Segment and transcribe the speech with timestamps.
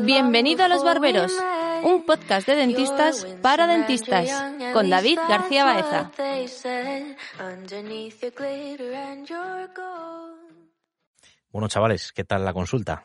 [0.00, 1.32] Bienvenido a Los Barberos,
[1.84, 4.30] un podcast de dentistas para dentistas,
[4.72, 6.10] con David García Baeza.
[11.50, 13.02] Bueno, chavales, ¿qué tal la consulta?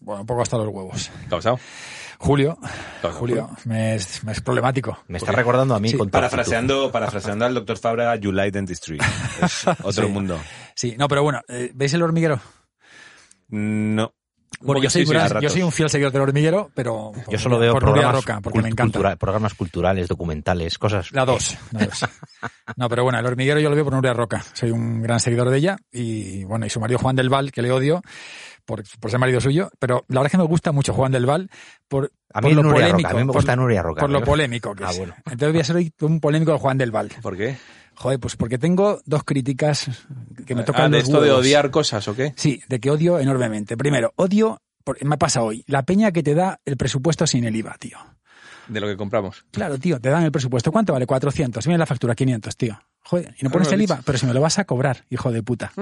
[0.00, 1.10] Bueno, un poco hasta los huevos.
[1.20, 1.58] ¿Qué ha pasado?
[2.18, 2.58] Julio,
[3.14, 4.98] Julio, me es, me es problemático.
[5.08, 8.98] Me está recordando a mí Sí, con Parafraseando, parafraseando al doctor Fabra, You Like Dentistry.
[9.42, 10.12] Es otro Sí.
[10.12, 10.38] mundo.
[10.74, 12.40] Sí, no, pero bueno, eh, ¿veis el hormiguero?
[13.48, 14.12] No.
[14.60, 15.52] Bueno, yo, soy, Sí, sí, gran- a yo ratos.
[15.52, 18.40] soy un fiel seguidor del hormiguero, pero por, Yo solo veo por Nuria programas, Roca,
[18.40, 18.92] porque cult- me encanta.
[18.98, 21.12] cultura- programas culturales, documentales, cosas.
[21.12, 22.04] La dos, la dos.
[22.76, 24.44] No, pero bueno, el hormiguero yo lo veo por Nuria Roca.
[24.54, 27.62] Soy un gran seguidor de ella y bueno, y su marido Juan del Val, que
[27.62, 28.02] le odio
[28.64, 31.24] por, por ser marido suyo, pero la verdad es que me gusta mucho Juan del
[31.26, 31.48] Val
[31.86, 32.98] por, A por mí lo Nuria polémico.
[32.98, 34.00] Roca, a mí me por- gusta Nuria Roca.
[34.00, 34.98] Por lo polémico que Ah, es.
[34.98, 35.14] bueno.
[35.24, 37.10] Entonces voy a ser hoy un polémico de Juan del Val.
[37.22, 37.56] ¿Por qué?
[37.98, 39.90] Joder, pues porque tengo dos críticas
[40.46, 42.32] que me Ah, tocan ¿De los esto de odiar cosas o qué?
[42.36, 43.76] Sí, de que odio enormemente.
[43.76, 44.62] Primero, odio,
[45.02, 47.98] me pasa hoy, la peña que te da el presupuesto sin el IVA, tío.
[48.68, 49.44] De lo que compramos.
[49.50, 50.70] Claro, tío, te dan el presupuesto.
[50.70, 51.06] ¿Cuánto vale?
[51.06, 51.64] 400.
[51.66, 52.78] Viene la factura, 500, tío.
[53.04, 53.80] Joder, y no pones el.
[53.80, 55.72] IVA, pero si me lo vas a cobrar, hijo de puta.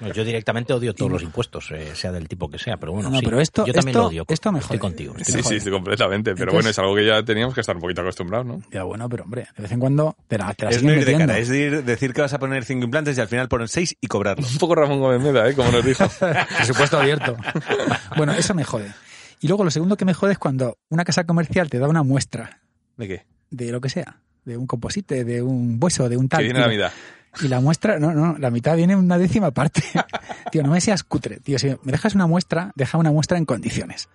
[0.00, 3.08] No, yo directamente odio todos los impuestos, eh, sea del tipo que sea, pero bueno,
[3.08, 3.24] No, sí.
[3.24, 4.24] pero esto- yo también esto- lo odio.
[4.26, 5.14] esto me Estoy contigo.
[5.16, 6.32] estoy Sí, sí, sí, completamente.
[6.32, 8.62] Pero Entonces- bueno, es algo que ya teníamos que estar un poquito acostumbrados, ¿no?
[8.72, 11.04] Ya bueno, pero hombre, de vez en cuando te la, te la Es no ir
[11.04, 13.46] de cara, es de ir- decir que vas a poner cinco implantes y al final
[13.48, 14.44] poner seis y cobrarlo.
[14.44, 15.54] Un poco Ramón Gómez Meda, ¿eh?
[15.54, 16.04] Como nos dijo.
[16.56, 17.36] Presupuesto abierto.
[18.16, 18.92] bueno, eso me jode.
[19.42, 22.02] Y luego lo segundo que me jode es cuando una casa comercial te da una
[22.04, 22.60] muestra
[22.96, 23.26] ¿De qué?
[23.50, 26.38] de lo que sea, de un composite, de un hueso, de un tal.
[26.38, 26.92] Que viene y la mitad.
[27.42, 29.82] Y la muestra, no, no, la mitad viene una décima parte.
[30.52, 31.40] tío, no me seas cutre.
[31.40, 34.08] Tío, si me dejas una muestra, deja una muestra en condiciones.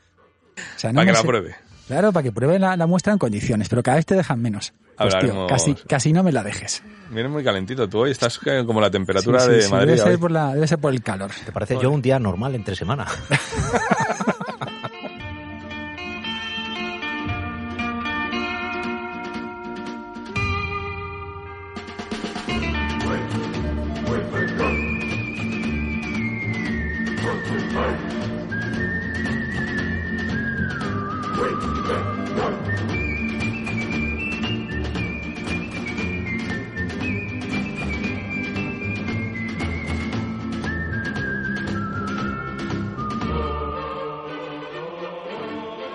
[0.75, 1.56] O sea, no Para que la pruebe.
[1.88, 4.73] Claro, para que pruebe la, la muestra en condiciones, pero cada vez te dejan menos.
[4.97, 6.81] Pues tío, casi, casi no me la dejes.
[7.12, 8.12] Viene muy calentito tú hoy.
[8.12, 9.88] Estás eh, como la temperatura Sí, sí, de sí, Madrid.
[9.94, 11.31] debe, ser por la, debe ser por el calor.
[11.45, 13.06] ¿Te parece yo un día normal entre semana?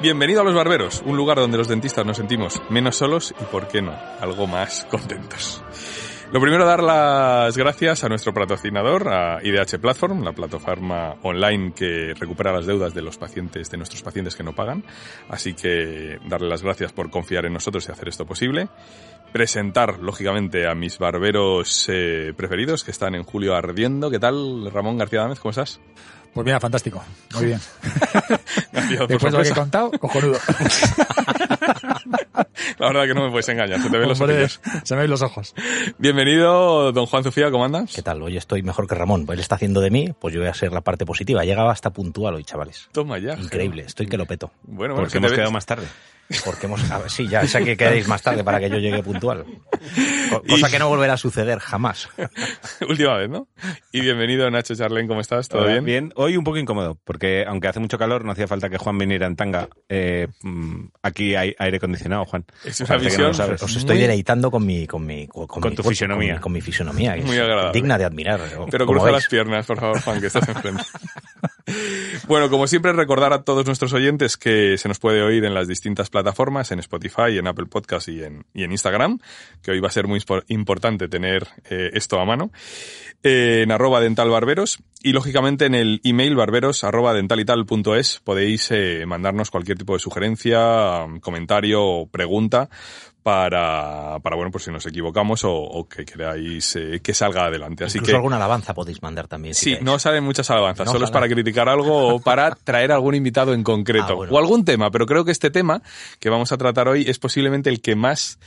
[0.02, 3.68] Bienvenido a Los Barberos, un lugar donde los dentistas nos sentimos menos solos y, por
[3.68, 5.62] qué no, algo más contentos.
[6.32, 12.14] Lo primero, dar las gracias a nuestro patrocinador, a IDH Platform, la plataforma online que
[12.18, 14.82] recupera las deudas de los pacientes, de nuestros pacientes que no pagan.
[15.28, 18.70] Así que darle las gracias por confiar en nosotros y hacer esto posible.
[19.32, 24.10] Presentar, lógicamente, a mis barberos eh, preferidos que están en Julio Ardiendo.
[24.10, 25.38] ¿Qué tal, Ramón García Dámez?
[25.38, 25.80] ¿Cómo estás?
[26.34, 27.02] Pues mira, fantástico.
[27.34, 27.60] Muy bien.
[28.72, 30.38] Gracias Después de lo que he contado, cojonudo.
[32.78, 34.60] La verdad que no me puedes engañar, se te ven los ojillos.
[34.82, 35.54] se me ven los ojos.
[35.98, 37.92] Bienvenido, don Juan Sofía, ¿cómo andas?
[37.94, 38.22] ¿Qué tal?
[38.22, 39.26] Hoy estoy mejor que Ramón.
[39.28, 41.44] Él está haciendo de mí, pues yo voy a ser la parte positiva.
[41.44, 42.88] Llegaba hasta puntual hoy, chavales.
[42.92, 43.34] Toma ya.
[43.34, 44.50] Increíble, estoy que lo peto.
[44.62, 45.86] Bueno, bueno, Porque hemos quedado más tarde.
[46.46, 46.90] Porque hemos...
[46.90, 49.44] a ver, sí, ya sé que queréis más tarde para que yo llegue puntual.
[50.30, 52.08] Co- Cosa que no volverá a suceder jamás.
[52.88, 53.48] Última vez, ¿no?
[53.92, 55.48] Y bienvenido, Nacho Charlén, ¿cómo estás?
[55.50, 55.84] ¿Todo Hola, bien?
[55.84, 58.96] Bien, hoy un poco incómodo, porque aunque hace mucho calor, no hacía falta que Juan
[58.96, 59.68] viniera en tanga.
[59.90, 62.46] Eh, mm, aquí hay aire acondicionado, Juan.
[62.64, 63.62] Es una Parece no visión sabes.
[63.62, 64.86] Os estoy deleitando con mi...
[64.86, 66.34] Con, mi, con, Con mi tu cuerpo, fisonomía.
[66.34, 67.72] Con, mi- con mi fisonomía, que Muy es agradable.
[67.72, 68.40] digna de admirar.
[68.70, 69.14] Pero cruza veis.
[69.16, 70.82] las piernas, por favor, Juan, que estás enfrente.
[72.26, 75.68] bueno, como siempre, recordar a todos nuestros oyentes que se nos puede oír en las
[75.68, 79.18] distintas plataformas, en Spotify, en Apple Podcast y en, y en Instagram,
[79.62, 82.52] que hoy va a ser muy importante tener eh, esto a mano,
[83.24, 89.78] en arroba dentalbarberos y, lógicamente, en el email barberos arroba dentalital.es podéis eh, mandarnos cualquier
[89.78, 92.68] tipo de sugerencia, comentario o pregunta
[93.22, 97.84] para, para bueno, pues si nos equivocamos o, o que queráis eh, que salga adelante.
[97.84, 99.54] Así Incluso que alguna alabanza podéis mandar también.
[99.54, 99.84] si Sí, queréis.
[99.84, 103.54] no salen muchas alabanzas, No solo es para criticar algo o para traer algún invitado
[103.54, 104.32] en concreto Ah, bueno.
[104.32, 105.82] o algún tema, pero creo que este tema
[106.18, 108.38] que vamos a tratar hoy es posiblemente el que más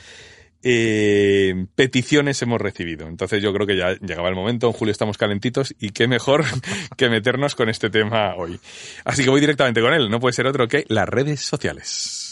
[0.62, 3.06] eh, peticiones hemos recibido.
[3.06, 6.44] Entonces yo creo que ya llegaba el momento, en julio estamos calentitos y qué mejor
[6.96, 8.58] que meternos con este tema hoy.
[9.04, 12.25] Así que voy directamente con él, no puede ser otro que las redes sociales.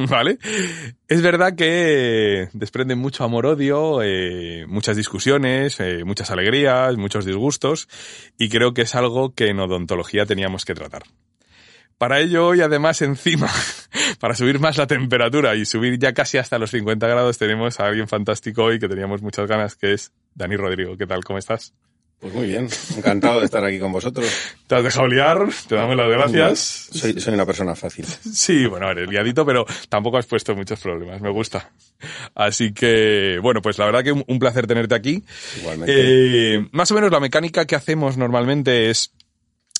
[0.08, 0.38] ¿Vale?
[1.08, 7.88] Es verdad que desprenden mucho amor-odio, eh, muchas discusiones, eh, muchas alegrías, muchos disgustos,
[8.38, 11.02] y creo que es algo que en odontología teníamos que tratar.
[11.98, 13.50] Para ello, hoy además encima,
[14.20, 17.86] para subir más la temperatura y subir ya casi hasta los 50 grados, tenemos a
[17.86, 20.96] alguien fantástico hoy que teníamos muchas ganas, que es Dani Rodrigo.
[20.96, 21.22] ¿Qué tal?
[21.24, 21.74] ¿Cómo estás?
[22.20, 22.68] Pues muy bien,
[22.98, 24.26] encantado de estar aquí con vosotros.
[24.66, 26.88] Te has dejado liar, te damos las gracias.
[26.92, 28.04] Soy, soy una persona fácil.
[28.30, 31.70] Sí, bueno, eres liadito, pero tampoco has puesto muchos problemas, me gusta.
[32.34, 35.24] Así que, bueno, pues la verdad que un, un placer tenerte aquí.
[35.60, 36.54] Igualmente.
[36.56, 39.12] Eh, más o menos la mecánica que hacemos normalmente es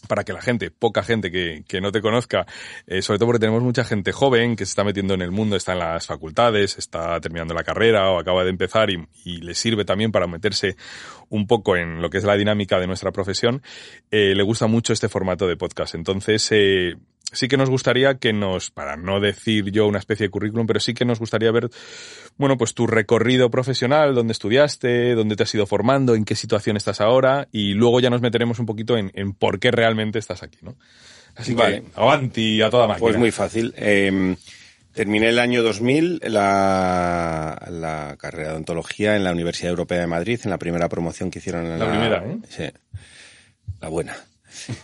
[0.08, 2.46] para que la gente, poca gente que, que no te conozca,
[2.86, 5.56] eh, sobre todo porque tenemos mucha gente joven que se está metiendo en el mundo,
[5.56, 9.54] está en las facultades, está terminando la carrera o acaba de empezar y, y le
[9.54, 10.76] sirve también para meterse
[11.28, 13.62] un poco en lo que es la dinámica de nuestra profesión,
[14.10, 15.94] eh, le gusta mucho este formato de podcast.
[15.94, 16.96] Entonces, eh,
[17.32, 20.80] sí que nos gustaría que nos, para no decir yo una especie de currículum, pero
[20.80, 21.70] sí que nos gustaría ver,
[22.36, 26.76] bueno, pues tu recorrido profesional, dónde estudiaste, dónde te has ido formando, en qué situación
[26.76, 30.42] estás ahora, y luego ya nos meteremos un poquito en, en por qué realmente estás
[30.42, 30.76] aquí, ¿no?
[31.36, 31.82] Así Vale.
[31.82, 33.00] que, avanti a toda máquina.
[33.00, 33.72] Pues muy fácil.
[33.76, 34.36] Eh,
[34.92, 40.40] terminé el año 2000 la, la carrera de odontología en la Universidad Europea de Madrid,
[40.44, 41.90] en la primera promoción que hicieron en La la...
[41.90, 42.38] primera, ¿eh?
[42.48, 42.64] Sí.
[43.80, 44.16] La buena.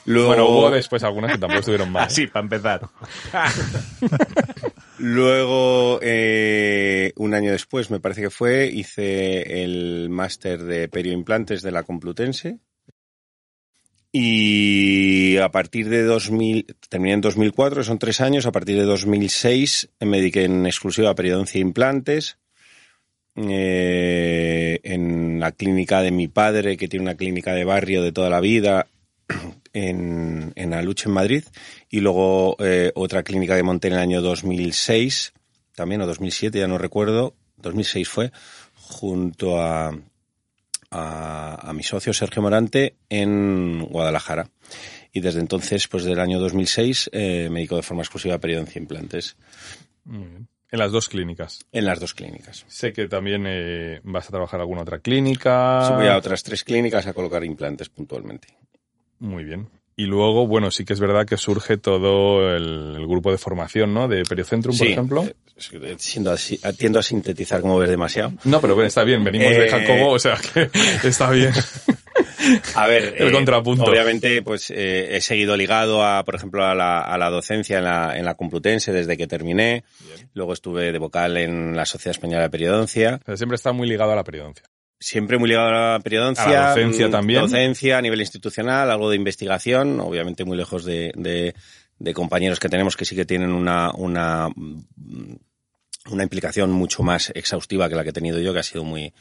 [0.04, 2.02] Luego, Bueno, hubo después algunas que tampoco estuvieron mal.
[2.04, 2.06] ¿eh?
[2.06, 2.88] Así, para empezar.
[4.98, 11.70] Luego, eh, un año después, me parece que fue, hice el máster de perioimplantes de
[11.70, 12.58] la Complutense.
[14.12, 19.90] Y a partir de 2000, terminé en 2004, son tres años, a partir de 2006
[20.00, 22.38] me dediqué en exclusiva a periodoncia e implantes.
[23.36, 28.30] eh, en la clínica de mi padre, que tiene una clínica de barrio de toda
[28.30, 28.86] la vida,
[29.72, 31.44] en, en Aluche, en Madrid,
[31.88, 35.32] y luego eh, otra clínica que monté en el año 2006,
[35.74, 38.32] también, o 2007, ya no recuerdo, 2006 fue,
[38.74, 39.96] junto a,
[40.90, 44.48] a, a mi socio Sergio Morante en Guadalajara.
[45.12, 48.78] Y desde entonces, pues del año 2006, eh, me dedico de forma exclusiva a periodoncia
[48.78, 49.36] implantes
[50.04, 50.48] Muy bien.
[50.70, 51.64] En las dos clínicas.
[51.72, 52.64] en las dos clínicas.
[52.68, 55.88] Sé que también eh, vas a trabajar alguna otra clínica.
[55.90, 58.48] Voy a otras tres clínicas a colocar implantes puntualmente.
[59.18, 59.68] Muy bien.
[59.98, 63.94] Y luego, bueno, sí que es verdad que surge todo el, el grupo de formación,
[63.94, 64.08] ¿no?
[64.08, 65.24] De Periocentrum, por Sí, ejemplo.
[65.24, 68.34] eh, siendo así, tiendo a sintetizar como ves demasiado.
[68.44, 69.24] No, pero bueno, está bien.
[69.24, 70.68] Venimos de Eh, Jacobo, o sea que
[71.08, 71.52] está bien.
[72.74, 73.84] A ver, El contrapunto.
[73.84, 77.84] Obviamente, pues eh, he seguido ligado a, por ejemplo, a la, a la docencia en
[77.84, 79.82] la, en la Complutense desde que terminé.
[80.34, 83.18] Luego estuve de vocal en la Sociedad Española de Periodoncia.
[83.22, 84.64] O sea, siempre está muy ligado a la periodoncia.
[84.98, 86.44] Siempre muy ligado a la periodoncia.
[86.44, 87.40] A la docencia mm, también.
[87.42, 90.00] Docencia a nivel institucional, algo de investigación.
[90.00, 91.54] Obviamente muy lejos de, de,
[91.98, 95.34] de compañeros que tenemos que sí que tienen una, una, mm,
[96.12, 99.12] una implicación mucho más exhaustiva que la que he tenido yo, que ha sido muy,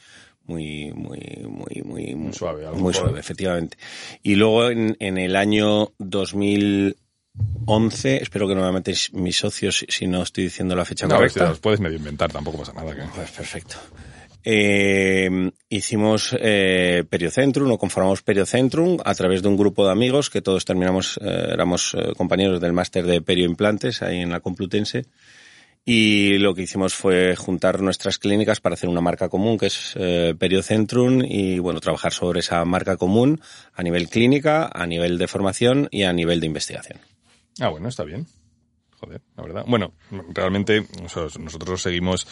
[0.44, 3.76] muy, muy, muy, muy, Muy suave, algo Muy suave, efectivamente.
[4.22, 10.06] Y luego en, en el año 2011, espero que no me matéis mis socios si
[10.06, 11.50] no estoy diciendo la fecha No, a ver, si correcta.
[11.50, 12.94] los puedes medio inventar, tampoco pasa nada.
[12.94, 13.76] que- Pues perfecto.
[14.48, 20.40] Eh, hicimos eh, Periocentrum o conformamos Periocentrum a través de un grupo de amigos que
[20.40, 25.06] todos terminamos, eh, éramos eh, compañeros del máster de perioimplantes ahí en la Complutense.
[25.84, 29.94] Y lo que hicimos fue juntar nuestras clínicas para hacer una marca común que es
[29.96, 33.40] eh, Periocentrum y bueno, trabajar sobre esa marca común
[33.74, 37.00] a nivel clínica, a nivel de formación y a nivel de investigación.
[37.58, 38.28] Ah, bueno, está bien.
[39.00, 39.64] Joder, la verdad.
[39.66, 39.92] Bueno,
[40.32, 42.26] realmente nosotros, seguimos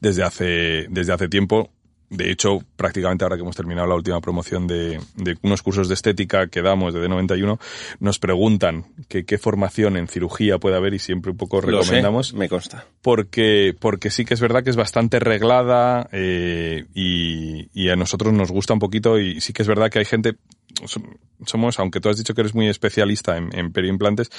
[0.00, 1.70] desde hace, desde hace tiempo.
[2.10, 5.94] De hecho, prácticamente ahora que hemos terminado la última promoción de, de unos cursos de
[5.94, 7.60] estética que damos de D91,
[8.00, 11.92] nos preguntan que qué formación en cirugía puede haber y siempre un poco Lo sé,
[11.92, 12.84] recomendamos me consta.
[13.00, 18.32] porque, porque sí que es verdad que es bastante reglada eh, y, y a nosotros
[18.32, 20.34] nos gusta un poquito y sí que es verdad que hay gente,
[20.86, 24.30] somos, aunque tú has dicho que eres muy especialista en, en perioimplantes,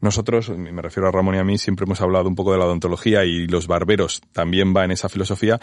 [0.00, 2.66] nosotros, me refiero a Ramón y a mí, siempre hemos hablado un poco de la
[2.66, 5.60] odontología y los barberos también va en esa filosofía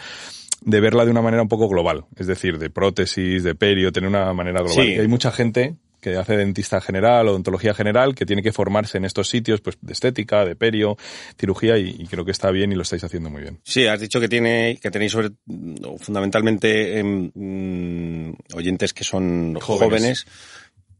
[0.64, 4.08] de verla de una manera un poco global, es decir, de prótesis, de perio, tener
[4.08, 4.84] una manera global.
[4.84, 4.92] Sí.
[4.92, 9.06] Y hay mucha gente que hace dentista general, odontología general, que tiene que formarse en
[9.06, 10.98] estos sitios, pues de estética, de perio,
[11.38, 13.58] cirugía, y, y creo que está bien y lo estáis haciendo muy bien.
[13.64, 15.30] Sí, has dicho que tiene que tenéis sobre
[15.82, 20.26] o fundamentalmente em, mm, oyentes que son Jóvenes.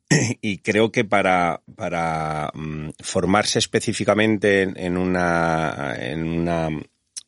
[0.08, 0.38] jóvenes.
[0.40, 6.68] y creo que para para mm, formarse específicamente en, en una en una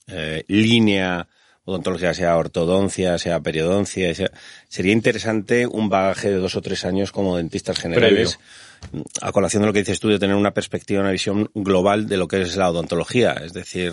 [0.06, 1.28] eh, línea
[1.66, 4.30] odontológica, sea ortodoncia, sea periodoncia, sea-
[4.68, 8.38] sería interesante un bagaje de dos o tres años como dentistas generales.
[9.20, 12.16] A colación de lo que dices tú, de tener una perspectiva, una visión global de
[12.16, 13.32] lo que es la odontología.
[13.44, 13.92] Es decir,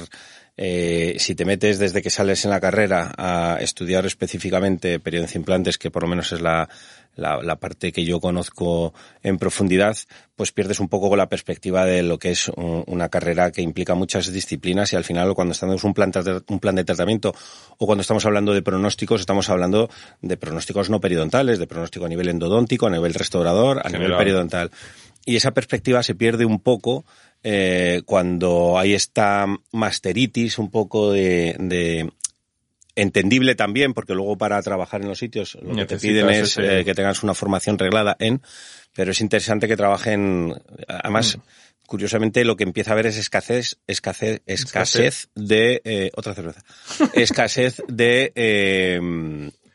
[0.56, 5.78] eh, si te metes desde que sales en la carrera a estudiar específicamente periodoncia implantes,
[5.80, 6.70] que por lo menos es la,
[7.16, 9.96] la, la, parte que yo conozco en profundidad,
[10.36, 13.96] pues pierdes un poco la perspectiva de lo que es un, una carrera que implica
[13.96, 16.12] muchas disciplinas y al final cuando estamos un plan,
[16.48, 17.34] un plan de tratamiento
[17.78, 19.90] o cuando estamos hablando de pronósticos, estamos hablando
[20.22, 24.72] de pronósticos no periodontales, de pronóstico a nivel endodóntico, a nivel restaurador, a nivel periodontal.
[25.26, 27.06] Y esa perspectiva se pierde un poco
[27.44, 32.10] eh, cuando hay esta masteritis un poco de, de,
[32.96, 36.84] entendible también, porque luego para trabajar en los sitios lo que te piden es eh,
[36.86, 38.42] que tengas una formación reglada en,
[38.96, 40.54] pero es interesante que trabajen,
[40.88, 41.42] además, mm.
[41.88, 46.64] curiosamente lo que empieza a haber es escasez, escasez, escasez de, eh, otra cerveza,
[47.14, 49.00] escasez de eh,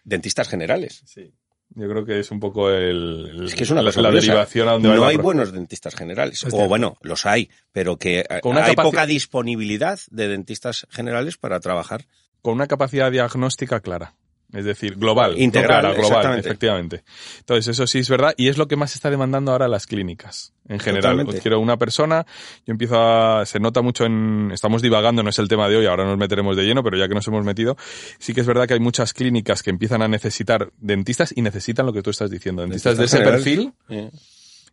[0.04, 1.02] dentistas generales.
[1.06, 1.32] Sí.
[1.74, 4.68] Yo creo que es un poco el, el es que es una la, la derivación
[4.68, 6.44] a donde No hay buenos dentistas generales.
[6.50, 12.06] O bueno, los hay, pero que una hay poca disponibilidad de dentistas generales para trabajar.
[12.42, 14.14] Con una capacidad diagnóstica clara.
[14.52, 15.32] Es decir, global.
[15.32, 17.04] no Integral, clara, global, efectivamente.
[17.40, 19.86] Entonces, eso sí es verdad y es lo que más se está demandando ahora las
[19.86, 20.54] clínicas.
[20.68, 22.24] En general, quiero una persona,
[22.66, 25.86] yo empiezo a, se nota mucho en, estamos divagando, no es el tema de hoy,
[25.86, 27.76] ahora nos meteremos de lleno, pero ya que nos hemos metido,
[28.18, 31.84] sí que es verdad que hay muchas clínicas que empiezan a necesitar dentistas y necesitan
[31.84, 34.10] lo que tú estás diciendo, dentistas, de ese perfil Eh,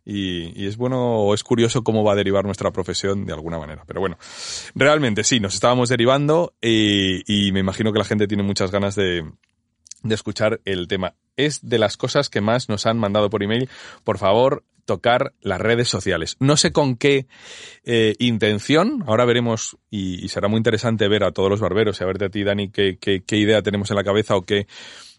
[0.06, 3.58] y, y es bueno o es curioso cómo va a derivar nuestra profesión de alguna
[3.58, 3.82] manera.
[3.86, 4.16] Pero bueno,
[4.74, 8.94] realmente sí, nos estábamos derivando eh, y me imagino que la gente tiene muchas ganas
[8.94, 9.28] de,
[10.02, 11.14] de escuchar el tema.
[11.36, 13.68] Es de las cosas que más nos han mandado por email.
[14.04, 16.36] Por favor, tocar las redes sociales.
[16.38, 17.26] No sé con qué
[17.84, 19.02] eh, intención.
[19.06, 22.26] Ahora veremos y, y será muy interesante ver a todos los barberos y a verte
[22.26, 24.68] a ti, Dani, qué, qué, qué idea tenemos en la cabeza o qué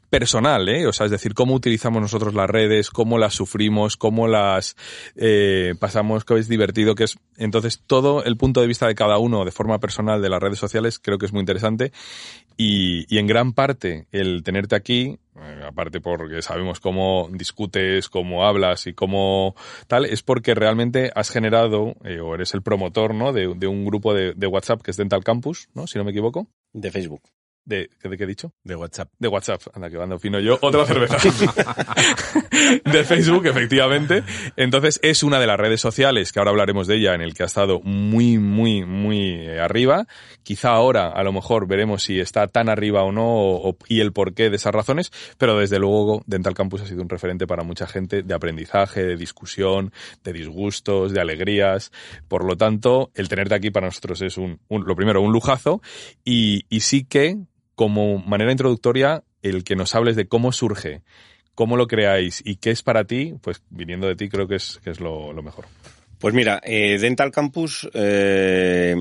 [0.10, 0.88] personal, ¿eh?
[0.88, 4.76] O sea, es decir, cómo utilizamos nosotros las redes, cómo las sufrimos, cómo las
[5.16, 7.18] eh, pasamos, que es divertido, que es...
[7.38, 10.60] Entonces, todo el punto de vista de cada uno de forma personal de las redes
[10.60, 11.92] sociales creo que es muy interesante
[12.56, 18.46] y, y en gran parte el tenerte aquí, eh, aparte porque sabemos cómo discutes, cómo
[18.46, 19.56] hablas y cómo
[19.88, 23.34] tal, es porque realmente has generado eh, o eres el promotor, ¿no?
[23.34, 25.86] De, de un grupo de, de WhatsApp que es Dental Campus, ¿no?
[25.86, 26.48] Si no me equivoco.
[26.74, 27.22] de Facebook.
[27.68, 28.54] De, ¿De qué he dicho?
[28.64, 29.10] De WhatsApp.
[29.20, 31.18] De WhatsApp, anda que ando fino yo, otra cerveza.
[32.86, 34.24] de Facebook, efectivamente.
[34.56, 37.44] Entonces es una de las redes sociales, que ahora hablaremos de ella, en el que
[37.44, 40.08] ha estado muy, muy, muy eh, arriba.
[40.44, 44.50] Quizá ahora, a lo mejor, veremos si está tan arriba o no, y el porqué
[44.50, 48.24] de esas razones, pero desde luego Dental Campus ha sido un referente para mucha gente
[48.24, 49.92] de aprendizaje, de discusión,
[50.24, 51.92] de disgustos, de alegrías.
[52.30, 55.82] Por lo tanto, el tenerte aquí para nosotros es un, lo primero, un lujazo,
[56.24, 57.36] y sí que,
[57.78, 61.04] como manera introductoria, el que nos hables de cómo surge,
[61.54, 64.80] cómo lo creáis y qué es para ti, pues viniendo de ti creo que es,
[64.84, 65.66] que es lo, lo mejor.
[66.18, 68.96] Pues mira, eh, Dental Campus eh,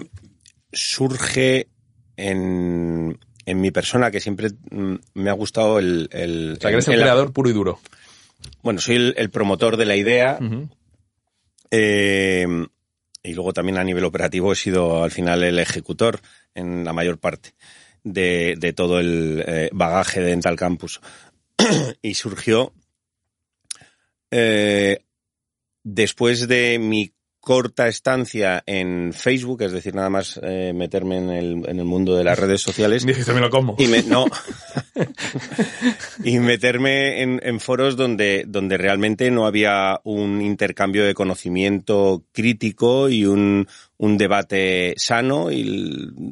[0.71, 1.69] surge
[2.19, 6.11] en, en mi persona, que siempre mm, me ha gustado el...
[6.13, 7.81] el O sea, que eres el, el- creador puro y duro.
[8.63, 10.39] Bueno, soy el, promotor de la idea
[11.71, 12.47] eh,
[13.23, 16.21] y luego también a nivel operativo he sido al final el ejecutor
[16.55, 17.55] en la mayor parte
[18.07, 21.01] de, de todo el eh, bagaje de Dental Campus.
[22.03, 22.73] y surgió
[24.31, 25.05] eh,
[25.83, 27.13] después de mi
[27.47, 32.17] corta estancia en Facebook, es decir, nada más eh, meterme en el, en el mundo
[32.17, 33.05] de las redes sociales.
[33.35, 33.77] Me lo como.
[33.79, 34.27] Y me, no.
[36.25, 43.09] y meterme en, en foros donde, donde realmente no había un intercambio de conocimiento crítico
[43.09, 45.63] y un, un debate sano y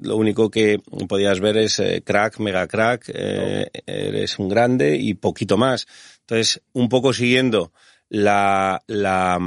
[0.03, 5.15] lo único que podías ver es eh, crack, mega crack, eh, eres un grande y
[5.15, 5.87] poquito más.
[6.23, 7.73] Entonces, un poco siguiendo
[8.09, 9.39] la, la,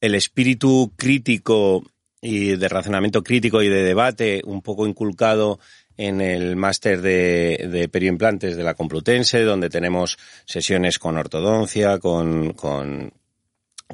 [0.00, 1.84] el espíritu crítico
[2.20, 5.58] y de razonamiento crítico y de debate un poco inculcado
[5.96, 12.52] en el máster de, de perioimplantes de la Complutense, donde tenemos sesiones con ortodoncia, con,
[12.52, 13.12] con,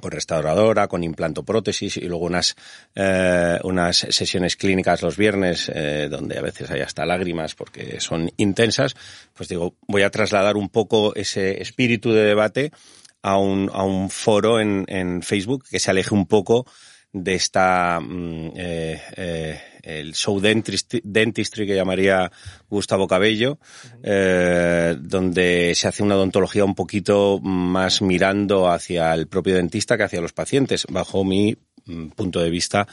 [0.00, 2.56] con restauradora, con implantoprótesis y luego unas,
[2.94, 8.30] eh, unas sesiones clínicas los viernes, eh, donde a veces hay hasta lágrimas porque son
[8.36, 8.96] intensas,
[9.34, 12.72] pues digo, voy a trasladar un poco ese espíritu de debate
[13.22, 16.66] a un, a un foro en, en Facebook que se aleje un poco
[17.12, 22.30] de esta mm, eh, eh, el show dentistry, dentistry que llamaría
[22.70, 23.58] Gustavo Cabello,
[24.02, 30.04] eh, donde se hace una odontología un poquito más mirando hacia el propio dentista que
[30.04, 32.86] hacia los pacientes, bajo mi mm, punto de vista.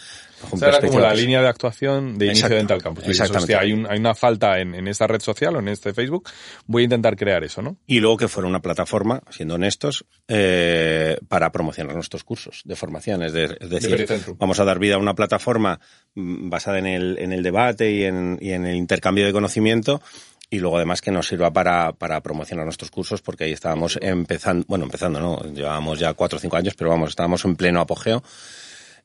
[0.51, 2.53] O sea, era como la línea de actuación de inicio Exacto.
[2.53, 3.03] de Dental Campus.
[3.07, 3.53] Exactamente.
[3.53, 6.29] hostia, hay, un- hay una falta en, en esta red social o en este Facebook.
[6.65, 7.77] Voy a intentar crear eso, ¿no?
[7.87, 13.23] Y luego que fuera una plataforma, siendo honestos, eh, para promocionar nuestros cursos de formación.
[13.23, 15.79] Es, de- es decir, vamos a dar vida a una plataforma
[16.15, 20.01] mm, basada en el, en el debate y en, y en el intercambio de conocimiento
[20.51, 24.65] y luego además que nos sirva para, para promocionar nuestros cursos porque ahí estábamos empezando,
[24.67, 25.37] bueno, empezando, ¿no?
[25.53, 28.23] Llevábamos ya cuatro o cinco años, pero vamos, estábamos en pleno apogeo.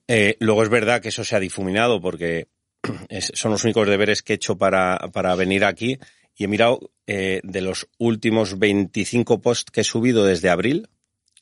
[0.08, 2.48] Eh, luego es verdad que eso se ha difuminado porque
[3.08, 5.98] es- son los únicos deberes que he hecho para, para venir aquí
[6.36, 10.88] y he mirado eh, de los últimos 25 posts que he subido desde abril,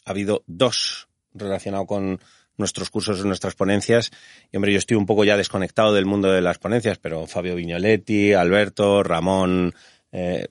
[0.04, 2.20] ha habido dos relacionados con
[2.58, 4.10] nuestros cursos nuestras ponencias.
[4.52, 7.54] Y hombre, yo estoy un poco ya desconectado del mundo de las ponencias, pero Fabio
[7.56, 9.74] Vignoletti, Alberto, Ramón,
[10.12, 10.48] eh,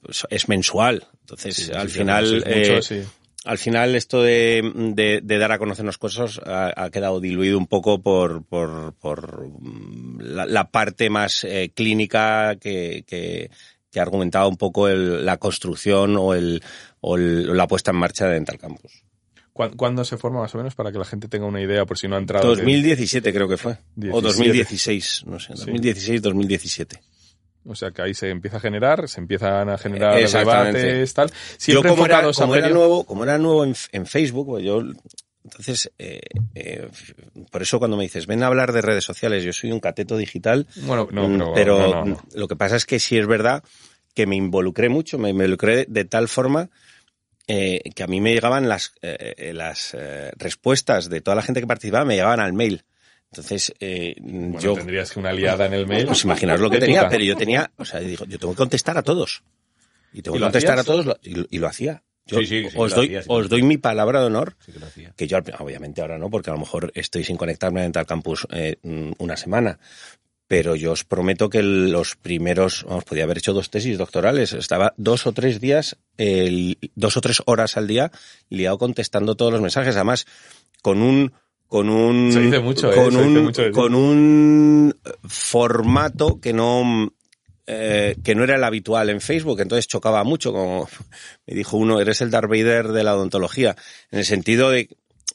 [0.00, 1.06] pues es mensual.
[1.22, 3.02] Entonces, Sí, al sí, final, sí, mucho, eh, sí.
[3.48, 4.62] Al final esto de,
[4.94, 8.94] de- de dar a conocer los cursos ha, ha quedado diluido un poco por, por,
[8.94, 13.50] por mm, la, la parte más eh, clínica que, que,
[13.90, 16.62] que argumentaba un poco el- la construcción o, el,
[17.00, 19.02] o el- la puesta en marcha de Dental Campus.
[19.52, 21.98] ¿Cuán- ¿Cuándo se forma más o menos para que la gente tenga una idea por
[21.98, 22.46] si no ha entrado?
[22.54, 23.72] 2017 creo que fue.
[23.72, 24.20] O 17.
[24.28, 25.56] 2016, no sé.
[25.56, 25.70] Sí.
[27.68, 27.72] 2016, 2017.
[27.72, 30.78] O sea que ahí se empieza a generar, se empiezan a generar Exactamente.
[30.78, 31.28] debates, tal.
[31.30, 34.82] Yo Siempre como era, como era nuevo, como era nuevo en, en Facebook, pues yo
[35.44, 36.20] entonces eh,
[36.54, 36.88] eh,
[37.50, 40.16] por eso cuando me dices ven a hablar de redes sociales, yo soy un cateto
[40.16, 42.22] digital, Bueno, no, mm, pero, pero no, no, no.
[42.34, 43.62] lo que pasa es que sí es verdad
[44.14, 46.70] que me involucré mucho, me involucré de tal forma
[47.46, 51.60] eh, que a mí me llegaban las eh, las eh, respuestas de toda la gente
[51.60, 52.84] que participaba me llegaban al mail.
[53.30, 56.06] Entonces eh, Bueno, yo tendrías que una aliada en el mail.
[56.06, 58.96] pues imaginaos lo que tenía, pero yo tenía, o sea, digo, yo tengo que contestar
[58.96, 59.42] a todos.
[60.12, 60.86] Y tengo ¿Y que contestar hacías?
[60.88, 62.02] a todos y, lo- y lo hacía.
[62.26, 64.78] Yo Sí, sí, sí os, doy, hacía, os doy mi palabra de honor, Sí que
[64.78, 65.12] lo hacía.
[65.16, 68.06] que yo al- obviamente ahora no, porque a lo mejor estoy sin conectarme a Dental
[68.06, 69.78] Campus eh, mm, una semana.
[70.46, 74.54] Pero yo os prometo que los primeros, vamos, podía haber hecho dos tesis doctorales.
[74.54, 75.98] Estaba dos o tres días,
[76.94, 78.10] dos o tres horas al día
[78.48, 79.94] liado contestando todos los mensajes.
[79.96, 80.24] Además,
[80.80, 81.34] con un,
[81.68, 82.96] con un, Se dice mucho, ¿eh?
[82.96, 84.94] con dice un, mucho con un
[85.28, 87.12] formato que no,
[87.66, 90.88] eh, que no era el habitual en Facebook, entonces chocaba mucho, como
[91.46, 93.76] me dijo uno, eres el Darth Vader de la odontología,
[94.10, 94.88] en el sentido de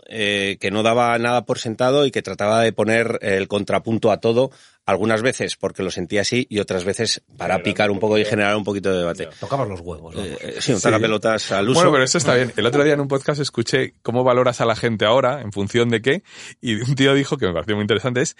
[0.08, 4.18] eh, que no daba nada por sentado y que trataba de poner el contrapunto a
[4.18, 4.52] todo,
[4.86, 8.56] algunas veces porque lo sentía así y otras veces para picar un poco y generar
[8.56, 9.30] un poquito de debate.
[9.40, 10.16] Tocamos los huevos.
[10.16, 10.30] vamos.
[10.30, 11.80] Eh, eh, sí, pelotas al uso.
[11.80, 12.52] Bueno, pero eso está bien.
[12.56, 15.90] El otro día en un podcast escuché cómo valoras a la gente ahora, en función
[15.90, 16.24] de qué,
[16.62, 18.36] y un tío dijo que me pareció muy interesante, es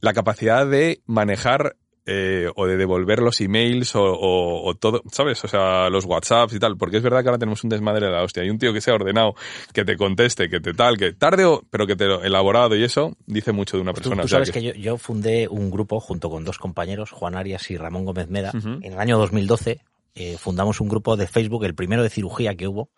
[0.00, 5.42] la capacidad de manejar eh, o de devolver los emails o, o- o todo, ¿sabes?
[5.44, 8.12] O sea, los WhatsApps y tal, porque es verdad que ahora tenemos un desmadre de
[8.12, 8.42] la hostia.
[8.42, 9.34] Hay un tío que sea ordenado,
[9.72, 12.82] que te conteste, que te tal, que tarde o, pero que te lo elaborado y
[12.84, 14.22] eso dice mucho de una persona.
[14.22, 17.36] tú O sea sabes que yo, yo fundé un grupo junto con dos compañeros, Juan
[17.36, 18.50] Arias y Ramón Gómez Meda.
[18.82, 19.80] En el año 2012
[20.14, 22.90] eh, fundamos un grupo de Facebook, el primero de cirugía que hubo,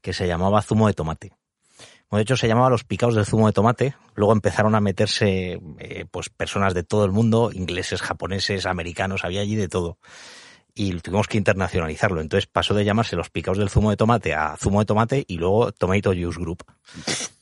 [0.00, 1.32] que se llamaba Zumo de Tomate.
[2.12, 3.94] Bueno, de hecho, se llamaba Los Picaos del Zumo de Tomate.
[4.16, 9.40] Luego empezaron a meterse eh, pues personas de todo el mundo, ingleses, japoneses, americanos, había
[9.40, 9.96] allí de todo.
[10.74, 12.20] Y tuvimos que internacionalizarlo.
[12.20, 15.38] Entonces pasó de llamarse Los Picaos del Zumo de Tomate a Zumo de Tomate y
[15.38, 16.64] luego Tomato Juice Group.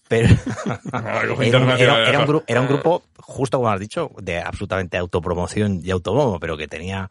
[0.07, 0.29] Pero
[0.93, 1.81] como era, un, internacional.
[2.03, 5.91] era- era un gru- era un grupo, justo como has dicho, de absolutamente autopromoción y
[5.91, 7.11] autobomo, pero que tenía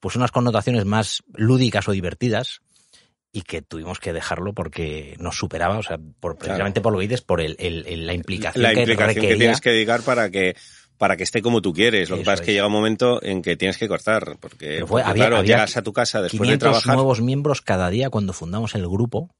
[0.00, 2.60] pues unas connotaciones más lúdicas o divertidas
[3.32, 7.06] y que tuvimos que dejarlo porque nos superaba, o sea, por, precisamente por lo que
[7.06, 10.56] dices, por el, el- el- la implicación, la implicación que, tienes que dedicar para que
[10.98, 12.10] para que esté como tú quieres.
[12.10, 14.86] Lo que pasa es que llega un momento en que tienes que cortar, porque, Pero
[14.86, 16.94] fue- porque, había- claro, había llegas a tu casa después de 500 trabajar.
[16.94, 19.30] nuevos miembros cada día cuando fundamos el grupo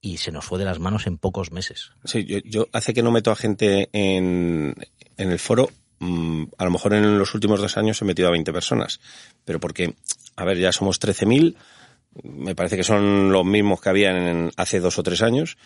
[0.00, 1.92] y se nos fue de las manos en pocos meses.
[2.04, 4.74] Sí, yo, yo hace que no meto a gente en,
[5.16, 5.70] en el foro.
[6.00, 8.98] mm, a lo mejor en los últimos dos años he metido a 20 personas.
[9.44, 9.94] Pero porque,
[10.34, 11.54] a ver, ya somos 13.000.
[12.22, 15.56] Me parece que son los mismos que habían en- hace dos o tres años.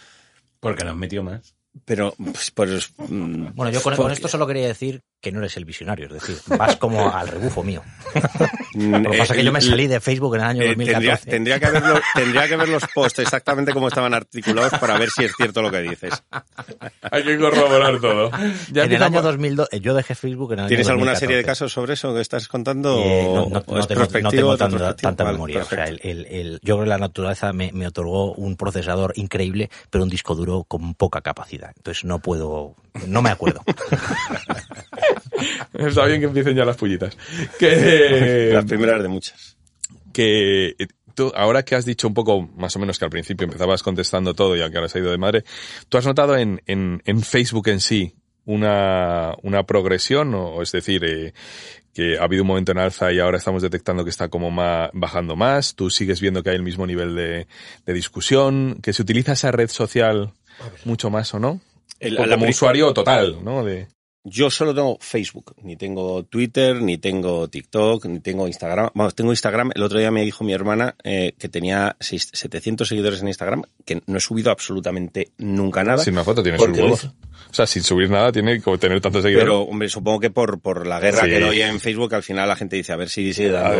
[0.60, 1.54] Porque nos metió más.
[1.84, 5.56] Pero, pues, pues, mm, Bueno, yo con, con esto solo quería decir que no eres
[5.56, 7.82] el visionario, es decir, vas como al rebufo mío.
[8.74, 10.94] Lo que pasa es que yo me salí de Facebook en el año Eh, tendría,
[10.98, 11.30] 2014.
[11.30, 15.24] tendría que verlo- tendría que ver los posts exactamente como estaban articulados para ver si
[15.24, 16.22] es cierto lo que dices.
[17.10, 18.30] Hay que corroborar todo.
[18.70, 21.20] Ya en el año empezamos- 2012, yo dejé Facebook en el año ¿Tienes alguna 2014.
[21.26, 22.98] serie de casos sobre eso que estás contando?
[22.98, 25.62] Eh, no, no- o no es tengo, no tanta, tanta Vale, memoria.
[25.62, 29.12] O sea, el, el- el- yo creo que la naturaleza me, me otorgó un procesador
[29.16, 31.72] increíble, pero un disco duro con poca capacidad.
[31.76, 32.74] Entonces no puedo,
[33.06, 33.62] no me acuerdo.
[35.74, 37.16] Está bien que empiecen ya las pullitas.
[37.58, 39.56] Que, Las primeras de muchas.
[40.12, 43.44] que eh, tú, ahora que has dicho un poco, más o menos que al principio
[43.44, 45.44] empezabas contestando todo y que ahora has ido de madre,
[45.88, 50.34] ¿tú has notado en, en, en Facebook en sí una, una progresión?
[50.34, 51.32] O, es decir, eh,
[51.92, 54.90] que ha habido un momento en alza y ahora estamos detectando que está como ma-
[54.92, 57.46] bajando más, tú sigues viendo que hay el mismo nivel de,
[57.86, 60.32] de discusión, que se utiliza esa red social
[60.84, 61.60] mucho más o no.
[62.00, 63.64] El- O la como usuario total, ¿no?
[63.64, 63.86] De,
[64.26, 68.88] Yo solo tengo Facebook, ni tengo Twitter, ni tengo TikTok, ni tengo Instagram.
[68.94, 69.72] Vamos, tengo Instagram.
[69.74, 73.64] El otro día me dijo mi hermana eh, que tenía seis- 700 seguidores en Instagram,
[73.84, 76.02] que no he subido absolutamente nunca nada.
[76.02, 77.10] sin una foto tiene sus Porque- huevos.
[77.54, 79.44] O sea, sin subir nada tiene como tener tantos seguidores.
[79.44, 81.28] Pero, hombre, supongo que por, por la guerra Sí.
[81.28, 83.78] que doy en Facebook, al final la gente dice, a ver si sigue dando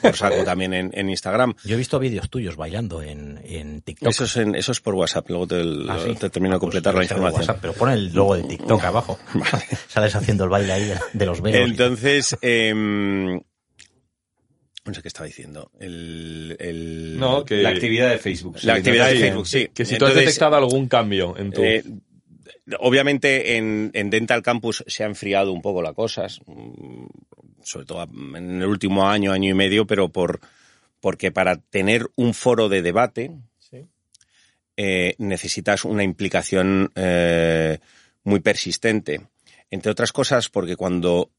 [0.00, 1.52] por saco también en, en Instagram.
[1.64, 4.08] Yo he visto vídeos tuyos bailando en, en TikTok.
[4.10, 6.14] Eso es, en- eso es por WhatsApp, luego te, Ah, sí.
[6.14, 7.40] te termino de Ah, pues completar la información.
[7.40, 9.18] WhatsApp, pero pon el logo de TikTok abajo.
[9.88, 11.68] Sales haciendo el baile ahí de, los velos.
[11.68, 13.34] Entonces, em,
[14.84, 15.72] no sé qué estaba diciendo.
[15.80, 18.58] El, el- No, que- La actividad de Facebook.
[18.62, 19.68] La actividad de Facebook, sí.
[19.74, 21.60] Que si tú has detectado algún cambio en tu...
[21.64, 21.82] eh,
[22.80, 27.06] obviamente en, en Dental Campus se ha enfriado un poco la cosa, mm,
[27.62, 30.40] sobre todo en el último año, año y medio, pero por
[31.00, 33.32] porque para tener un foro de debate
[34.76, 37.78] eh, necesitas una implicación eh,
[38.24, 39.28] muy persistente.
[39.70, 41.30] Entre otras cosas, porque cuando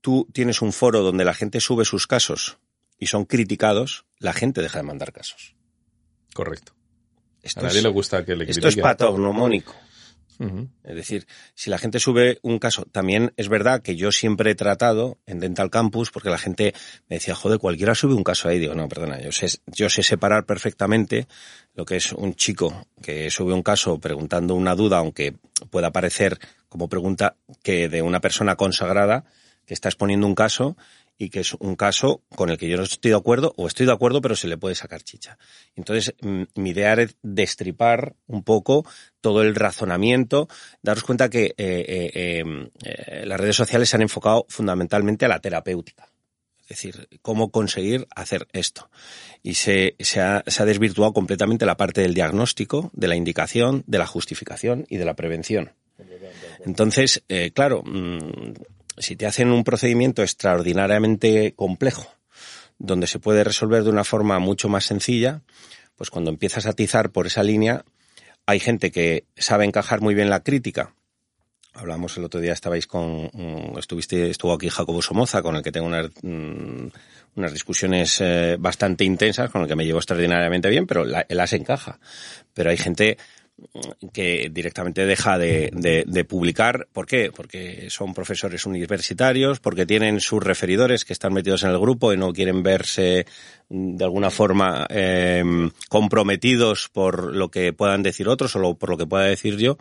[0.00, 2.58] tú tienes un foro donde la gente sube sus casos
[2.98, 5.54] y son criticados, la gente deja de mandar casos.
[6.34, 6.74] Correcto.
[7.56, 8.82] A nadie es, le gusta que le esto es critiquen.
[10.38, 14.54] Es decir, si la gente sube un caso, también es verdad que yo siempre he
[14.54, 16.74] tratado en Dental Campus, porque la gente
[17.08, 18.58] me decía, joder, cualquiera sube un caso ahí.
[18.58, 21.26] Digo, no, perdona, yo sé, yo sé separar perfectamente
[21.74, 25.34] lo que es un chico que sube un caso preguntando una duda, aunque
[25.70, 29.24] pueda parecer como pregunta que de una persona consagrada
[29.66, 30.76] que está exponiendo un caso
[31.18, 33.86] y que es un caso con el que yo no estoy de acuerdo o estoy
[33.86, 35.38] de acuerdo pero se le puede sacar chicha.
[35.76, 36.14] Entonces,
[36.54, 38.84] mi idea era destripar un poco
[39.20, 40.48] todo el razonamiento,
[40.82, 45.28] daros cuenta que eh, eh, eh, eh, las redes sociales se han enfocado fundamentalmente a
[45.28, 46.08] la terapéutica.
[46.62, 48.88] Es decir, cómo conseguir hacer esto.
[49.42, 53.84] Y se, se, ha, se ha desvirtuado completamente la parte del diagnóstico, de la indicación,
[53.86, 55.72] de la justificación y de la prevención.
[56.64, 57.22] Entonces,
[57.52, 58.54] claro, mm,
[58.98, 62.06] si te hacen un procedimiento extraordinariamente complejo,
[62.78, 65.42] donde se puede resolver de una forma mucho más sencilla,
[65.96, 67.84] pues cuando empiezas a atizar por esa línea,
[68.46, 70.94] hay gente que sabe encajar muy bien la crítica.
[71.72, 75.72] Hablamos el otro día, estabais con, mm, estuviste, estuvo aquí Jacobo Somoza, con el que
[75.72, 76.86] tengo unas, mm,
[77.36, 81.52] unas discusiones eh, bastante intensas, con el que me llevo extraordinariamente bien, pero la, las
[81.52, 81.98] encaja.
[82.52, 83.18] Pero hay gente
[84.12, 86.88] que directamente deja de, de, de publicar.
[86.92, 87.30] ¿Por qué?
[87.34, 92.16] Porque son profesores universitarios, porque tienen sus referidores que están metidos en el grupo y
[92.16, 93.26] no quieren verse
[93.68, 95.42] mm, de alguna forma eh,
[95.88, 99.78] comprometidos por lo que puedan decir otros o lo- por lo que pueda decir yo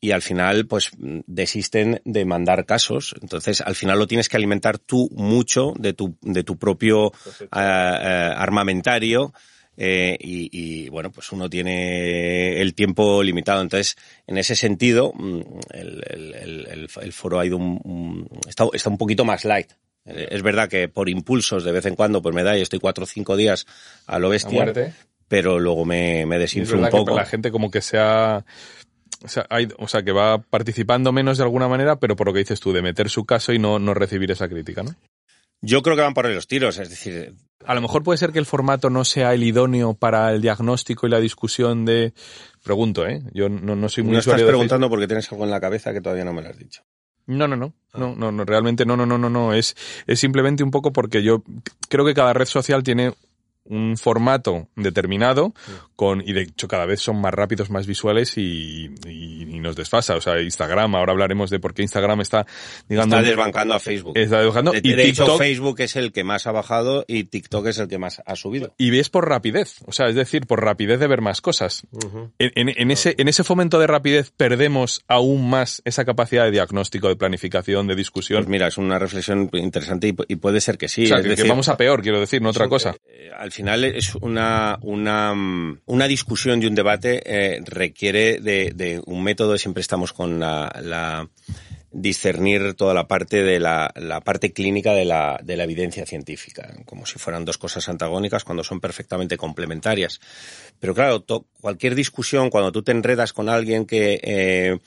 [0.00, 3.14] y al final pues desisten de mandar casos.
[3.22, 8.32] Entonces al final lo tienes que alimentar tú mucho de tu, de tu propio eh,
[8.36, 9.32] armamentario.
[9.76, 13.62] Eh, y, y, bueno, pues uno tiene el tiempo limitado.
[13.62, 15.40] Entonces, en ese sentido, mm,
[15.72, 19.44] el, el- el- el- el foro ha ido un, un- está, está un poquito más
[19.44, 19.70] light.
[20.04, 22.80] Eh, Es verdad que por impulsos de vez en cuando pues me da y estoy
[22.80, 23.66] cuatro o cinco días
[24.06, 24.64] a lo bestia,
[25.28, 27.16] pero luego me, me desinflo un que poco.
[27.16, 28.44] la gente como que se ha...
[29.24, 32.32] O sea, hay- o sea, que va participando menos de alguna manera, pero por lo
[32.32, 34.94] que dices tú, de meter su caso y no, no recibir esa crítica, ¿no?
[35.62, 38.32] Yo creo que van por ahí los tiros, es decir, A lo mejor puede ser
[38.32, 42.12] que el formato no sea el idóneo para el diagnóstico y la discusión de...
[42.64, 43.22] Pregunto, ¿eh?
[43.32, 46.00] Yo no, no soy muy no estás preguntando porque tienes algo en la cabeza que
[46.00, 46.82] todavía no me lo has dicho.
[47.26, 49.76] No, no, no, no, no, no, realmente no, no, no, no, no, es,
[50.08, 51.44] es simplemente un poco porque yo
[51.88, 53.14] creo que cada red social tiene
[53.64, 55.54] un formato determinado
[55.96, 59.76] con y de hecho cada vez son más rápidos, más visuales y, y- y nos
[59.76, 60.16] desfasa.
[60.16, 62.44] O sea, Instagram, ahora hablaremos de por qué Instagram está,
[62.88, 64.16] digamos, Está desbancando a Facebook.
[64.16, 67.66] está desbancando de, y de hecho, Facebook es el que más ha bajado y TikTok
[67.68, 68.74] es el que más ha subido.
[68.78, 71.86] y ves por rapidez, o sea, es decir, por rapidez de ver más cosas.
[72.38, 76.50] En, en- en ese, en ese fomento de rapidez perdemos aún más esa capacidad de
[76.50, 78.40] diagnóstico, de planificación, de discusión.
[78.42, 81.04] Pues mira, es una reflexión interesante y, pu- y puede ser que sí.
[81.04, 82.96] o sea, es que, vamos a peor, quiero decir, no otra cosa.
[83.08, 85.34] eh, al final es una, una,
[85.86, 90.72] una discusión y un debate eh, requiere de, de un método, siempre estamos con la,
[90.82, 91.28] la
[91.92, 96.74] discernir toda la parte de la, la parte clínica de la, de la evidencia científica,
[96.86, 100.20] como si fueran dos cosas antagónicas cuando son perfectamente complementarias.
[100.80, 101.24] Pero claro,
[101.60, 104.78] cualquier discusión, cuando tú te enredas con alguien que eh,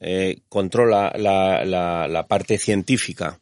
[0.00, 3.40] eh, controla la, la, la parte científica,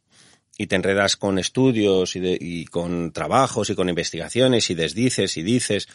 [0.57, 5.35] y te enredas con estudios y, de- y con trabajos y con investigaciones y desdices
[5.37, 5.87] y dices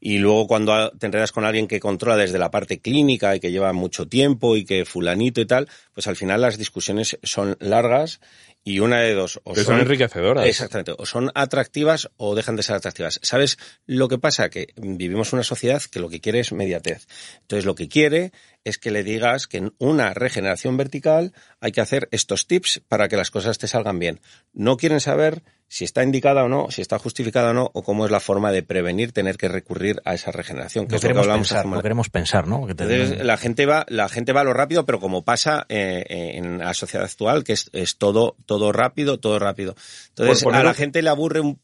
[0.00, 3.50] y luego cuando te enredas con alguien que controla desde la parte clínica y que
[3.50, 8.20] lleva mucho tiempo y que fulanito y tal, pues al final las discusiones son largas
[8.62, 9.40] y una de dos.
[9.44, 10.44] O Que son enriquecedoras.
[10.46, 10.92] Exactamente.
[10.98, 13.18] O son atractivas o dejan de ser atractivas.
[13.22, 14.50] ¿Sabes lo que pasa?
[14.50, 17.06] Que vivimos una sociedad que lo que quiere es mediatez.
[17.42, 18.32] Entonces lo que quiere
[18.66, 23.08] es que le digas que en una regeneración vertical hay que hacer estos tips para
[23.08, 24.20] que las cosas te salgan bien.
[24.52, 28.04] No quieren saber si está indicada o no, si está justificada o no, o cómo
[28.04, 30.86] es la forma de prevenir tener que recurrir a esa regeneración.
[30.86, 31.82] Que No es lo que hablamos pensar, hace un no momento.
[31.82, 32.66] queremos pensar, ¿no?
[32.66, 35.66] Que te- Entonces, la gente va, la gente va a lo rápido, pero como pasa
[35.68, 39.74] eh, eh, en la sociedad actual, que es, es todo, todo rápido, todo rápido.
[40.10, 41.58] Entonces, poner a la gente le aburre un,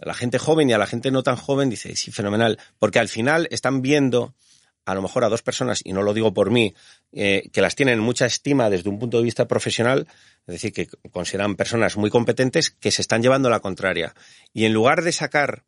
[0.00, 2.98] a la gente joven y a la gente no tan joven dice, sí, fenomenal, porque
[2.98, 4.34] al final están viendo
[4.90, 6.74] a lo mejor a dos personas, y no lo digo por mí,
[7.12, 10.06] eh, que las tienen en mucha estima desde un punto de vista profesional,
[10.46, 14.14] es decir, que consideran personas muy competentes que se están llevando la contraria.
[14.52, 15.64] Y en lugar de sacar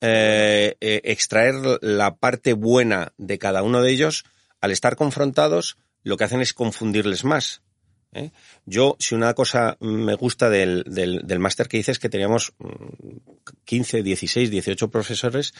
[0.00, 4.24] eh, eh, extraer la parte buena de cada uno de ellos,
[4.60, 7.62] al estar confrontados, lo que hacen es confundirles más.
[8.64, 12.54] Yo, si una cosa me gusta del, del, del máster que hice es que teníamos
[12.58, 13.16] mm,
[13.64, 15.52] 15, 16, 18 profesores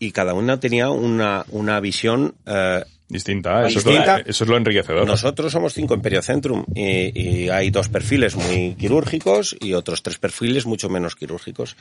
[0.00, 4.18] y cada uno tenía una, una visión eh, Distinta, eso, Distinta.
[4.18, 5.06] Es lo, eso es lo enriquecedor.
[5.06, 10.18] nosotros somos cinco en Periocentrum y, y hay dos perfiles muy quirúrgicos y otros tres
[10.18, 11.76] perfiles mucho menos quirúrgicos.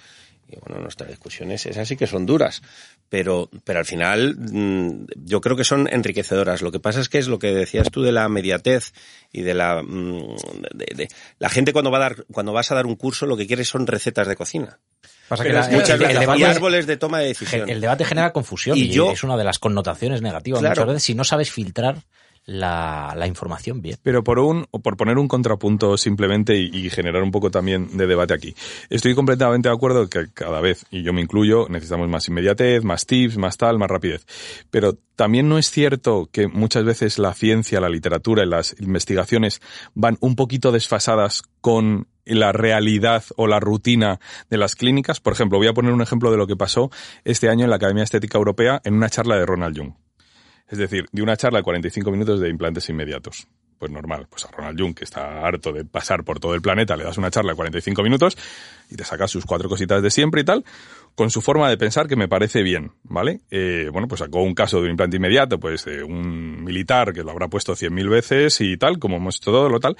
[0.52, 2.64] Y bueno, nuestras discusiones esas sí que son duras,
[3.08, 6.64] pero, pero al final mm, yo creo que son enriquecedoras.
[6.64, 8.94] Lo que pasa es que es lo que decías tú de la mediatez
[9.32, 10.36] y de la mm,
[10.74, 13.38] de, de- la gente cuando va a dar cuando vas a dar un curso lo
[13.38, 14.80] que quiere son recetas de cocina.
[15.28, 17.70] Pasa que la- el, veces el y debate, árboles de toma de decisión.
[17.70, 20.74] el debate genera confusión Y y, yo- es una de las connotaciones negativas Claro.
[20.74, 22.04] muchas veces si no sabes filtrar
[22.50, 23.98] la, información bien.
[24.02, 28.08] Pero por un, por poner un contrapunto simplemente y, y generar un poco también de
[28.08, 28.56] debate aquí.
[28.90, 33.06] Estoy completamente de acuerdo que cada vez, y yo me incluyo, necesitamos más inmediatez, más
[33.06, 34.26] tips, más tal, más rapidez.
[34.72, 39.62] Pero también no es cierto que muchas veces la ciencia, la literatura y las investigaciones
[39.94, 45.20] van un poquito desfasadas con la realidad o la rutina de las clínicas.
[45.20, 46.90] Por ejemplo, voy a poner un ejemplo de lo que pasó
[47.24, 49.94] este año en la Academia Estética Europea en una charla de Ronald Jung.
[50.70, 53.48] Es decir, de una charla de 45 minutos de implantes inmediatos.
[53.80, 56.98] Pues normal, pues a Ronald Jung, que está harto de pasar por todo el planeta,
[56.98, 58.38] le das una charla de 45 minutos
[58.90, 60.66] y te sacas sus cuatro cositas de siempre y tal,
[61.16, 63.40] con su forma de pensar que me parece bien, ¿vale?
[63.50, 67.24] Eh, bueno, pues sacó un caso de un implante inmediato, pues de un militar que
[67.24, 69.96] lo habrá puesto 100.000 veces y tal, como hemos hecho todo lo tal,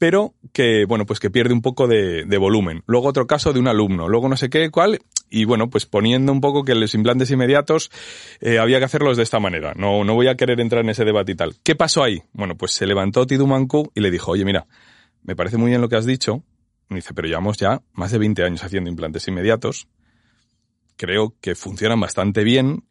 [0.00, 2.82] pero que, bueno, pues que pierde un poco de, de volumen.
[2.86, 6.32] Luego otro caso de un alumno, luego no sé qué, cuál, y bueno, pues poniendo
[6.32, 7.90] un poco que los implantes inmediatos
[8.40, 9.74] eh, había que hacerlos de esta manera.
[9.76, 11.56] No, no voy a querer entrar en ese debate y tal.
[11.62, 12.22] ¿Qué pasó ahí?
[12.32, 14.66] Bueno, pues se levantó Tidumancu y le dijo, oye, mira,
[15.22, 16.44] me parece muy bien lo que has dicho.
[16.88, 19.86] Me dice, pero llevamos ya más de 20 años haciendo implantes inmediatos.
[20.96, 22.84] Creo que funcionan bastante bien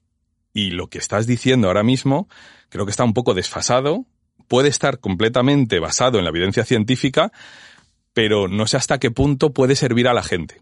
[0.54, 2.30] y lo que estás diciendo ahora mismo
[2.70, 4.06] creo que está un poco desfasado.
[4.50, 7.32] Puede estar completamente basado en la evidencia científica,
[8.14, 10.62] pero no sé hasta qué punto puede servir a la gente.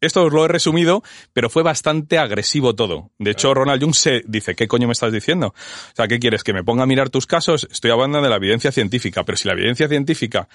[0.00, 3.10] Esto os lo he resumido, pero fue bastante agresivo todo.
[3.18, 5.48] De hecho, Ronald Jung se dice, ¿qué coño me estás diciendo?
[5.48, 6.44] O sea, ¿qué quieres?
[6.44, 7.66] ¿Que me ponga a mirar tus casos?
[7.70, 10.48] Estoy hablando de la evidencia científica, pero si la evidencia científica...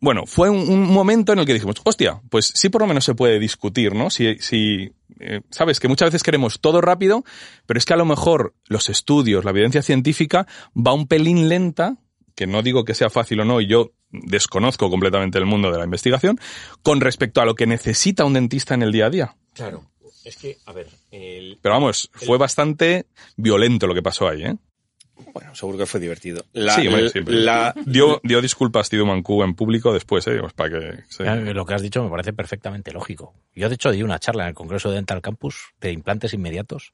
[0.00, 3.04] Bueno, fue un, un momento en el que dijimos, hostia, pues sí por lo menos
[3.04, 4.08] se puede discutir, ¿no?
[4.08, 7.24] Si, si eh, sabes que muchas veces queremos todo rápido,
[7.66, 11.96] pero es que a lo mejor los estudios, la evidencia científica va un pelín lenta,
[12.34, 15.78] que no digo que sea fácil o no, y yo desconozco completamente el mundo de
[15.78, 16.38] la investigación,
[16.82, 19.36] con respecto a lo que necesita un dentista en el día a día.
[19.54, 19.90] Claro.
[20.24, 24.56] Es que, a ver, el, Pero vamos, fue bastante violento lo que pasó ahí, ¿eh?
[25.32, 26.44] Bueno, seguro que fue divertido.
[26.52, 26.88] La, sí,
[27.26, 30.38] la- dio, dio disculpas Tido Mancu en público después, ¿eh?
[30.40, 31.04] Pues para que...
[31.16, 33.34] Claro, Lo que has dicho me parece perfectamente lógico.
[33.54, 36.92] Yo, de hecho, di una charla en el Congreso de Dental Campus de implantes inmediatos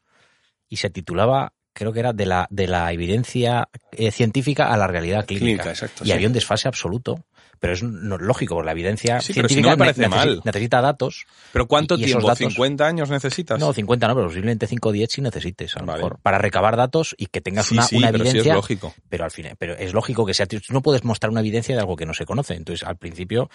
[0.69, 4.87] y se titulaba, creo que era, de la, de la evidencia eh, científica a la
[4.87, 5.63] realidad clínica.
[5.63, 6.13] Clínica, exacto, y sí.
[6.13, 7.25] había un desfase absoluto.
[7.59, 10.09] Pero es no- lógico, porque la evidencia Sí, pero si científica no me parece ne-
[10.09, 10.41] necesi- mal.
[10.45, 11.27] necesita datos.
[11.53, 12.27] Pero ¿cuánto y- y tiempo?
[12.27, 13.59] datos- ¿50 años necesitas?
[13.59, 16.03] No, 50 no, pero posiblemente 5 o 10 si necesites, a lo Vale.
[16.03, 18.53] mejor, para recabar datos y que tengas sí, una, sí, una pero sí evidencia.
[18.53, 18.95] es lógico.
[19.09, 21.97] pero al final, pero es lógico que sea, no puedes mostrar una evidencia de algo
[21.97, 22.55] que no se conoce.
[22.55, 23.49] Entonces, al principio,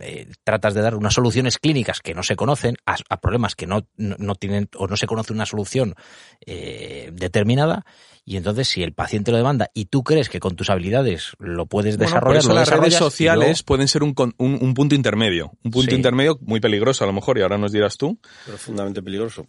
[0.00, 3.66] eh, tratas de dar unas soluciones clínicas que no se conocen a, a problemas que
[3.66, 5.94] no, no, no tienen o no se conoce una solución
[6.46, 7.84] eh, determinada.
[8.26, 11.66] Y entonces, si el paciente lo demanda y tú crees que con tus habilidades lo
[11.66, 14.58] puedes Bueno, desarrollar, por eso lo las redes sociales luego- pueden ser un, con- un,
[14.62, 15.52] un punto intermedio.
[15.62, 15.96] Un punto Sí.
[15.96, 18.18] intermedio muy peligroso a lo mejor, y ahora nos dirás tú.
[18.46, 19.46] profundamente peligroso.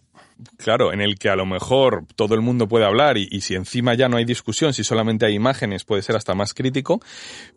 [0.58, 3.54] Claro, en el que a lo mejor todo el mundo puede hablar y, y si
[3.54, 7.00] encima ya no hay discusión, si solamente hay imágenes, puede ser hasta más crítico,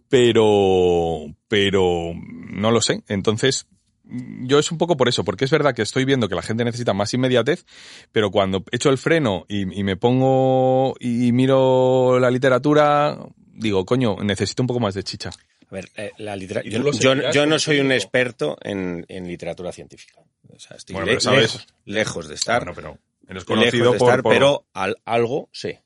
[0.08, 3.04] pero, pero no lo sé.
[3.08, 3.68] Entonces,
[4.10, 6.64] yo es un poco por eso, porque es verdad que estoy viendo que la gente
[6.66, 7.66] necesita más inmediatez,
[8.12, 13.18] pero cuando echo el freno y, y me pongo y miro la literatura,
[13.54, 15.30] digo, coño, necesito un poco más de chicha.
[15.70, 20.20] A ver, eh, la litera- Y yo, no soy un experto en, en literatura científica.
[20.50, 22.60] O sea, estoy Bueno, le- pero sabes- lejos, lejos de estar.
[22.66, 22.90] Bueno, pero
[23.28, 25.84] eres lejos conocido de por, estar, por- pero al- algo sé.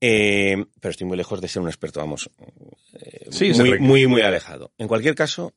[0.00, 2.30] Eh, pero estoy muy lejos de ser un experto, vamos.
[3.00, 4.70] eh, Sí, muy, muy, muy alejado.
[4.78, 5.52] En cualquier caso,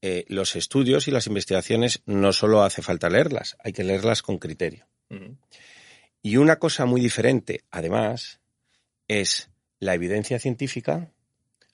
[0.00, 4.38] eh, los estudios y las investigaciones no solo hace falta leerlas, hay que leerlas con
[4.38, 4.86] criterio.
[6.22, 8.40] Y una cosa muy diferente, además,
[9.08, 11.12] es la evidencia científica.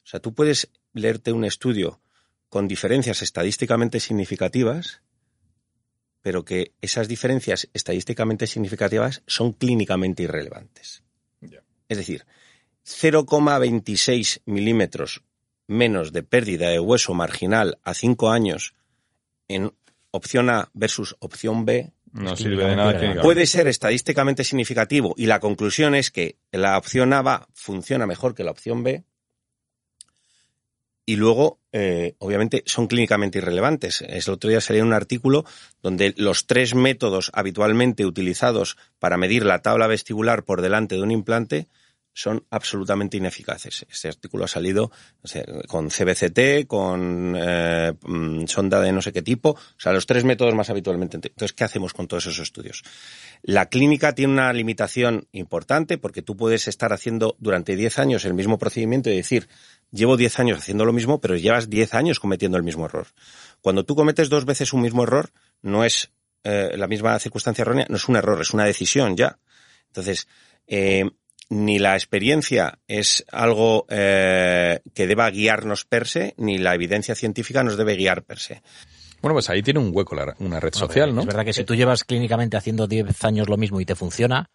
[0.05, 2.01] O sea, tú puedes leerte un estudio
[2.49, 5.03] con diferencias estadísticamente significativas,
[6.23, 11.03] pero que esas diferencias estadísticamente significativas son clínicamente irrelevantes.
[11.89, 12.25] Es decir,
[12.87, 15.23] 0,26 milímetros
[15.67, 18.75] menos de pérdida de hueso marginal a 5 años
[19.49, 19.73] en
[20.11, 25.41] opción A versus opción B No sirve de nada puede ser estadísticamente significativo y la
[25.41, 29.05] conclusión es que la opción A va, funciona mejor que la opción B.
[31.07, 34.03] Y luego, eh, obviamente, son clínicamente irrelevantes.
[34.09, 35.45] Es el otro día salió un artículo
[35.83, 41.11] donde los tres métodos habitualmente utilizados para medir la tabla vestibular por delante de un
[41.11, 41.69] implante
[42.15, 43.85] son absolutamente ineficaces.
[43.91, 44.91] Este artículo ha salido
[45.67, 50.25] con CBCT, con eh, mm, sonda de no sé qué tipo, o sea, los tres
[50.25, 51.17] métodos más habitualmente.
[51.17, 52.85] Entonces, ¿qué hacemos con todos esos estudios?
[53.43, 58.35] La clínica tiene una limitación importante porque tú puedes estar haciendo durante 10 años el
[58.35, 59.49] mismo procedimiento y decir,
[59.91, 63.09] llevo 10 años haciendo lo mismo, pero llevas 10 años cometiendo el mismo error.
[63.61, 65.31] Cuando tú cometes dos veces un mismo error,
[65.63, 66.13] no es
[66.45, 69.39] eh, la misma circunstancia errónea, no es un error, es una decisión ya.
[69.89, 70.29] Entonces,
[70.67, 71.11] eh,
[71.51, 77.63] ni la experiencia es algo eh, que deba guiarnos per se, ni la evidencia científica
[77.63, 78.63] nos debe guiar per se.
[79.21, 81.21] Bueno, pues ahí tiene un hueco la- una red Bueno, social, ¿no?
[81.23, 84.51] Es verdad que si tú llevas clínicamente haciendo 10 años lo mismo y te funciona,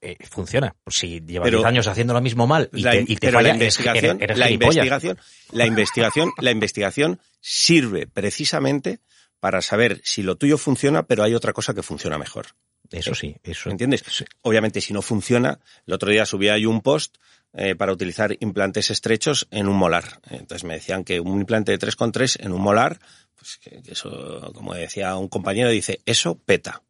[0.00, 0.74] eh, funciona.
[0.84, 3.26] Pues si llevas Pero 10 años haciendo lo mismo mal y la, te, y te
[3.26, 5.18] pero falla, la investigación, eres, eres la investigación,
[5.52, 9.00] la investigación, la investigación sirve precisamente
[9.40, 12.46] para saber si lo tuyo funciona, pero hay otra cosa que funciona mejor.
[12.90, 13.70] Eso sí, eso.
[13.70, 14.02] ¿Entiendes?
[14.42, 17.16] Obviamente, si no funciona, el otro día subí ahí un post
[17.52, 20.20] eh, para utilizar implantes estrechos en un molar.
[20.30, 22.98] Entonces me decían que un implante de 3,3 en un molar,
[23.34, 26.82] pues que, que eso, como decía un compañero, dice, eso peta.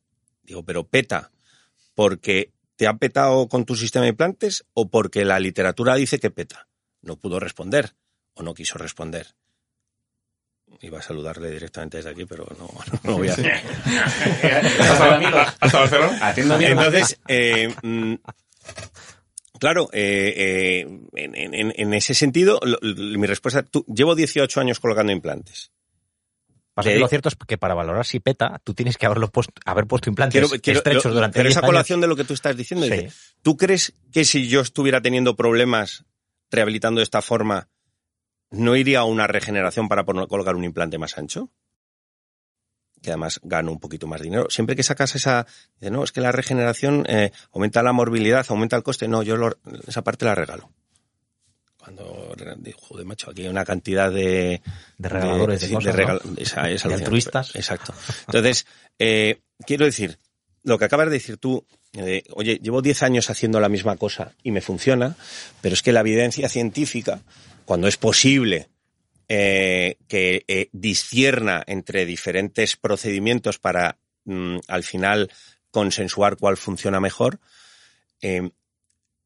[0.42, 1.30] Digo, pero peta
[1.94, 6.30] porque te ha petado con tu sistema de implantes o porque la literatura dice que
[6.30, 6.68] peta.
[7.02, 7.96] No pudo responder
[8.34, 9.34] o no quiso responder.
[10.80, 12.68] Iba a saludarle directamente desde aquí, pero no,
[13.02, 13.52] no lo voy a hacer.
[15.60, 16.18] ¿Hasta Barcelona?
[16.22, 16.86] Haciendo mierda.
[16.86, 17.74] Entonces, eh,
[19.58, 24.60] claro, eh, eh, en, en- en ese sentido, lo- lo- mi respuesta, tú, llevo 18
[24.60, 25.72] años colocando implantes.
[26.74, 29.52] Pasa que lo cierto es que para valorar si peta, tú tienes que haberlo puesto,
[29.64, 31.68] haber puesto implantes Quiero, quiero- estrechos lo- durante pero 10 esa años.
[31.70, 32.92] colación de lo que tú estás diciendo, Sí.
[32.92, 33.10] dice,
[33.42, 36.04] ¿tú crees que si yo estuviera teniendo problemas
[36.52, 37.68] rehabilitando de esta forma,
[38.50, 41.50] no iría a una regeneración para colocar un implante más ancho?
[43.02, 44.46] Que además gano un poquito más dinero.
[44.50, 45.46] Siempre que sacas esa,
[45.78, 49.06] dice, no, es que la regeneración eh, aumenta la morbilidad, aumenta el coste.
[49.06, 49.56] No, yo lo-
[49.86, 50.70] esa parte la regalo.
[51.76, 52.34] Cuando,
[52.76, 54.60] joder, macho, aquí hay una cantidad de,
[54.98, 56.34] De regaladores de sí, cosas, regal- ¿no?
[56.38, 57.54] esa- De altruistas.
[57.54, 57.94] Exacto.
[58.26, 58.66] Entonces,
[58.98, 60.18] eh, quiero decir,
[60.64, 64.32] lo que acabas de decir tú, eh, oye, llevo 10 años haciendo la misma cosa
[64.42, 65.14] y me funciona,
[65.62, 67.20] pero es que la evidencia científica,
[67.68, 68.70] cuando es posible
[69.28, 75.30] eh, que eh, discierna entre diferentes procedimientos para mm, al final
[75.70, 77.40] consensuar cuál funciona mejor,
[78.22, 78.52] eh,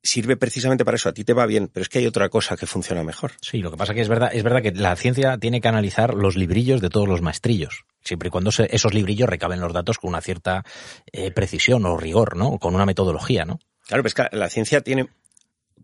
[0.03, 1.09] sirve precisamente para eso.
[1.09, 3.31] A ti te va bien, pero es que hay otra cosa que funciona mejor.
[3.41, 6.15] Sí, lo que pasa que es verdad, es verdad que la ciencia tiene que analizar
[6.15, 9.99] los librillos de todos los maestrillos, siempre y cuando se- esos librillos recaben los datos
[9.99, 10.65] con una cierta
[11.13, 12.59] eh, precisión o rigor, ¿no?
[12.59, 13.61] Con una metodología, ¿no?
[13.87, 15.09] Claro, pues que la ciencia tiene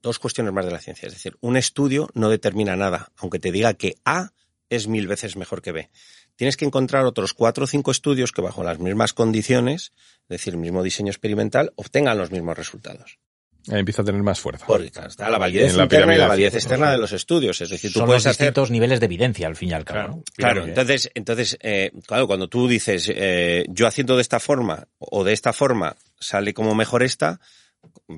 [0.03, 1.07] dos cuestiones más de la ciencia.
[1.07, 4.33] Es decir, un estudio no determina nada, aunque te diga que A
[4.69, 5.91] es mil veces mejor que B.
[6.37, 10.55] Tienes que encontrar otros cuatro o cinco estudios que bajo las mismas condiciones, es decir,
[10.55, 13.19] el mismo diseño experimental, obtengan los mismos resultados.
[13.71, 14.65] Ahí empieza a tener más fuerza.
[14.67, 16.19] Porque claro, está la validez la interna y pirámide.
[16.19, 17.61] la validez externa de los estudios.
[17.61, 19.85] Es decir, tú Son puedes los hacer distintos niveles de evidencia, al fin y al
[19.85, 20.09] cabo.
[20.09, 20.23] ¿no?
[20.37, 20.69] Claro, Pirámide.
[20.71, 25.33] entonces, entonces eh, claro, cuando tú dices, eh, yo haciendo de esta forma o de
[25.33, 27.41] esta forma sale como mejor esta,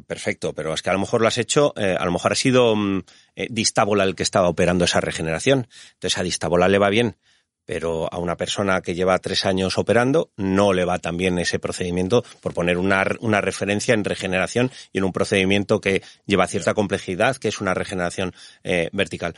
[0.06, 2.36] perfecto, pero es que a lo mejor lo has hecho, eh, a lo mejor ha
[2.36, 3.02] sido mm,
[3.36, 5.68] eh, Distábola el que estaba operando esa regeneración.
[5.94, 7.16] Entonces a Distábola le va bien,
[7.64, 11.58] pero a una persona que lleva tres años operando no le va tan bien ese
[11.58, 16.74] procedimiento, por poner una, una referencia en regeneración y en un procedimiento que lleva cierta
[16.74, 19.34] complejidad, que es una regeneración eh, vertical.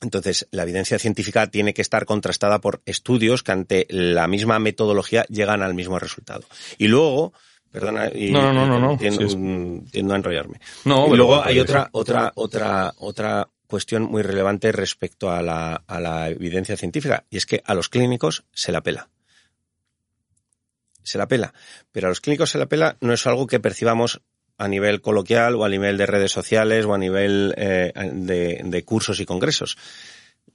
[0.00, 5.24] Entonces, la evidencia científica tiene que estar contrastada por estudios que ante la misma metodología
[5.28, 6.44] llegan al mismo resultado.
[6.76, 7.32] Y luego,
[7.80, 8.96] perdona, y, No, no, no, no, no.
[8.98, 10.60] Tiendo, Sí, es- mm, tiendo a enrollarme.
[10.84, 15.74] No, y luego pero hay otra, otra, otra, otra cuestión muy relevante respecto a la,
[15.86, 19.08] a la evidencia científica, y es que a los clínicos se la pela.
[21.02, 21.54] Se la pela.
[21.92, 24.20] Pero a los clínicos se la pela no es algo que percibamos
[24.58, 28.84] a nivel coloquial o a nivel de redes sociales o a nivel eh, de, de
[28.84, 29.78] cursos y congresos.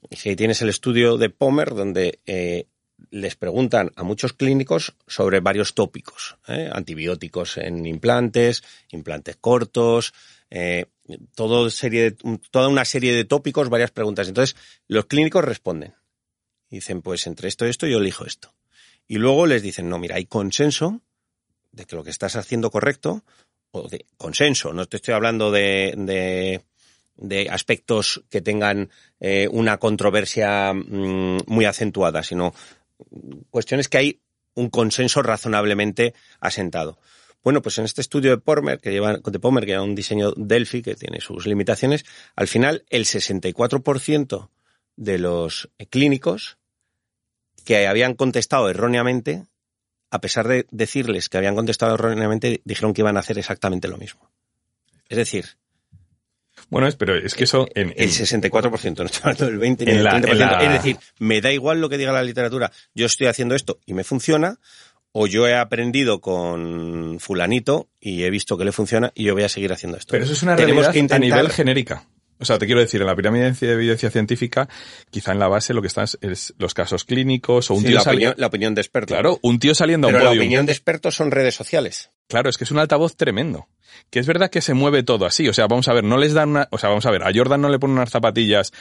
[0.09, 2.67] Y ahí tienes el estudio de Pomer donde eh,
[3.09, 6.69] les preguntan a muchos clínicos sobre varios tópicos, ¿eh?
[6.71, 10.13] antibióticos en implantes, implantes cortos,
[10.49, 10.85] eh,
[11.69, 14.27] serie de- toda una serie de tópicos, varias preguntas.
[14.27, 14.55] Entonces,
[14.87, 15.95] los clínicos responden.
[16.69, 18.53] Dicen, pues entre esto y esto yo elijo esto.
[19.07, 21.01] Y luego les dicen, no, mira, hay consenso
[21.71, 23.23] de que lo que estás haciendo correcto,
[23.71, 26.61] o de consenso, no te estoy hablando de, de,
[27.15, 28.89] de aspectos que tengan
[29.19, 32.53] eh, una controversia mm, muy acentuada, sino
[33.49, 34.19] cuestiones que hay
[34.55, 36.97] un consenso razonablemente asentado.
[37.43, 40.81] Bueno, pues en este estudio de Pomer, que lleva, de que era un diseño Delphi,
[40.81, 44.49] que tiene sus limitaciones, al final el 64%
[44.95, 46.57] de los clínicos
[47.65, 49.45] que habían contestado erróneamente,
[50.09, 53.97] a pesar de decirles que habían contestado erróneamente, dijeron que iban a hacer exactamente lo
[53.97, 54.29] mismo.
[55.09, 55.57] Es decir,
[56.73, 59.85] Bueno, es, pero es que eso en, en- el 64%, no estoy hablando del 20
[59.85, 60.31] ni del la- 30%.
[60.31, 62.71] en la- Es decir, me da igual lo que diga la literatura.
[62.93, 64.59] Yo estoy haciendo esto y me funciona,
[65.11, 69.43] o yo he aprendido con fulanito y he visto que le funciona y yo voy
[69.43, 70.11] a seguir haciendo esto.
[70.11, 72.07] Pero eso es una Tenemos realidad que intentar- a nivel genérica.
[72.39, 74.67] O sea, te quiero decir, en la pirámide de evidencia científica,
[75.11, 77.95] quizá en la base lo que están es los casos clínicos o un Sí, tío
[77.95, 79.15] la, sali- opinión, la opinión de expertos.
[79.15, 82.11] Claro, un tío saliendo a un Pero la opinión de expertos son redes sociales.
[82.27, 83.67] Claro, es que es un altavoz tremendo.
[84.09, 85.47] Que es verdad que se mueve todo así.
[85.47, 86.67] O sea, vamos a ver, no les dan una.
[86.71, 88.71] O sea, vamos a ver, a Jordan no le ponen unas zapatillas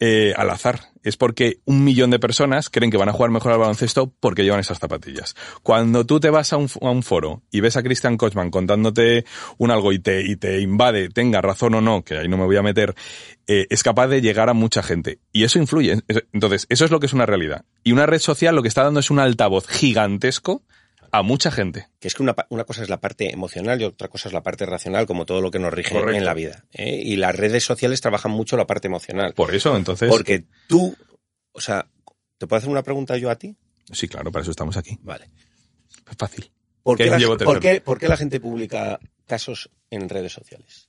[0.00, 0.80] eh, al azar.
[1.02, 4.42] Es porque un millón de personas creen que van a jugar mejor al baloncesto porque
[4.42, 5.34] llevan esas zapatillas.
[5.62, 9.24] Cuando tú te vas a un, a un foro y ves a Christian Kochman contándote
[9.58, 12.44] un algo y te, y te invade, tenga razón o no, que ahí no me
[12.44, 12.94] voy a meter,
[13.46, 15.20] eh, es capaz de llegar a mucha gente.
[15.32, 16.00] Y eso influye.
[16.32, 17.64] Entonces, eso es lo que es una realidad.
[17.84, 20.62] Y una red social lo que está dando es un altavoz gigantesco
[21.12, 21.88] a mucha gente.
[21.98, 24.42] Que es que una, una cosa es la parte emocional y otra cosa es la
[24.42, 26.16] parte racional, como todo lo que nos rige Correcto.
[26.18, 26.64] en la vida.
[26.72, 27.00] ¿eh?
[27.04, 29.34] Y las redes sociales trabajan mucho la parte emocional.
[29.34, 30.08] Por eso, entonces.
[30.08, 30.96] Porque tú,
[31.52, 31.86] o sea,
[32.38, 33.56] ¿te puedo hacer una pregunta yo a ti?
[33.92, 34.98] Sí, claro, para eso estamos aquí.
[35.02, 35.30] Vale.
[36.10, 36.50] Es fácil.
[36.82, 37.60] ¿Por qué, la, llevo por tercero.
[37.60, 40.88] qué- por qué la gente publica casos en redes sociales?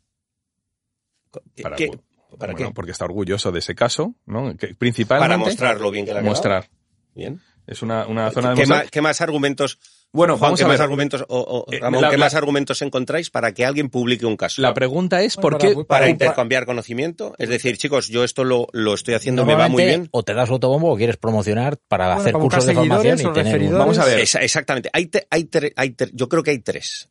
[1.56, 2.04] ¿Qué- Para, qué- bueno,
[2.38, 2.70] ¿para qué?
[2.74, 4.56] porque está orgulloso de ese caso, ¿no?
[4.56, 5.28] Que principalmente.
[5.30, 6.26] Para mostrar lo bien que quedado.
[6.26, 6.70] Mostrar.
[7.14, 7.42] Bien.
[7.68, 9.80] Es una, una zona de ¿Qué, más, qué más argumentos,
[10.14, 10.82] Bueno, Juan, vamos qué a más ver.
[10.84, 14.26] argumentos, o, o, Eh, Ramón, la- qué la- más argumentos encontráis para que alguien publique
[14.26, 14.62] un caso?
[14.62, 15.68] La pregunta es por qué.
[15.70, 17.34] para- para para- intercambiar conocimiento.
[17.38, 20.10] Es decir, chicos, yo esto lo, lo estoy haciendo, me va muy bien.
[20.12, 23.34] O te das autobombo o quieres promocionar para Bueno, hacer para cursos de formación y
[23.34, 23.78] tener un...
[23.78, 24.20] Vamos a ver.
[24.20, 24.90] Esa- exactamente.
[24.92, 27.10] Hay, te- hay, tre- hay yo creo que hay tres.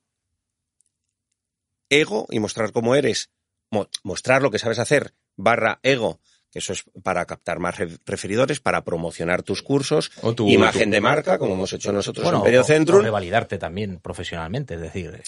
[1.89, 3.31] Ego y mostrar cómo eres.
[3.71, 6.21] Mo- mostrar lo que sabes hacer, barra ego,
[6.55, 10.95] eso es para captar más re- referidores, para promocionar tus cursos, O tu- imagen tu-
[10.95, 12.99] de marca, como hemos hecho nosotros Bueno, en o, Periocentrum.
[13.01, 15.23] o revalidarte también profesionalmente, es decir, eh,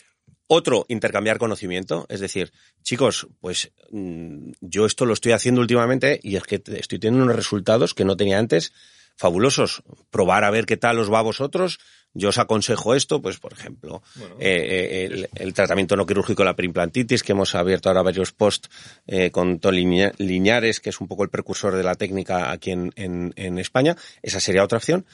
[0.48, 2.04] Otro, intercambiar conocimiento.
[2.10, 2.52] Es decir,
[2.82, 7.36] chicos, pues mm, yo esto lo estoy haciendo últimamente y es que estoy teniendo unos
[7.36, 8.72] resultados que no tenía antes
[9.16, 9.82] fabulosos.
[10.10, 11.78] Probar a ver qué tal os va a vosotros.
[12.14, 14.02] Yo os aconsejo esto, pues por ejemplo,
[14.38, 18.32] eh, eh, el, el tratamiento no quirúrgico de la perimplantitis, que hemos abierto ahora varios
[18.32, 18.68] posts
[19.06, 22.70] eh, con Tony Liña- Liñares, que es un poco el precursor de la técnica aquí
[22.72, 23.96] en, en- en España.
[24.22, 25.06] Esa sería otra opción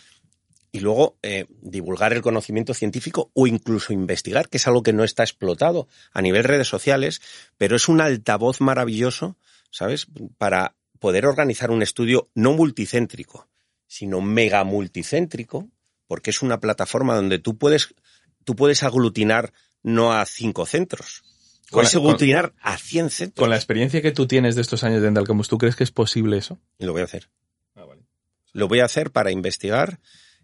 [0.72, 5.04] y luego eh, divulgar el conocimiento científico o incluso investigar, que es algo que no
[5.04, 7.22] está explotado a nivel redes sociales,
[7.56, 9.36] pero es un altavoz maravilloso,
[9.70, 10.08] ¿sabes?
[10.36, 13.48] Para poder organizar un estudio no multicéntrico,
[13.86, 15.68] sino mega multicéntrico,
[16.08, 17.94] porque es una plataforma donde tú puedes,
[18.44, 19.52] tú puedes aglutinar
[19.84, 21.22] no a cinco centros,
[21.70, 23.40] Con puedes con- aglutinar a cien centros.
[23.40, 25.84] Con la experiencia que tú tienes de estos años de Dental Campus, ¿tú crees que
[25.84, 26.58] es posible eso?
[26.78, 27.28] Y lo voy a hacer.
[28.54, 30.00] Lo voy a hacer para investigar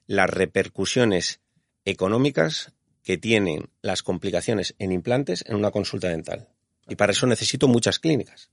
[0.06, 1.40] las repercusiones
[1.86, 6.48] económicas que tienen las complicaciones en implantes en una consulta dental.
[6.88, 8.50] Y para eso necesito muchas clínicas.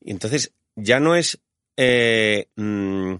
[0.00, 1.38] Y entonces ya no es
[1.76, 3.14] eh, mm,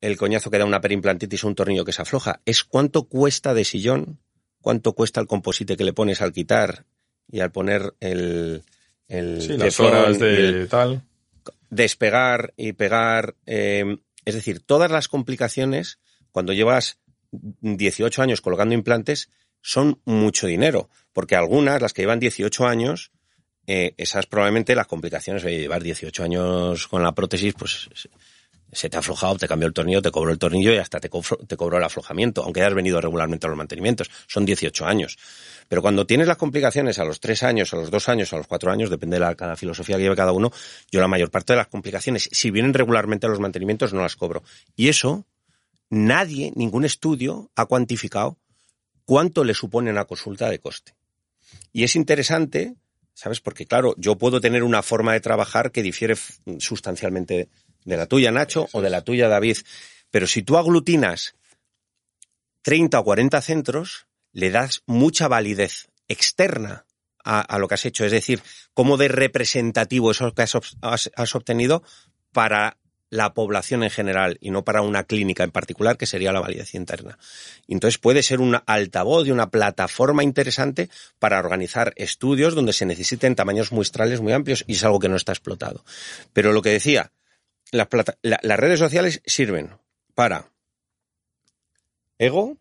[0.00, 3.54] el coñazo que da una perimplantitis o un tornillo que se afloja, es cuánto cuesta
[3.54, 4.18] de sillón,
[4.60, 6.84] cuánto cuesta el composite que le pones al quitar
[7.30, 8.62] y al poner el,
[9.08, 11.02] el Sí, las horas el- de tal.
[11.70, 13.34] despegar y pegar.
[13.46, 16.00] eh, es decir, todas las complicaciones,
[16.32, 16.98] cuando llevas
[17.30, 19.30] 18 años colocando implantes,
[19.60, 20.90] son mucho dinero.
[21.12, 23.12] Porque algunas, las que llevan 18 años,
[23.68, 27.88] eh, esas probablemente las complicaciones, oye, llevar 18 años con la prótesis, pues
[28.72, 31.08] se- te ha aflojado, te cambió el tornillo, te cobró el tornillo y hasta te,
[31.08, 34.10] te cobró el aflojamiento, aunque hayas venido regularmente a los mantenimientos.
[34.26, 35.18] Son 18 años.
[35.68, 38.46] Pero cuando tienes las complicaciones a los 3 años, a los 2 años, a los
[38.46, 40.52] 4 años, depende de la, filosofía que lleve cada uno,
[40.90, 44.16] yo la mayor parte de las complicaciones, si vienen regularmente a los mantenimientos, no las
[44.16, 44.42] cobro.
[44.76, 45.26] Y eso,
[45.90, 48.38] nadie, ningún estudio ha cuantificado
[49.04, 50.94] cuánto le supone una consulta de coste.
[51.72, 52.74] Y es interesante,
[53.14, 53.40] ¿sabes?
[53.40, 56.14] Porque claro, yo puedo tener una forma de trabajar que difiere
[56.58, 57.48] sustancialmente
[57.86, 59.56] de la tuya, Nacho, o de la tuya, David.
[60.10, 61.34] Pero si tú aglutinas
[62.62, 66.84] 30 o 40 centros, le das mucha validez externa
[67.24, 68.04] a, a lo que has hecho.
[68.04, 68.42] Es decir,
[68.74, 71.82] cómo de representativo eso que has, has- has obtenido
[72.32, 72.76] para
[73.08, 76.74] la población en general y no para una clínica en particular, que sería la validez
[76.74, 77.18] interna.
[77.68, 83.36] Entonces puede ser un altavoz y una plataforma interesante para organizar estudios donde se necesiten
[83.36, 85.84] tamaños muestrales muy amplios y es algo que no está explotado.
[86.32, 87.12] Pero lo que decía,
[87.72, 89.70] las, plata- la- las redes sociales sirven
[90.14, 90.50] para
[92.18, 92.56] ego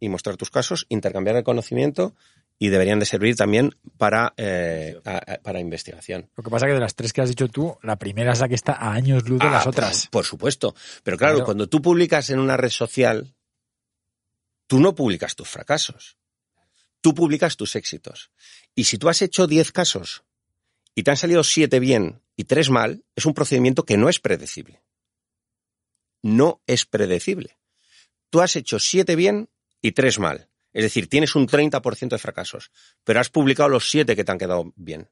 [0.00, 2.14] y mostrar tus casos, intercambiar el conocimiento
[2.58, 6.28] y deberían de servir también para, eh, a- a- para investigación.
[6.36, 8.40] Lo que pasa es que de las tres que has dicho tú, la primera es
[8.40, 10.08] la que está a años luz de Ah, las por- otras.
[10.08, 10.74] Por, supuesto.
[11.04, 11.44] Pero claro, Claro.
[11.44, 13.32] cuando tú publicas en una red social,
[14.66, 16.16] tú no publicas tus fracasos.
[17.00, 18.32] Tú publicas tus éxitos.
[18.74, 20.24] Y si tú has hecho 10 casos
[20.96, 24.20] y te han salido 7 bien y 3 mal, es un procedimiento que no es
[24.20, 24.80] predecible.
[26.22, 27.58] No es predecible.
[28.30, 29.48] Tú has hecho 7 bien
[29.82, 30.48] y 3 mal.
[30.72, 32.70] Es decir, tienes un 30% de fracasos,
[33.02, 35.08] pero has publicado los 7 que te han quedado bien.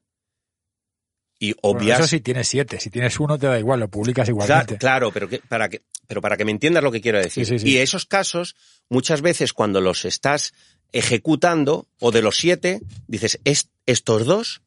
[1.39, 1.99] Y Bueno, obvias...
[1.99, 2.79] eso sí tienes siete.
[2.79, 4.77] Si tienes uno, te da igual, lo publicas Claro, igualmente.
[4.77, 7.45] claro, pero que, para que, pero para que me entiendas lo que quiero decir.
[7.45, 7.69] Sí, sí, sí.
[7.73, 8.55] Y esos casos,
[8.89, 10.53] muchas veces cuando los estás
[10.93, 14.61] ejecutando, o de los siete, dices, "Es- estos dos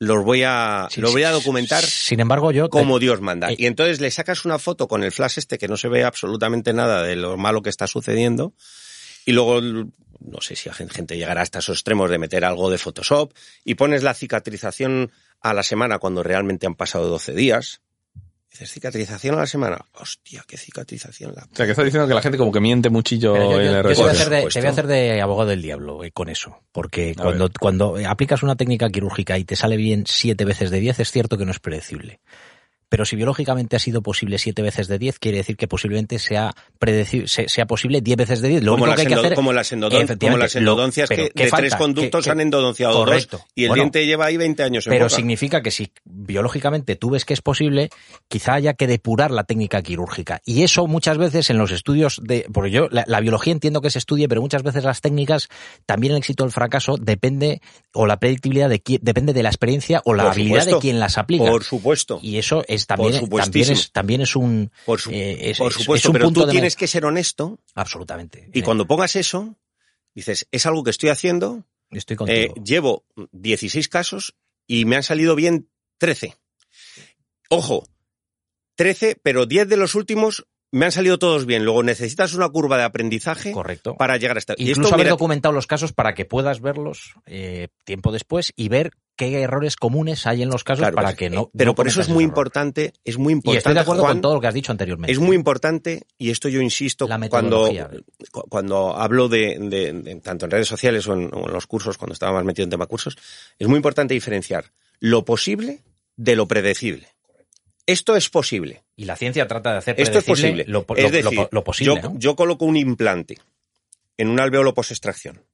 [0.00, 2.64] los voy a, Sí, los voy a documentar Sin embargo, yo.
[2.64, 3.50] te- como Dios manda.
[3.52, 3.56] Eh.
[3.58, 6.72] Y entonces le sacas una foto con el flash este que no se ve absolutamente
[6.72, 8.54] nada de lo malo que está sucediendo.
[9.26, 13.32] Y luego, no sé si gente llegará hasta esos extremos de meter algo de Photoshop
[13.64, 17.82] y pones la cicatrización a la semana cuando realmente han pasado 12 días.
[18.50, 19.84] Dices, cicatrización a la semana.
[19.94, 21.42] Hostia, qué cicatrización la...
[21.44, 23.66] O sea, que estás diciendo que la gente como que miente muchillo yo- yo- en
[23.66, 25.62] yo las te, voy a Por hacer de, te voy a hacer de abogado del
[25.62, 26.58] diablo eh, con eso.
[26.72, 27.52] Porque A cuando, ver.
[27.60, 31.38] cuando aplicas una técnica quirúrgica y te sale bien siete veces de diez, es cierto
[31.38, 32.18] que no es predecible.
[32.90, 36.52] Pero si biológicamente ha sido posible siete veces de diez, quiere decir que posiblemente sea,
[37.26, 38.62] sea posible diez veces de diez.
[38.62, 41.30] Lo como, único las que hay que hacer como las, endodon- como las endodoncias que
[41.30, 41.62] ¿qué de falta?
[41.68, 43.38] tres conductos ¿Qué- han endodonciado Correcto.
[43.38, 45.16] dos y el Bueno, diente lleva ahí 20 años en Pero boca.
[45.16, 47.90] significa que si biológicamente tú ves que es posible,
[48.28, 50.40] quizá haya que depurar la técnica quirúrgica.
[50.44, 53.90] Y eso muchas veces en los estudios de, porque yo la, la biología entiendo que
[53.90, 55.48] se estudie, pero muchas veces las técnicas,
[55.86, 57.60] también el éxito o el fracaso depende,
[57.92, 60.76] o la predictibilidad de depende de la experiencia o la Por habilidad supuesto.
[60.76, 61.44] de quien las aplica.
[61.44, 62.18] Por supuesto.
[62.22, 63.78] y eso es también, Por también supuestísimo.
[63.80, 66.40] es, también es un, Por, su- eh, es- por es- es supuesto, un pero punto
[66.42, 68.48] tú de tienes que ser honesto absolutamente.
[68.52, 69.56] y cuando pongas eso,
[70.14, 72.16] dices, es algo que estoy haciendo, estoy eh,
[72.48, 72.54] contigo.
[72.64, 74.34] llevo 16 casos
[74.66, 75.68] y me han salido bien
[75.98, 76.36] 13.
[77.48, 77.88] Ojo,
[78.76, 81.64] 13, pero 10 de los últimos me han salido todos bien.
[81.64, 83.96] Luego necesitas una curva de aprendizaje Correcto.
[83.96, 84.54] para llegar a esta.
[84.56, 88.52] y Incluso esto, haber mira, documentado los casos para que puedas verlos eh, tiempo después
[88.56, 91.50] y ver qué errores comunes hay en los casos claro, para pero- que no.
[91.56, 92.30] Pero no por eso es muy error.
[92.30, 93.58] importante, es muy Y importante.
[93.58, 95.12] estoy de acuerdo Juan, con todo lo que has dicho anteriormente.
[95.12, 97.68] Es muy importante, y esto yo insisto, La cuando,
[98.48, 101.98] cuando hablo de, de- de- tanto en redes sociales o en, o en los cursos,
[101.98, 103.16] cuando estaba más metido en tema cursos,
[103.58, 104.66] es muy importante diferenciar
[105.00, 105.80] lo posible
[106.16, 107.08] de lo predecible.
[107.90, 108.82] Esto es posible.
[108.96, 110.64] Y la ciencia trata de hacer Esto es posible.
[110.66, 111.94] Lo, lo- es decir, lo posible.
[112.00, 112.18] yo, ¿no?
[112.18, 113.38] yo coloco un implante
[114.16, 115.44] en un alveolo post-extracción,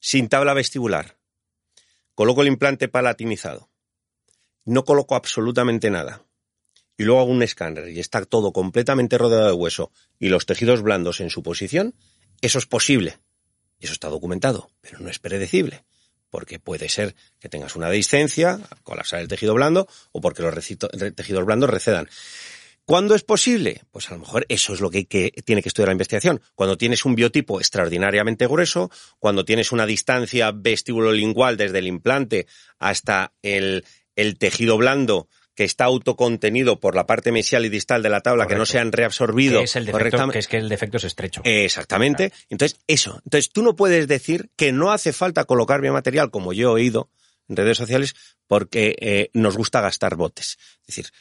[0.00, 1.16] sin tabla vestibular.
[2.14, 3.70] Coloco el implante palatinizado.
[4.64, 6.22] No coloco absolutamente nada.
[6.98, 10.82] Y luego hago un escáner y está todo completamente rodeado de hueso y los tejidos
[10.82, 11.94] blandos en su posición.
[12.42, 13.18] Eso es posible.
[13.80, 15.84] Y eso está documentado, pero no es predecible.
[16.32, 20.54] Porque puede ser que tengas una dehiscencia, colapsar el tejido blando, o porque los
[21.14, 22.08] tejidos blandos recedan.
[22.86, 23.82] ¿Cuándo es posible?
[23.90, 26.40] Pues a lo mejor eso es lo que, tiene que estudiar la investigación.
[26.54, 32.46] Cuando tienes un biotipo extraordinariamente grueso, cuando tienes una distancia vestíbulo-lingual desde el implante
[32.78, 33.84] hasta el
[34.38, 38.54] tejido blando que está autocontenido por la parte mesial y distal de la tabla, que
[38.56, 40.32] no se han reabsorbido que es el defecto, correctamente.
[40.32, 41.42] que es que el defecto es estrecho.
[41.44, 42.32] Exactamente.
[42.48, 43.20] Entonces, eso.
[43.24, 47.10] Entonces, tú no puedes decir que no hace falta colocar biomaterial, como yo he oído
[47.48, 48.14] en redes sociales,
[48.46, 50.58] porque eh, nos gusta gastar botes.
[50.82, 51.12] Es decir,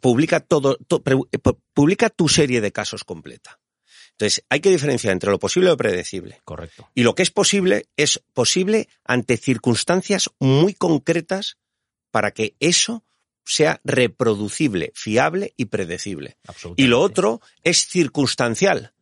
[0.00, 3.58] publica todo, to- pre- eh, pu- publica tu serie de casos completa.
[4.12, 6.40] Entonces, hay que diferenciar entre lo posible y lo predecible.
[6.44, 6.90] Correcto.
[6.94, 11.56] Y lo que es posible es posible ante circunstancias muy concretas
[12.10, 13.02] para que eso
[13.44, 16.36] sea reproducible, fiable y predecible.
[16.76, 18.94] Y lo otro es circunstancial.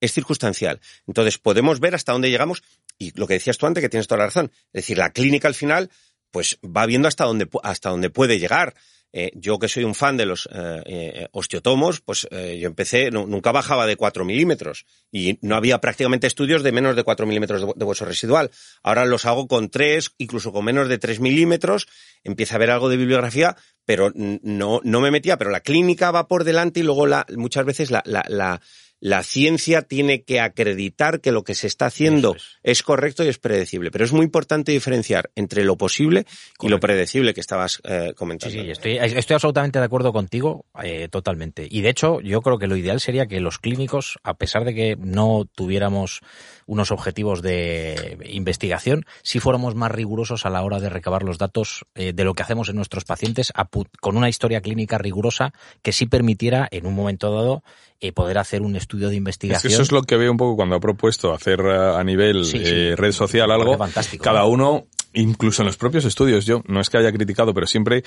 [0.00, 0.80] Es circunstancial.
[1.06, 2.62] Entonces podemos ver hasta dónde llegamos.
[2.98, 4.52] Y lo que decías tú antes, que tienes toda la razón.
[4.72, 5.90] Es decir, la clínica al final,
[6.30, 8.74] pues va viendo hasta dónde, hasta dónde puede llegar.
[9.12, 13.52] Eh, yo que soy un fan de los eh, eh, osteotomos, pues yo empecé, nunca
[13.52, 17.66] bajaba de 4 milímetros y no había prácticamente estudios de menos de 4 milímetros de,
[17.66, 18.50] hu- de hueso residual.
[18.82, 21.88] Ahora los hago con 3, incluso con menos de 3 milímetros.
[22.24, 25.36] Empieza a haber algo de bibliografía, pero no, no me metía.
[25.38, 28.60] Pero la clínica va por delante y luego la, muchas veces la, la, la,
[29.00, 33.38] la ciencia tiene que acreditar que lo que se está haciendo es correcto y es
[33.38, 33.90] predecible.
[33.90, 36.26] Pero es muy importante diferenciar entre lo posible
[36.60, 38.62] y lo predecible que estabas eh, Sí, comentando.
[38.62, 41.66] sí, estoy, estoy absolutamente de acuerdo contigo, eh, totalmente.
[41.70, 44.74] Y de hecho, yo creo que lo ideal sería que los clínicos, a pesar de
[44.74, 46.20] que no tuviéramos
[46.66, 51.84] unos objetivos de investigación, si fuéramos más rigurosos a la hora de recabar los datos
[51.94, 55.92] eh, de lo que hacemos en nuestros pacientes apu- con una historia clínica rigurosa que
[55.92, 57.64] sí permitiera, en un momento dado,
[58.02, 59.72] eh, poder hacer un estudio de Es que investigación.
[59.72, 62.62] eso es lo que veo un poco cuando ha propuesto hacer a nivel Sí, sí.
[62.64, 63.76] eh, red social algo.
[63.78, 64.48] fantástico, cada ¿no?
[64.48, 68.04] uno, incluso en los propios estudios, yo no es que haya criticado, pero siempre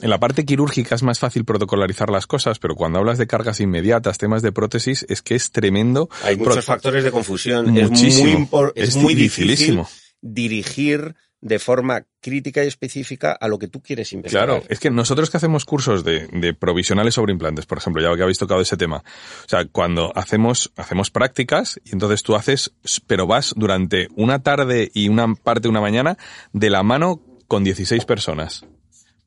[0.00, 3.60] en la parte quirúrgica es más fácil protocolarizar las cosas, pero cuando hablas de cargas
[3.60, 6.08] inmediatas, temas de prótesis, es que es tremendo.
[6.22, 7.70] Hay Pro- muchos factores de confusión.
[7.72, 8.44] Muchísimo.
[8.44, 9.88] Es muy, es Es muy difícil dificilísimo.
[10.20, 11.14] dirigir
[11.44, 14.46] de forma crítica y específica a lo que tú quieres investigar.
[14.46, 18.16] Claro, es que nosotros que hacemos cursos de, de provisionales sobre implantes, por ejemplo, ya
[18.16, 19.04] que habéis tocado ese tema,
[19.44, 22.72] o sea, cuando hacemos, hacemos prácticas y entonces tú haces,
[23.06, 26.16] pero vas durante una tarde y una parte de una mañana
[26.54, 28.64] de la mano con 16 personas.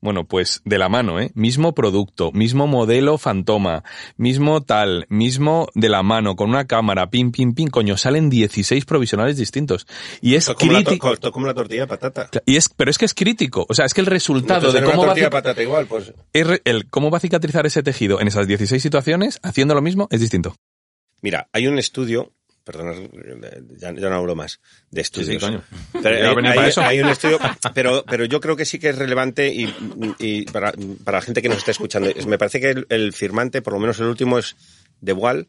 [0.00, 1.32] Bueno, pues de la mano, ¿eh?
[1.34, 3.82] Mismo producto, mismo modelo fantoma,
[4.16, 8.84] mismo tal, mismo de la mano, con una cámara, pim, pim, pim, coño, salen 16
[8.84, 9.86] provisionales distintos.
[10.20, 11.12] Y es crítico.
[11.12, 12.30] esto es como la tortilla de patata.
[12.46, 13.66] Y es, pero es que es crítico.
[13.68, 15.86] O sea, es que el resultado de cómo va a tortilla de cic- patata igual,
[15.86, 19.74] pues es re- el cómo va a cicatrizar ese tejido en esas 16 situaciones, haciendo
[19.74, 20.54] lo mismo, es distinto.
[21.22, 22.32] Mira, hay un estudio,
[22.68, 23.10] perdón,
[23.78, 24.60] ya, ya no hablo más
[24.90, 25.42] de estudios.
[25.42, 25.62] coño.
[26.02, 26.82] Pero Ya hay, venía hay- para eso.
[26.82, 27.38] hay un estudio,
[27.74, 29.72] pero, pero yo creo que sí que es relevante y,
[30.18, 30.72] y para,
[31.04, 32.10] para la gente que nos está escuchando.
[32.10, 34.54] Es- Me parece que el, el firmante, por lo menos el último, es
[35.00, 35.48] de Wall.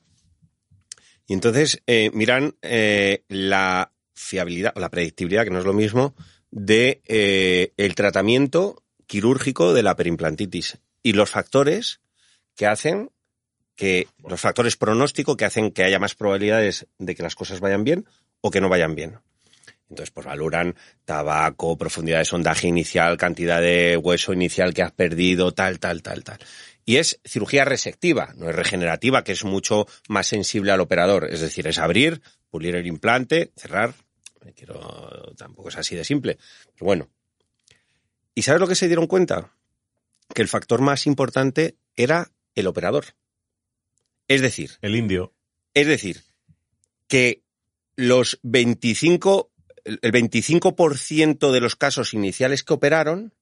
[1.27, 6.15] Y entonces eh, miran eh, la fiabilidad o la predictibilidad, que no es lo mismo,
[6.51, 11.99] de eh, el tratamiento quirúrgico de la perimplantitis y los factores
[12.55, 13.11] que hacen
[13.79, 17.85] que los factores pronóstico que hacen que haya más probabilidades de que las cosas vayan
[17.85, 18.05] bien
[18.41, 19.19] o que no vayan bien.
[19.89, 20.75] Entonces, pues valoran
[21.05, 26.25] tabaco, profundidad de sondaje inicial, cantidad de hueso inicial que has perdido, tal, tal, tal,
[26.25, 26.39] tal.
[26.83, 31.29] Y es cirugía resectiva, no es regenerativa, que es mucho más sensible al operador.
[31.31, 33.93] Es decir, es abrir, pulir el implante, cerrar.
[34.57, 36.37] Quiero, tampoco es así de simple.
[36.73, 37.07] Pero bueno.
[38.35, 39.53] ¿Y sabes lo que se dieron cuenta?
[40.33, 43.05] Que el factor más importante era el operador.
[44.29, 45.33] Es decir, El indio.
[45.73, 46.23] es decir,
[47.07, 47.43] que
[47.97, 49.51] los 25,
[49.83, 53.33] el 25% de los casos iniciales que operaron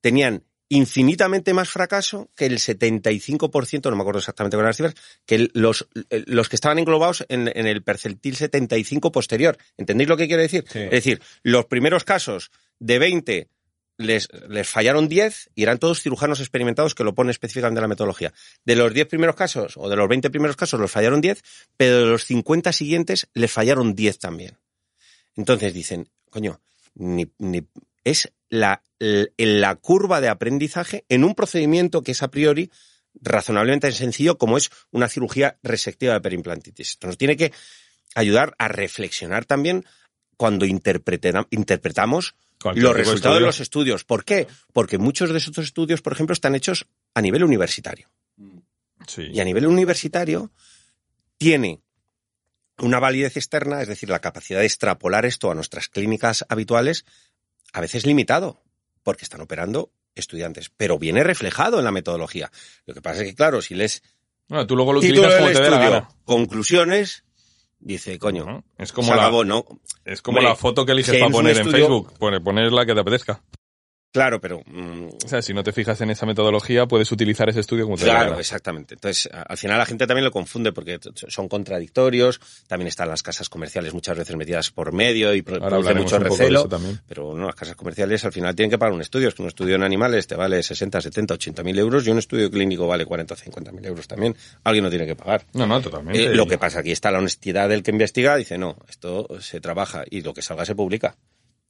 [0.00, 4.94] tenían infinitamente más fracaso que el 75%, no me acuerdo exactamente con las cifras,
[5.26, 9.58] que los, los que estaban englobados en, en el percentil 75 posterior.
[9.76, 10.64] ¿Entendéis lo que quiero decir?
[10.68, 10.78] Sí.
[10.78, 13.48] Es decir, los primeros casos de 20
[13.96, 14.28] les,
[14.64, 18.32] fallaron 10 y eran todos cirujanos experimentados que lo pone específicamente en la metodología.
[18.64, 21.42] De los 10 primeros casos o de los 20 primeros casos los fallaron 10,
[21.76, 24.58] pero de los 50 siguientes les fallaron 10 también.
[25.36, 26.60] Entonces dicen, coño,
[26.94, 27.30] ni,
[28.04, 32.70] es la, la curva de aprendizaje en un procedimiento que es a priori
[33.20, 36.90] razonablemente sencillo como es una cirugía resectiva de perimplantitis.
[36.90, 37.52] Esto nos tiene que
[38.14, 39.84] ayudar a reflexionar también
[40.36, 44.04] cuando interpreta- interpretamos Cualquier los resultados de los estudios.
[44.04, 44.46] ¿Por qué?
[44.72, 48.08] Porque muchos de esos estudios, por ejemplo, están hechos a nivel universitario.
[49.06, 49.28] Sí.
[49.32, 50.50] Y a nivel universitario
[51.36, 51.82] tiene
[52.78, 57.04] una validez externa, es decir, la capacidad de extrapolar esto a nuestras clínicas habituales,
[57.72, 58.62] a veces limitado,
[59.02, 62.50] porque están operando estudiantes, pero viene reflejado en la metodología.
[62.86, 64.02] Lo que pasa es que, claro, si les
[64.48, 66.08] Bueno, tú luego lo utilizas como te la gana.
[66.24, 67.23] conclusiones,
[67.84, 68.64] dice, coño, ¿no?
[68.78, 69.64] Es como, se la, acabó, ¿no?
[70.04, 72.12] es como la foto que eliges que para poner en Facebook.
[72.18, 73.42] Pone, poner la que te apetezca.
[74.14, 77.58] Claro, pero mm, O sea, si no te fijas en esa metodología, puedes utilizar ese
[77.58, 78.94] estudio como te Claro, exactamente.
[78.94, 82.40] Entonces, al final la gente también lo confunde porque son contradictorios.
[82.68, 86.68] También están las casas comerciales muchas veces metidas por medio y produce mucho recelo.
[87.08, 89.26] Pero no, las casas comerciales al final tienen que pagar un estudio.
[89.26, 92.18] Es que un estudio en animales te vale 60, 70, 80 mil euros y un
[92.18, 94.36] estudio clínico vale 40 o 50 mil euros también.
[94.62, 95.44] Alguien lo tiene que pagar.
[95.54, 96.26] No, no, totalmente.
[96.26, 98.36] Eh, lo que pasa aquí está la honestidad del que investiga.
[98.36, 101.16] Dice, no, esto se trabaja y lo que salga se publica.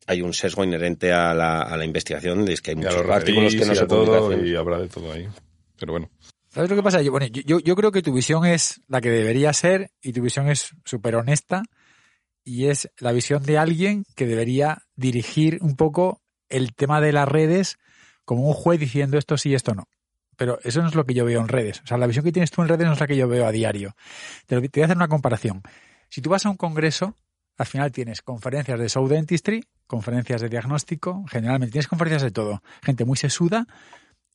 [0.06, 2.46] Hay un sesgo inherente a la, a la investigación.
[2.48, 4.46] Es que hay Y muchos los artículos que no se todo, publican.
[4.46, 5.28] y habrá de todo ahí.
[5.78, 6.10] Pero bueno.
[6.50, 7.02] ¿Sabes lo que pasa?
[7.02, 10.22] Yo, bueno, yo- yo, creo que tu visión es la que debería ser y tu
[10.22, 11.62] visión es súper honesta
[12.44, 17.26] y es la visión de alguien que debería dirigir un poco el tema de las
[17.28, 17.78] redes
[18.24, 19.88] como un juez diciendo esto sí y esto no.
[20.36, 21.80] Pero eso no es lo que yo veo en redes.
[21.82, 23.46] O sea, la visión que tienes tú en redes no es la que yo veo
[23.46, 23.96] a diario.
[24.46, 25.62] Te, te voy a hacer una comparación.
[26.08, 27.16] Si tú vas a un congreso,
[27.56, 32.62] al final tienes conferencias de show dentistry, conferencias de diagnóstico, generalmente tienes conferencias de todo.
[32.82, 33.66] Gente muy sesuda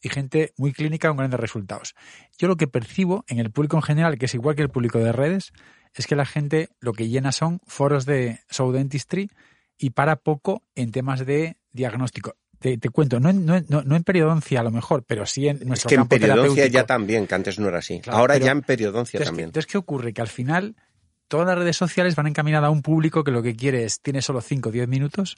[0.02, 1.96] y gente muy clínica con grandes resultados.
[2.38, 5.00] Yo lo que percibo en el público en general, que es igual que el público
[5.00, 5.52] de redes,
[5.94, 9.30] es que la gente lo que llena son foros de show dentistry
[9.78, 12.36] y para poco en temas de diagnóstico.
[12.60, 15.26] Te, te cuento, no en, no, en- no- no en periodoncia a lo mejor, pero
[15.26, 18.02] sí en Es nuestro que en periodoncia ya también, que antes no era así.
[18.02, 19.48] Claro, Ahora ya en periodoncia Entonces, también.
[19.50, 20.14] entonces, ¿qué ocurre?
[20.14, 20.76] Que al final
[21.30, 24.22] todas las redes sociales van encaminadas a un público que lo que quiere es, tiene
[24.22, 25.38] solo 5 o 10 minutos,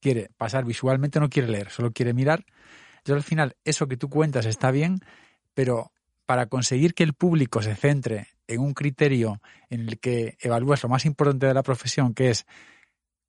[0.00, 2.44] quiere pasar visualmente, no quiere leer, solo quiere mirar.
[2.98, 5.00] Entonces al final eso que tú cuentas está bien,
[5.54, 5.92] pero
[6.26, 10.88] para conseguir que el público se centre en un criterio en el que evalúas lo
[10.88, 12.44] más importante de la profesión, que es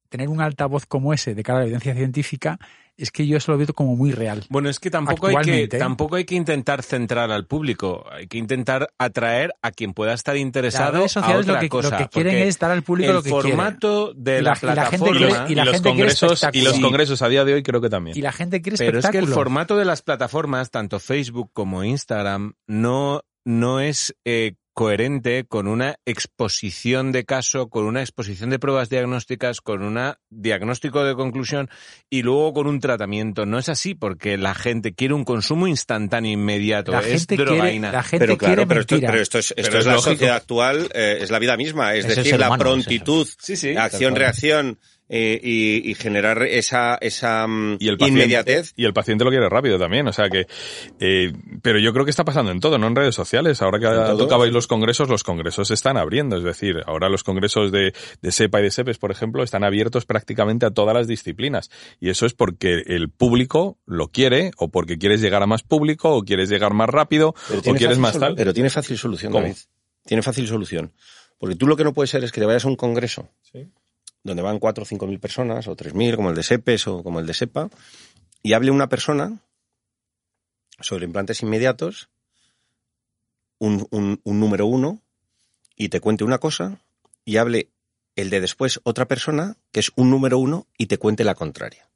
[0.10, 2.60] tener un altavoz como ese de cara a la evidencia científica,
[2.98, 4.44] es que yo eso lo veo como muy real.
[4.50, 5.68] Bueno, es que tampoco hay que, ¿eh?
[5.70, 10.36] tampoco hay que intentar centrar al público, hay que intentar atraer a quien pueda estar
[10.36, 11.92] Las interesado redes sociales a lo que, cosa.
[11.92, 13.48] lo que quieren es dar al público el lo que quiere.
[13.50, 15.46] formato de Y la, la- y la gente plataforma...
[15.50, 16.88] y la los gente congresos y los espectáculo.
[16.88, 18.18] congresos a día de hoy creo que también.
[18.18, 21.86] Y la gente quiere Pero es que el formato de las plataformas, tanto Facebook como
[21.86, 28.60] Instagram, no, no es eh, coherente con una exposición de caso, con una exposición de
[28.60, 30.00] pruebas diagnósticas, con un
[30.30, 31.70] diagnóstico de conclusión
[32.10, 33.46] y luego con un tratamiento.
[33.46, 36.94] No es así porque la gente quiere un consumo instantáneo, inmediato.
[36.94, 37.92] la es gente quiere, drogaína.
[37.92, 39.92] la gente Pero claro, quiere pero esto, pero esto es, esto Pero es es la
[39.96, 40.12] lógico.
[40.12, 43.58] sociedad actual, eh, es la vida misma, es Es decir, la humano, es prontitud, Sí,
[43.58, 44.20] sí, acción, tal cual.
[44.22, 44.80] reacción
[45.10, 48.74] eh, y, y generar esa, esa mm, y el paciente, inmediatez.
[48.76, 50.46] y el paciente lo quiere rápido también, o sea que,
[51.00, 51.34] eh,
[51.64, 53.62] pero yo creo que está pasando en todo, no en redes sociales.
[53.64, 57.72] Ahora que tocabais los congresos, los congresos se están abriendo, es decir, ahora los congresos
[57.72, 61.72] de, de SEPA y de SEPES, por ejemplo, están abiertos prácticamente a todas las disciplinas.
[62.00, 66.16] Y eso es porque el público lo quiere, o porque quieres llegar a más público,
[66.16, 68.36] o quieres llegar más rápido, Pero o quieres más tal.
[68.36, 69.44] Pero tiene fácil solución, ¿Cómo?
[69.44, 69.58] David.
[70.06, 70.94] Tiene fácil solución.
[71.40, 73.30] Porque tú lo que no puedes ser es que te vayas a un congreso
[74.24, 77.04] donde van cuatro o cinco mil personas, o tres mil, como el de SEPES o
[77.04, 77.70] como el de SEPA,
[78.44, 79.40] y hable una persona
[80.82, 82.10] sobre implantes inmediatos,
[83.58, 85.02] un, un- un número uno,
[85.76, 86.80] y te cuente una cosa,
[87.26, 87.70] y hable
[88.16, 91.90] el de después otra persona, que es un número uno, y te cuente la contraria.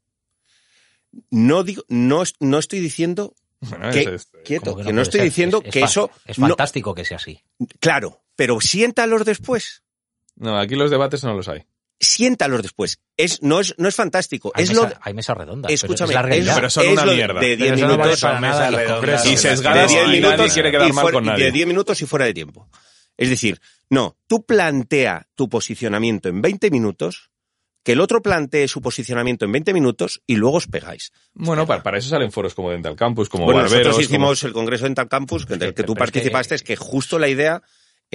[1.29, 5.29] No digo, no, no estoy diciendo Bueno, que, es- quieto, que que no, estoy ser.
[5.29, 7.41] diciendo Es- es que eso Es no- fantástico que sea así.
[7.79, 9.83] Claro, pero siéntalos después.
[10.35, 11.63] no, aquí los debates no los hay.
[12.03, 12.99] Siéntalos después.
[13.17, 14.51] Es, no, es, no es fantástico.
[14.55, 15.69] Hay, es mesa- lo, hay mesas redondas.
[15.69, 16.55] pero escúchame, es la realidad.
[16.55, 17.39] Pero son es una lo de- mierda.
[17.39, 19.25] De 10 Pero eso no vale minutos.
[19.25, 21.45] Y de sesgadas 10 y nadie minutos quiere quedar y mal fuera- con nadie.
[21.45, 22.69] De 10 minutos y fuera de tiempo.
[23.17, 27.29] Es decir, no, tú plantea tu posicionamiento en 20 minutos,
[27.83, 31.11] que el otro plantee su posicionamiento en 20 minutos y luego os pegáis.
[31.33, 33.87] Bueno, para, para eso salen foros como Dental Campus, como bueno, Barberos.
[33.87, 36.63] nosotros como- hicimos el Congreso Dental Campus, que- del que tú pero es participaste, es
[36.63, 37.61] que justo la idea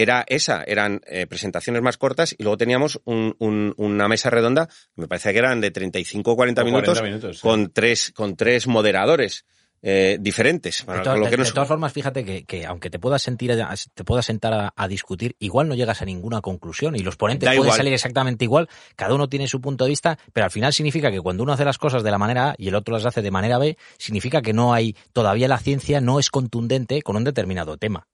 [0.01, 4.69] era esa, eran eh, presentaciones más cortas y luego teníamos un- un- una mesa redonda,
[4.95, 7.43] me parece que eran de 35 o 40 O minutos, 40 minutos, sí.
[7.43, 9.45] con tres con tres moderadores
[9.81, 10.83] eh, diferentes.
[10.83, 12.99] Para De, to- lo de- que de nos- todas formas, fíjate que, que aunque te
[12.99, 16.97] puedas sentir, a- te puedas sentar a, a discutir, igual no llegas a ninguna conclusión
[16.97, 17.77] y los ponentes Da pueden igual.
[17.77, 21.21] salir exactamente igual, cada uno tiene su punto de vista, pero al final significa que
[21.21, 23.31] cuando uno hace las cosas de la manera A y el otro las hace de
[23.31, 27.77] manera B, significa que no hay, todavía la ciencia no es contundente con un determinado
[27.77, 28.09] tema.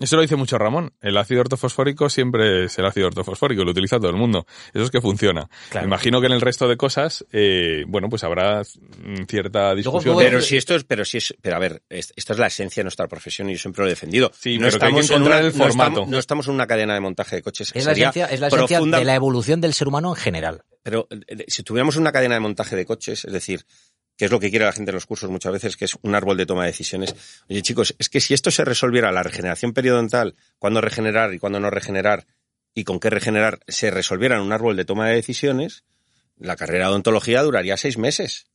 [0.00, 0.92] Eso lo dice mucho Ramón.
[1.00, 4.44] El ácido ortofosfórico siempre es el ácido ortofosfórico, lo utiliza todo el mundo.
[4.72, 5.48] Eso es que funciona.
[5.70, 5.86] Claro.
[5.86, 10.16] Me imagino que en el resto de cosas, eh, bueno, pues habrá mm, cierta discusión.
[10.18, 12.80] pero si esto es, pero si es, pero a ver, es- esta es la esencia
[12.80, 14.32] de nuestra profesión y yo siempre lo he defendido.
[14.34, 15.90] Sí, pero que hay que en encontrar una- el no formato.
[15.90, 17.70] estamos- no estamos en una cadena de montaje de coches.
[17.72, 20.62] Es la esencia, es la esencia profunda- de la evolución del ser humano en general.
[20.82, 23.64] Pero eh, si tuviéramos una cadena de montaje de coches, es decir,
[24.16, 26.14] que es lo que quiere la gente en los cursos muchas veces, que es un
[26.14, 27.14] árbol de toma de decisiones.
[27.48, 31.60] Oye, chicos, es que si esto se resolviera la regeneración periodontal, cuándo regenerar y cuándo
[31.60, 32.26] no regenerar,
[32.74, 35.84] y con qué regenerar, se resolviera en un árbol de toma de decisiones,
[36.36, 38.46] la carrera de odontología duraría seis meses.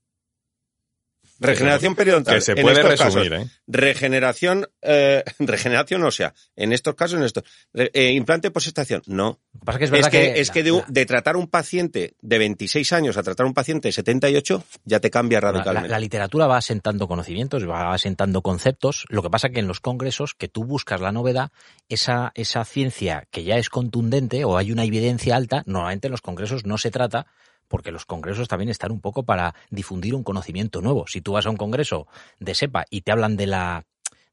[1.39, 2.35] Regeneración periodontal.
[2.35, 3.47] que se en puede estos resumir, casos.
[3.47, 3.51] ¿eh?
[3.67, 6.33] Regeneración, eh, regeneración ósea.
[6.55, 7.43] En estos casos, en estos.
[7.73, 9.01] Eh, implante posestación.
[9.07, 9.39] No.
[9.53, 11.05] Lo que pasa es que es Es verdad que, que, es que de, la- de
[11.05, 15.39] tratar un paciente de 26 años a tratar un paciente de 78 ya te cambia
[15.39, 15.89] radicalmente.
[15.89, 19.05] la- la literatura va asentando conocimientos, va asentando conceptos.
[19.09, 21.51] Lo que pasa que en los congresos, que tú buscas la novedad,
[21.89, 26.21] esa, esa ciencia que ya es contundente o hay una evidencia alta, normalmente en los
[26.21, 27.25] congresos no se trata,
[27.69, 31.05] porque los congresos también están un poco para difundir un conocimiento nuevo.
[31.07, 32.07] Si tú vas a un congreso
[32.39, 33.85] de SEPA y te hablan de la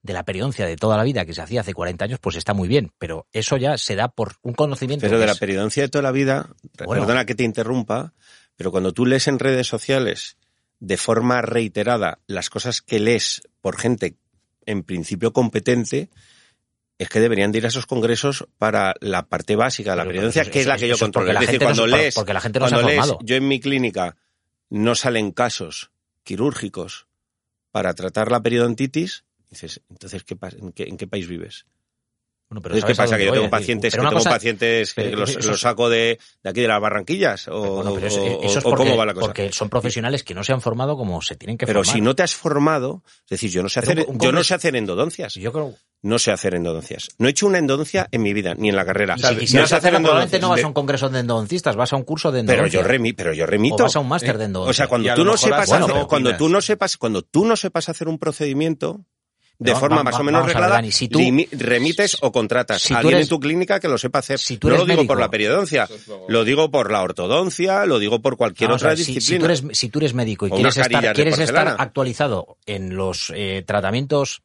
[0.03, 2.55] de la periodoncia de toda la vida que se hacía hace 40 años, pues está
[2.55, 5.05] muy bien, pero eso ya se da por un conocimiento.
[5.05, 7.03] Pero de la periodoncia de toda la vida, Bueno.
[7.03, 8.12] perdona que te interrumpa,
[8.57, 10.37] pero cuando tú lees en redes sociales
[10.78, 14.16] de forma reiterada las cosas que lees por gente
[14.64, 16.09] en principio competente,
[16.99, 20.30] es que deberían de ir a esos congresos para la parte básica de la pero
[20.32, 21.26] que es la que yo controlo.
[21.26, 23.14] porque la Es decir, gente no cuando se- lees, porque la gente no cuando lees,
[23.22, 24.16] yo en mi clínica
[24.70, 25.90] no salen casos
[26.24, 27.07] quirúrgicos
[27.70, 30.36] para tratar la periodontitis, dices, entonces, ¿qué?
[30.59, 31.66] ¿En, qué, en qué país vives?
[32.49, 33.18] Bueno, pero Entonces, ¿qué ¿sabes a pasa?
[33.18, 35.88] Que yo tengo pacientes, que pero tengo cosa- pacientes que pero los, eso- los saco
[35.88, 38.84] de, de aquí de las Barranquillas o, Bueno, pero eso, o- eso es o porque,
[38.84, 39.26] cómo va la cosa.
[39.26, 41.94] porque son profesionales que no se han formado como se tienen que Pero formar.
[41.97, 44.30] si no te has formado, es decir, yo no sé Pero hacer, un- un yo
[44.30, 45.34] no sé hacer endodoncias.
[45.34, 47.09] Yo creo No sé hacer endodoncias.
[47.18, 49.16] No he hecho una endodoncia en mi vida, ni en la carrera.
[49.16, 50.42] si no quisieras hacer hacerla, probablemente endodoncias.
[50.42, 52.80] no vas a un congreso de endodoncistas, vas a un curso de Pero endodoncia.
[52.80, 53.76] yo, remi, pero yo remito.
[53.76, 54.70] O vas a un máster de Eh, endodoncia.
[54.70, 57.88] O sea, cuando tú no sepas hacer- cuando tú no sepas, cuando tú no sepas
[57.88, 59.01] hacer un procedimiento
[59.59, 61.18] de Va- forma va- más va- o menos ver, reglada, Dani, si tú-
[61.52, 64.38] remites o contratas si a alguien eres- en tu clínica que lo sepa hacer.
[64.38, 65.88] si tú no lo digo por la periodoncia,
[66.28, 69.54] lo digo por la ortodoncia, lo digo por cualquier otra ver, si- disciplina.
[69.54, 71.38] Si, tú eres, si tú eres médico y quieres estar, quieres
[71.78, 74.42] actualizado en los eh, tratamientos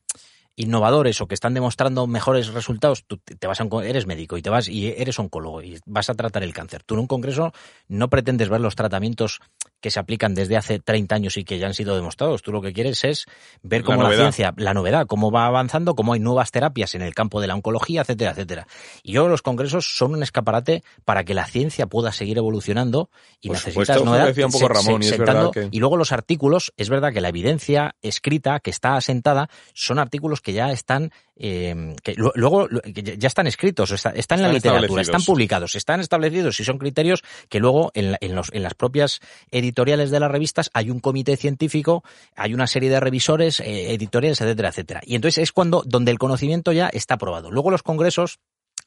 [0.55, 4.41] innovadores o que están demostrando mejores resultados, tú te vas a un, eres médico y
[4.41, 6.83] te vas y eres oncólogo y vas a tratar el cáncer.
[6.83, 7.53] Tú en un congreso
[7.87, 9.39] no pretendes ver los tratamientos
[9.81, 12.41] que se aplican desde hace 30 años y que ya han sido demostrados.
[12.41, 13.25] Tú lo que quieres es
[13.63, 17.13] ver cómo la, ciencia, la novedad, cómo va avanzando, cómo hay nuevas terapias en el
[17.13, 18.67] campo de la oncología, etcétera, etcétera.
[19.03, 23.09] Y yo los congresos son un escaparate para que la ciencia pueda seguir evolucionando
[23.41, 24.05] y Por necesitas supuesto.
[24.05, 24.27] Novedad.
[24.27, 27.21] decía un poco Ramón, y es verdad que- y luego los artículos, es verdad que
[27.21, 31.11] la evidencia escrita, que está asentada, son artículos que ya están,
[31.43, 35.25] eh, que lu- luego que ya están escritos, está- están en la Están literatura, están
[35.25, 39.19] publicados, están establecidos y son criterios que luego en, la- en los- en las propias
[39.49, 42.03] editoriales de las revistas hay un comité científico,
[42.35, 45.01] hay una serie de revisores, eh, editoriales, etcétera, etcétera.
[45.03, 47.51] Y entonces es cuando, donde el conocimiento ya está probado.
[47.51, 48.39] Luego los congresos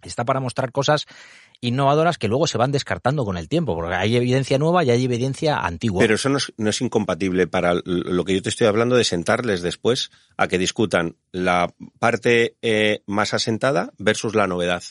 [0.09, 1.07] está para mostrar cosas
[1.61, 5.05] innovadoras que luego se van descartando con el tiempo, porque hay evidencia nueva y hay
[5.05, 6.00] evidencia antigua.
[6.00, 10.11] Pero eso no es, incompatible para lo que yo te estoy hablando de sentarles después
[10.36, 14.82] a que discutan la parte eh, más asentada versus la novedad.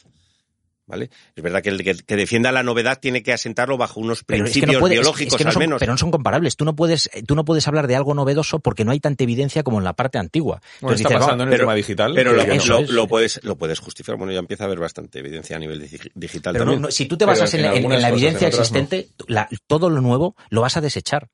[0.85, 1.09] ¿Vale?
[1.33, 4.43] Es verdad que el que, que defienda la novedad tiene que asentarlo bajo unos Pero
[4.43, 5.79] es que principios es biológicos que no al son- menos.
[5.79, 6.57] Pero no son comparables.
[6.57, 9.63] Tú no puedes, tú no puedes hablar de algo novedoso porque no hay tanta evidencia
[9.63, 10.59] como en la parte antigua.
[10.81, 12.11] Bueno, Entonces está dices, pasando en el pero- tema digital.
[12.13, 12.89] Pero lo, digan, eso lo- es.
[12.89, 14.17] lo puedes, lo puedes justificar.
[14.17, 16.81] Bueno, ya empieza a haber bastante evidencia a nivel digi- digital pero no- también.
[16.81, 18.47] no- si tú te Pero basas en, en la- en- en algunas la cosas, evidencia
[18.49, 18.77] en otras no.
[18.79, 21.29] existente, la- todo lo nuevo lo vas a desechar.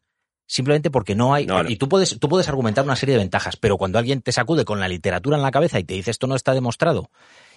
[0.45, 1.45] Simplemente porque no hay.
[1.45, 1.69] No, no.
[1.69, 4.65] Y tú puedes, tú puedes argumentar una serie de ventajas, pero cuando alguien te sacude
[4.65, 7.09] con la literatura en la cabeza y te dice esto no está demostrado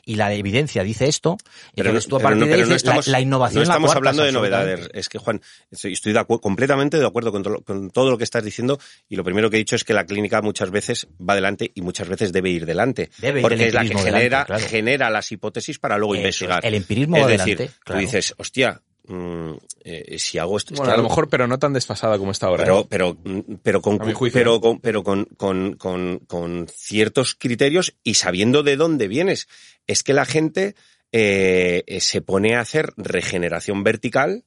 [0.04, 1.36] y la evidencia dice esto,
[1.74, 3.94] Pero, entonces tú a partir no, de ahí dices, la- estamos, la, innovación no estamos
[3.94, 4.88] hablando de novedades.
[4.92, 5.40] Es que, Juan,
[5.70, 8.78] estoy, estoy de acu- completamente de acuerdo con, to- con todo lo que estás diciendo
[9.08, 11.82] y lo primero que he dicho es que la clínica muchas veces va adelante y
[11.82, 13.10] muchas veces debe ir delante.
[13.18, 14.66] Debe ir porque es la que genera, delante, claro.
[14.68, 16.66] genera las hipótesis para luego Eso investigar.
[16.66, 19.52] el empirismo es va decir, delante, tú dices, hostia, mm,
[19.84, 20.74] eh, si hago esto...
[20.74, 22.64] Bueno, a lo mejor, pero no tan desfasada como está ahora.
[22.64, 22.86] Pero, ¿eh?
[22.88, 28.62] pero, mm, pero con, pero con, pero con, con, con, con ciertos criterios y sabiendo
[28.62, 29.48] de dónde vienes.
[29.86, 30.74] Es que la gente
[31.12, 34.44] eh, eh, se pone a hacer regeneración vertical,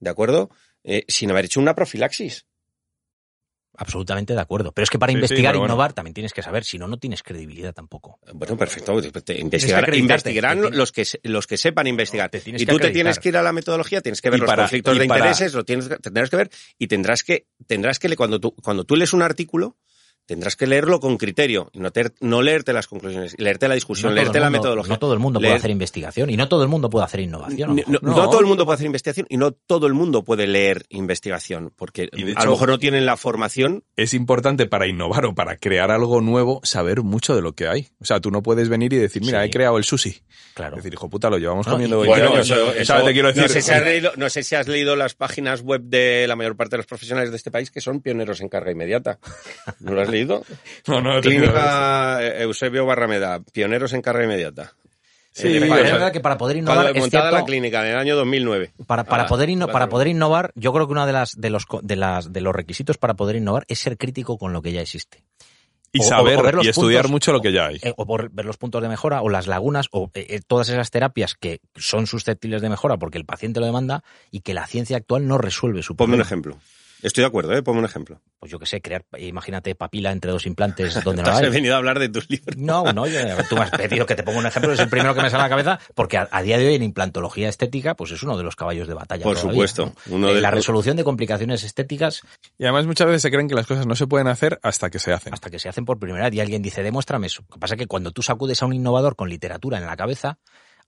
[0.00, 0.50] ¿de acuerdo?
[0.82, 2.46] Eh, sin haber hecho una profilaxis.
[3.80, 4.72] Absolutamente de acuerdo.
[4.72, 5.72] Pero es que para Sí, sí, investigar e bueno.
[5.72, 8.18] innovar también tienes que saber, si no, no tienes credibilidad tampoco.
[8.34, 9.00] Bueno, perfecto.
[9.22, 12.28] te- investigar- investigarán tienes- los que, se- los que sepan investigar.
[12.28, 14.40] Te tienes y tú te tienes que ir a la metodología, tienes que ver Y
[14.40, 17.46] los para- conflictos de para- intereses, lo tienes, que- tendrás que ver y tendrás que,
[17.68, 19.76] tendrás que, cuando tú, cuando tú lees un artículo,
[20.28, 24.10] tendrás que leerlo con criterio, y no, te- no leerte las conclusiones, leerte la discusión,
[24.12, 24.92] No leerte la metodología.
[24.92, 27.74] No todo el mundo puede hacer investigación y no todo el mundo puede hacer innovación.
[27.88, 30.84] No, no todo el mundo puede hacer investigación y no todo el mundo puede leer
[30.90, 33.84] investigación, porque Y a lo mejor no tienen la formación.
[33.96, 37.88] es importante para innovar o para crear algo nuevo saber mucho de lo que hay.
[37.98, 39.46] O sea, tú no puedes venir y decir, mira, Sí.
[39.48, 40.20] he creado el sushi.
[40.52, 40.76] Claro.
[40.76, 42.50] Es decir, hijo puta, lo llevamos No, comiendo y- 20 bueno, años.
[42.50, 44.94] eso- eso- te quiero decir, no, sé si has leído, no sé si has leído
[44.96, 48.00] las páginas web de la mayor parte de los profesionales de este país que son
[48.02, 49.18] pioneros en carga inmediata.
[49.80, 50.17] ¿No lo has leído?
[50.26, 54.72] No, no, he tenido- Clínica Eusebio Barrameda, pioneros en carga inmediata.
[55.32, 58.16] Sí, es verdad que para poder innovar cuando es cierto, la clínica en el año
[58.16, 58.72] 2009.
[58.88, 59.72] para, para Ala, poder inno- claro.
[59.72, 62.40] para poder innovar, yo creo que uno de las de los co- de las de
[62.40, 65.22] los requisitos para poder innovar es ser crítico con lo que ya existe.
[65.90, 67.78] y o- saber o ver los y estudiar puntos- mucho lo que ya hay.
[67.82, 70.68] Eh, o por ver los puntos de mejora o las lagunas o eh, eh, todas
[70.68, 74.66] esas terapias que son susceptibles de mejora porque el paciente lo demanda y que la
[74.66, 76.26] ciencia actual no resuelve su Ponme un problema.
[76.26, 76.58] ejemplo.
[77.02, 77.62] Estoy de acuerdo, ¿eh?
[77.62, 78.20] Ponme un ejemplo.
[78.40, 81.50] Pues yo que sé, crear, imagínate, papila entre dos implantes donde no Te has hay.
[81.50, 82.56] venido a hablar de tus libros.
[82.56, 85.14] No, no, yo- tú me has pedido que te ponga un ejemplo, es el primero
[85.14, 87.94] que me sale a la cabeza, porque a, a día de hoy en implantología estética,
[87.94, 89.22] pues es uno de los caballos de batalla.
[89.22, 90.16] Por todavía, supuesto, ¿no?
[90.16, 92.22] uno Eh, de la los- resolución de complicaciones estéticas
[92.58, 94.98] Y además muchas veces se creen que las cosas no se pueden hacer hasta que
[94.98, 95.32] se hacen.
[95.34, 97.42] hasta que se hacen por primera vez y alguien dice, demuéstrame eso.
[97.48, 99.96] Lo que pasa es que cuando tú sacudes a un innovador con literatura en la
[99.96, 100.38] cabeza,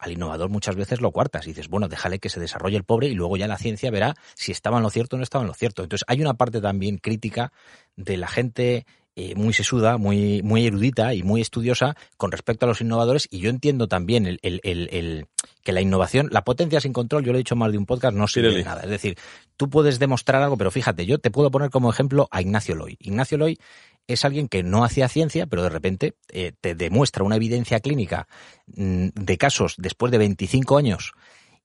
[0.00, 3.08] al innovador muchas veces lo cuartas y dices, bueno, déjale que se desarrolle el pobre
[3.08, 5.48] y luego ya la ciencia verá si estaba en lo cierto o no estaba en
[5.48, 5.82] lo cierto.
[5.82, 7.52] Entonces hay una parte también crítica
[7.96, 8.86] de la gente
[9.22, 13.40] eh, muy sesuda, muy, muy erudita y muy estudiosa con respecto a los innovadores y
[13.40, 15.26] yo entiendo también el, el, el, el
[15.62, 18.16] que la innovación, la potencia sin control, yo lo he dicho más de un podcast,
[18.16, 18.80] no sirve de nada.
[18.80, 19.18] Es decir,
[19.58, 22.96] tú puedes demostrar algo, pero fíjate, yo te puedo poner como ejemplo a Ignacio Loy.
[22.98, 23.58] Ignacio Loy
[24.06, 28.26] es alguien que no hacía ciencia, pero de repente eh, te demuestra una evidencia clínica
[28.68, 31.12] mm, de casos después de 25 años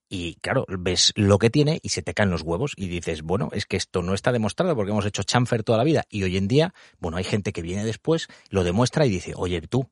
[0.09, 3.49] y claro, ves lo que tiene y se te caen los huevos y dices, bueno,
[3.51, 6.37] es que esto no está demostrado porque hemos hecho chamfer toda la vida y hoy
[6.37, 9.87] en día, bueno, hay gente que viene después, lo demuestra y dice, oye, tú,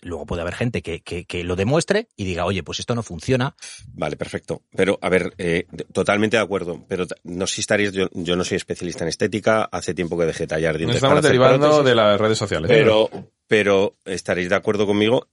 [0.00, 3.02] Luego puede haber gente que, que, que, lo demuestre y diga, oye, pues esto no
[3.02, 3.54] funciona.
[3.92, 4.62] Vale, perfecto.
[4.74, 6.84] Pero, a ver, eh, totalmente de acuerdo.
[6.88, 10.26] Pero no sé si estaréis, yo, yo, no soy especialista en estética, hace tiempo que
[10.26, 11.02] dejé tallar dientes.
[11.02, 12.68] Nos estamos derivando de las redes sociales.
[12.68, 13.10] Pero,
[13.46, 15.28] pero estaréis de acuerdo conmigo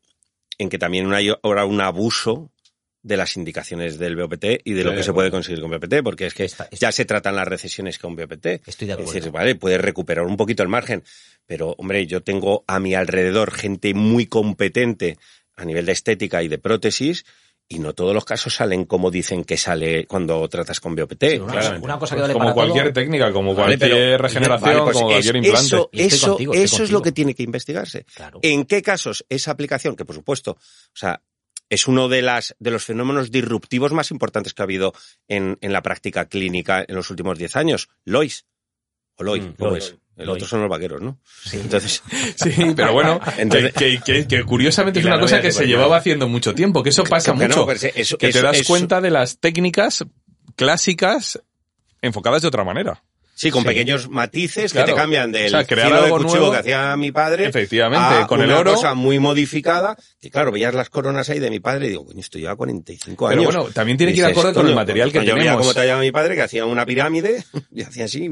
[0.58, 2.52] en que también hay ahora un abuso
[3.04, 6.28] de las indicaciones del BOPT y de lo que se puede conseguir con BOPT, porque
[6.28, 6.76] es que está, está.
[6.76, 8.68] ya se tratan las recesiones con BOPT.
[8.68, 9.12] Estoy de acuerdo.
[9.12, 11.04] Es decir, vale, puedes recuperar un poquito el margen,
[11.46, 15.18] pero hombre, yo tengo a mi alrededor gente muy competente
[15.56, 17.26] a nivel de estética y de prótesis
[17.72, 21.24] y no todos los casos salen como dicen que sale cuando tratas con BOPT.
[21.24, 21.80] Sí, una, claro.
[21.82, 22.94] una, cosa que vale pues como cualquier todo.
[22.94, 25.66] técnica, como vale, cualquier pero, regeneración, vale, pues como es, cualquier implante.
[25.68, 28.06] Eso, eso, contigo, eso es lo que tiene que investigarse.
[28.14, 28.40] Claro.
[28.42, 30.58] ¿En qué casos esa aplicación, que por supuesto, o
[30.94, 31.22] sea,
[31.72, 34.94] es uno de, las, de los fenómenos disruptivos más importantes que ha habido
[35.30, 37.90] en, en la práctica clínica en los últimos 10 años.
[38.04, 38.46] Lois.
[39.16, 39.96] O Lois, mm, Lois.
[40.18, 40.36] El Lois.
[40.36, 41.18] otro son los vaqueros, ¿no?
[41.44, 41.58] Sí.
[41.62, 42.04] Entonces.
[42.36, 46.28] Sí, pero bueno, Entonces, que, que, que, curiosamente es una cosa que se llevaba haciendo
[46.28, 47.66] mucho tiempo, que eso pasa que, mucho.
[47.66, 50.04] No, eso, que eso, te das eso, cuenta de las técnicas
[50.58, 51.42] clásicas
[52.02, 53.02] enfocadas de otra manera.
[53.42, 53.68] Sí, con sí.
[53.70, 54.86] pequeños matices claro.
[54.88, 57.48] que te cambian del o sea, crear algo de cuchillo nuevo, que hacía mi padre
[57.48, 58.74] efectivamente, a con una el oro.
[58.74, 59.98] cosa muy modificada.
[60.22, 63.28] Y claro, veías las coronas ahí de mi padre y digo, coño, esto lleva 45
[63.28, 63.56] Pero años.
[63.56, 65.44] bueno, también tiene que ir acorde con el material que yo tenemos.
[65.44, 68.30] Yo veía cómo tallaba mi padre, que hacía una pirámide, y hacía así,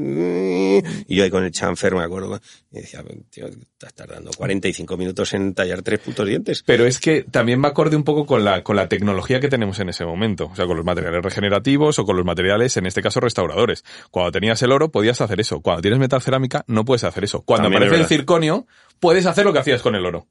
[1.08, 2.40] y yo ahí con el chanfer, me acuerdo,
[2.70, 6.62] y decía, tío, estás tardando 45 minutos en tallar tres putos dientes.
[6.64, 9.78] Pero es que también va acorde un poco con la, con la tecnología que tenemos
[9.80, 10.50] en ese momento.
[10.52, 13.84] O sea, con los materiales regenerativos o con los materiales, en este caso, restauradores.
[14.10, 15.62] Cuando tenías el oro, podías hacer eso.
[15.62, 17.40] Cuando tienes metal cerámica, no puedes hacer eso.
[17.40, 18.66] Cuando También aparece el circonio,
[18.98, 20.26] puedes hacer lo que hacías con el oro.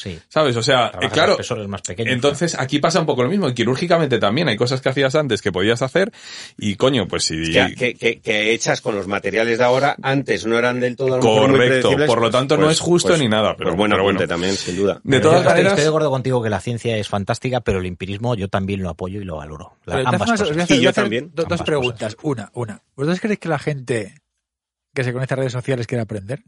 [0.00, 0.18] Sí.
[0.28, 0.56] ¿Sabes?
[0.56, 1.36] O sea, eh, claro.
[1.68, 3.50] Más pequeños, entonces aquí pasa un poco lo mismo.
[3.50, 6.10] Y quirúrgicamente también hay cosas que hacías antes que podías hacer.
[6.56, 7.52] Y coño, pues si.
[7.52, 11.20] Que, que, que, que hechas con los materiales de ahora, antes no eran del todo
[11.20, 11.90] Correcto.
[12.06, 13.54] Por lo tanto, pues, no es justo pues, ni nada.
[13.58, 14.26] Pero pues bueno, pero bueno.
[14.26, 15.02] también, sin duda.
[15.04, 15.72] De todas maneras.
[15.72, 18.88] Estoy de acuerdo contigo que la ciencia es fantástica, pero el empirismo yo también lo
[18.88, 19.76] apoyo y lo valoro.
[19.84, 20.48] La, ambas cosas.
[20.48, 20.70] cosas.
[20.70, 21.30] Y yo también.
[21.34, 22.14] Dos, dos preguntas.
[22.14, 22.30] Cosas.
[22.30, 22.82] Una, una.
[22.96, 24.14] ¿Vosotros creéis que la gente
[24.94, 26.42] que se conecta a redes sociales quiere aprender?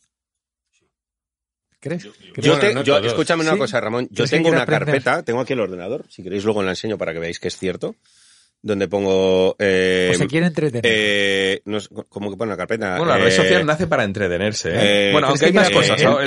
[1.83, 2.09] ¿Crees?
[2.37, 3.59] Yo, te, yo escúchame una ¿Sí?
[3.59, 4.07] cosa, Ramón.
[4.12, 4.87] Yo tengo una aprender?
[4.87, 7.59] carpeta, tengo aquí el ordenador, si queréis luego la enseño para que veáis que es
[7.59, 7.97] cierto,
[8.62, 9.57] donde pongo...
[9.59, 10.85] Eh, o se quiere entretener.
[10.87, 11.78] Eh, no,
[12.09, 12.99] ¿Cómo que pone la carpeta?
[12.99, 14.70] Bueno, la red eh, social nace para entretenerse.
[14.70, 15.09] ¿eh?
[15.09, 16.01] eh bueno, aunque hay más cosas.
[16.05, 16.22] ¿no?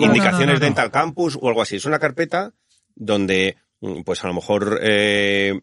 [0.00, 1.74] indicaciones no, Dental Campus o algo así.
[1.74, 2.52] Es una carpeta
[2.94, 3.56] donde,
[4.04, 4.78] pues a lo mejor...
[4.80, 5.60] Eh,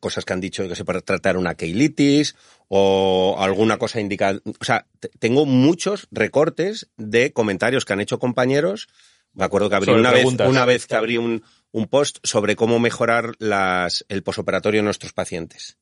[0.00, 2.36] cosas que han dicho que se puede tratar una keilitis
[2.68, 4.86] o alguna cosa indica, o sea,
[5.18, 8.88] tengo muchos recortes de comentarios que han hecho compañeros.
[9.32, 11.42] Me acuerdo que abrí una vez, una vez que abrí un,
[11.72, 15.76] un post sobre cómo mejorar las, el posoperatorio de nuestros pacientes.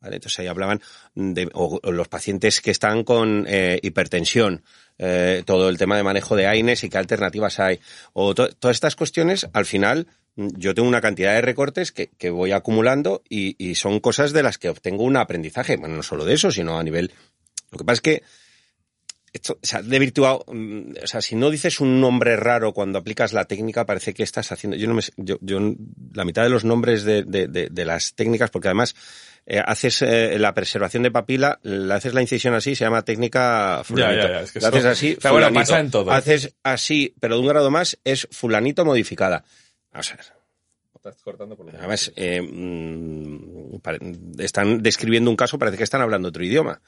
[0.00, 0.16] ¿Vale?
[0.16, 0.82] Entonces ahí hablaban
[1.14, 4.62] de o, o los pacientes que están con eh, hipertensión,
[4.98, 7.80] eh, todo el tema de manejo de AINES y qué alternativas hay.
[8.12, 10.06] O to todas estas cuestiones, al final,
[10.36, 14.42] yo tengo una cantidad de recortes que, que voy acumulando y, y, son cosas de
[14.42, 15.76] las que obtengo un aprendizaje.
[15.76, 17.12] Bueno, no solo de eso, sino a nivel...
[17.72, 18.22] Lo que pasa es que
[19.32, 23.32] esto, o sea, de virtual, o sea, si no dices un nombre raro cuando aplicas
[23.32, 24.76] la técnica, parece que estás haciendo.
[24.76, 25.58] Yo no me, yo, yo
[26.14, 28.94] la mitad de los nombres de, de, de, de las técnicas, porque además
[29.46, 33.82] eh, haces eh, la preservación de papila, le haces la incisión así, se llama técnica
[33.84, 34.22] fulanito.
[34.22, 36.10] Ya, ya, ya, es que la haces así, pero bueno, pasa en todo.
[36.10, 39.44] Haces así, pero de un grado más, es fulanito modificada.
[39.96, 40.26] Vamos a ver.
[40.94, 43.78] Estás cortando por Además, eh, mmm,
[44.38, 46.82] están describiendo un caso, parece que están hablando otro idioma.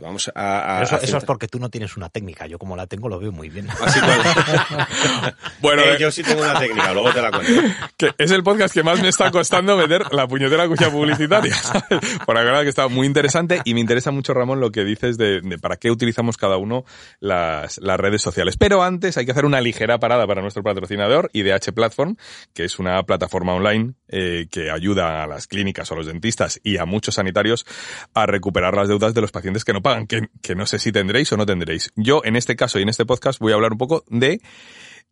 [0.00, 2.46] Vamos a, a eso, eso, es porque tú no tienes una técnica.
[2.46, 3.68] Yo como la tengo lo veo muy bien.
[3.70, 3.98] Así
[5.60, 7.62] bueno, eh, yo sí tengo una técnica, luego te la cuento.
[7.96, 11.54] Que es el podcast que más me está costando meter la puñetera cuchilla publicitaria.
[11.62, 12.18] ¿sabes?
[12.26, 15.16] Por la verdad que está muy interesante y me interesa mucho, Ramón, lo que dices
[15.16, 16.84] de, de para qué utilizamos cada uno
[17.20, 18.56] las, las, redes sociales.
[18.58, 22.16] Pero antes hay que hacer una ligera parada para nuestro patrocinador, IDH Platform,
[22.52, 26.60] que es una plataforma online eh, que ayuda a las clínicas o a los dentistas
[26.62, 27.66] y a muchos sanitarios
[28.14, 31.36] a recuperar las deudas de los pacientes que no que, no sé si tendréis o
[31.36, 31.92] no tendréis.
[31.96, 34.40] Yo, en este caso y en este podcast, voy a hablar un poco de,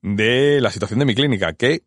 [0.02, 1.82] de la situación de mi clínica, que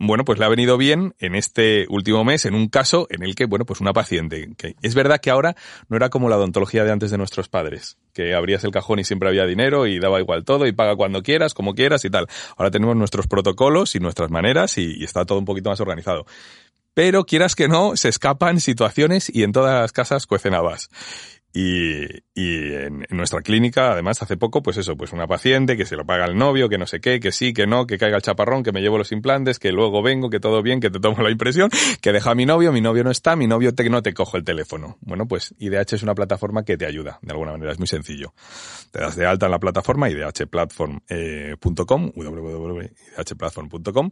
[0.00, 3.34] bueno, pues le ha venido bien en este último mes, en un caso en el
[3.34, 4.48] que, bueno, pues una paciente,
[4.80, 5.56] es verdad que ahora
[5.88, 9.04] no era como la odontología de antes de nuestros padres, que abrías el cajón y
[9.04, 12.28] siempre había dinero y daba igual todo y paga cuando quieras, como quieras y tal.
[12.56, 16.26] Ahora tenemos nuestros protocolos y nuestras maneras y, y está todo un poquito más organizado
[16.98, 20.90] pero quieras que no, se escapan situaciones y en todas las casas cuecen habas.
[21.52, 25.96] Y, y en, nuestra clínica, además, hace poco, pues eso, pues una paciente que se
[25.96, 28.22] lo paga el novio, que no sé qué, que sí, que no, que caiga el
[28.22, 31.22] chaparrón, que me llevo los implantes, que luego vengo, que todo bien, que te tomo
[31.22, 31.70] la impresión,
[32.00, 34.36] que deja a mi novio, mi novio no está, mi novio te, no te cojo
[34.36, 34.98] el teléfono.
[35.00, 38.34] Bueno, pues IDH es una plataforma que te ayuda, de alguna manera, es muy sencillo.
[38.90, 44.10] Te das de alta en la plataforma idhplatform.com, eh, www.idhplatform.com,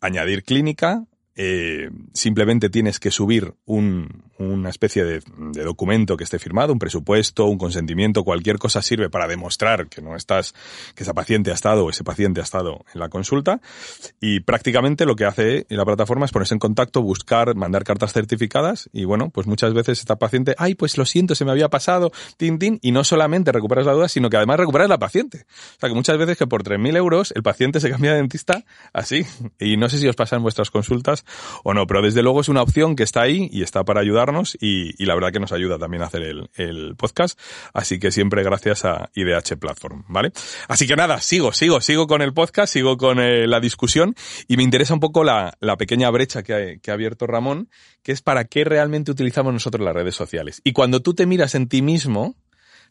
[0.00, 1.04] añadir clínica,
[1.36, 5.22] eh, simplemente tienes que subir un, una especie de,
[5.52, 10.00] de, documento que esté firmado, un presupuesto, un consentimiento, cualquier cosa sirve para demostrar que
[10.00, 10.54] no estás,
[10.94, 13.60] que esa paciente ha estado o ese paciente ha estado en la consulta.
[14.20, 18.88] Y prácticamente lo que hace la plataforma es ponerse en contacto, buscar, mandar cartas certificadas
[18.92, 22.12] y bueno, pues muchas veces esta paciente, ay, pues lo siento, se me había pasado,
[22.38, 25.44] tin, tin, y no solamente recuperas la duda, sino que además recuperas la paciente.
[25.76, 28.64] O sea que muchas veces que por 3.000 euros el paciente se cambia de dentista
[28.92, 29.26] así.
[29.58, 31.25] Y no sé si os pasa en vuestras consultas
[31.64, 34.56] o no, pero desde luego es una opción que está ahí y está para ayudarnos
[34.60, 37.38] y, y la verdad que nos ayuda también a hacer el, el, podcast.
[37.72, 40.32] Así que siempre gracias a IDH Platform, ¿vale?
[40.68, 44.14] Así que nada, sigo, sigo, sigo con el podcast, sigo con eh, la discusión
[44.48, 47.68] y me interesa un poco la, la pequeña brecha que ha, que ha abierto Ramón,
[48.02, 50.60] que es para qué realmente utilizamos nosotros las redes sociales.
[50.64, 52.36] Y cuando tú te miras en ti mismo,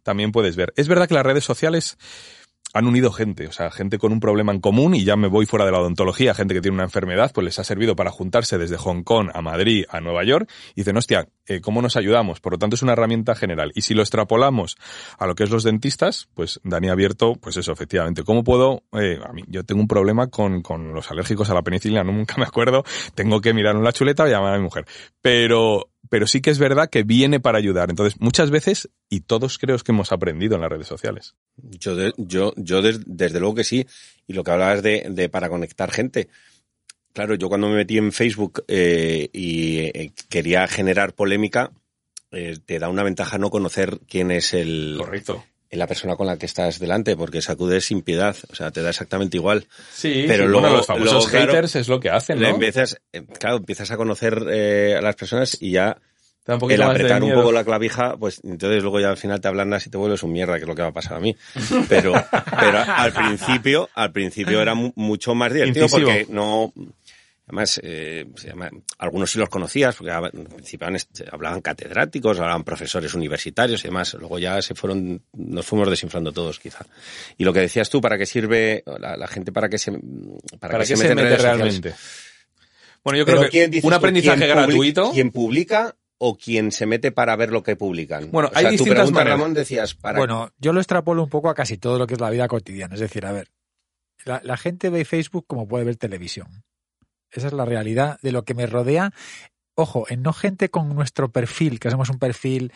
[0.04, 0.72] también puedes ver.
[0.78, 1.98] Es verdad que las redes sociales
[2.76, 5.46] han unido gente, o sea, gente con un problema en común y ya me voy
[5.46, 8.58] fuera de la odontología, gente que tiene una enfermedad, pues les ha servido para juntarse
[8.58, 12.42] desde Hong Kong a Madrid, a Nueva York y dicen, hostia, eh, ¿cómo nos ayudamos?
[12.42, 13.72] Por lo tanto, es una herramienta general.
[13.76, 14.76] Y si lo extrapolamos
[15.18, 18.84] a lo que es los dentistas, pues Dani abierto, pues eso, efectivamente, ¿cómo puedo?
[18.92, 22.36] Eh, a mí, yo tengo un problema con, con los alérgicos a la penicilina, nunca
[22.38, 24.86] me acuerdo, tengo que mirar en la chuleta y llamar a mi mujer.
[25.22, 27.90] Pero, pero sí que es verdad que viene para ayudar.
[27.90, 31.36] Entonces, muchas veces, y todos creo que hemos aprendido en las redes sociales.
[31.58, 33.86] Yo, de, yo, yo des, desde luego que sí.
[34.28, 36.30] Y lo que hablabas de, de para conectar gente.
[37.14, 41.72] Claro, yo cuando me metí en Facebook eh, y eh, quería generar polémica,
[42.32, 44.96] eh, te da una ventaja no conocer quién es el...
[44.98, 48.82] Correcto la persona con la que estás delante, porque sacudes sin piedad, o sea, te
[48.82, 49.66] da exactamente igual.
[49.94, 52.48] Sí, pero sí, luego bueno, los famosos luego, claro, haters es lo que hacen, ¿no?
[52.48, 53.02] Empiezas,
[53.40, 55.98] claro, empiezas a conocer eh, a las personas y ya
[56.48, 59.90] el apretar un poco la clavija, pues entonces luego ya al final te ablandas y
[59.90, 61.36] te vuelves un mierda, que es lo que va a pasar a mí.
[61.90, 62.14] Pero,
[62.60, 66.08] pero al principio, al principio era mucho más divertido Incisivo.
[66.08, 66.74] porque no,
[67.48, 68.26] Además, eh,
[68.98, 70.88] algunos sí los conocías, porque en principio
[71.32, 74.16] hablaban catedráticos, hablaban profesores universitarios y demás.
[74.16, 76.86] Luego ya se fueron, nos fuimos desinflando todos, quizá.
[77.38, 79.52] Y lo que decías tú, ¿para qué sirve la, la gente?
[79.52, 81.94] ¿Para qué se, para, ¿Para qué se, se mete, realmente?
[83.04, 85.12] Bueno, yo creo Pero que un aprendizaje gratuito.
[85.12, 88.32] ¿Quién publica o quien se mete para ver lo que publican?
[88.32, 89.40] Bueno, o hay sea, distintas tu pregunta, maneras.
[89.40, 90.18] Ramón, decías, para...
[90.18, 92.96] Bueno, yo lo extrapolo un poco a casi todo lo que es la vida cotidiana.
[92.96, 93.50] Es decir, a ver,
[94.24, 96.65] la, la gente ve Facebook como puede ver televisión.
[97.40, 99.12] Esa es la realidad de lo que me rodea.
[99.76, 102.72] Ojo, en no gente con nuestro perfil, que somos un perfil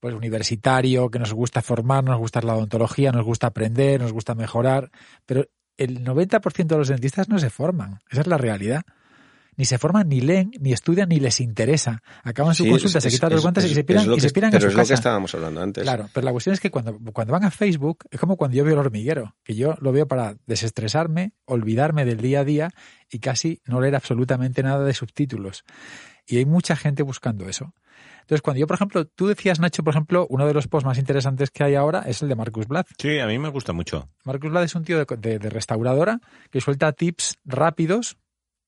[0.00, 4.34] pues universitario, que nos gusta formar, nos gusta la odontología, nos gusta aprender, nos gusta
[4.34, 4.90] mejorar,
[5.24, 5.46] pero
[5.78, 8.00] el 90% de los dentistas no se forman.
[8.10, 8.82] Esa es la realidad.
[9.56, 12.02] Ni se forman, ni leen, ni estudian, ni les interesa.
[12.24, 14.20] Acaban su Sí, consulta, es- se quitan los es- guantes y es- se piran, y
[14.20, 15.84] se piran a Pero su es lo que estábamos hablando antes.
[15.84, 18.64] Claro, pero la cuestión es que cuando, cuando van a Facebook es como cuando yo
[18.64, 22.70] veo el hormiguero, que yo lo veo para desestresarme, olvidarme del día a día
[23.10, 25.64] y casi no leer absolutamente nada de subtítulos.
[26.26, 27.74] Y hay mucha gente buscando eso.
[28.22, 30.96] Entonces, cuando yo, por ejemplo, tú decías, Nacho, por ejemplo, uno de los posts más
[30.98, 32.86] interesantes que hay ahora es el de Marcus Blad.
[32.98, 34.08] Sí, a mí me gusta mucho.
[34.24, 38.16] Marcus Blad es un tío de, de- de restauradora que suelta tips rápidos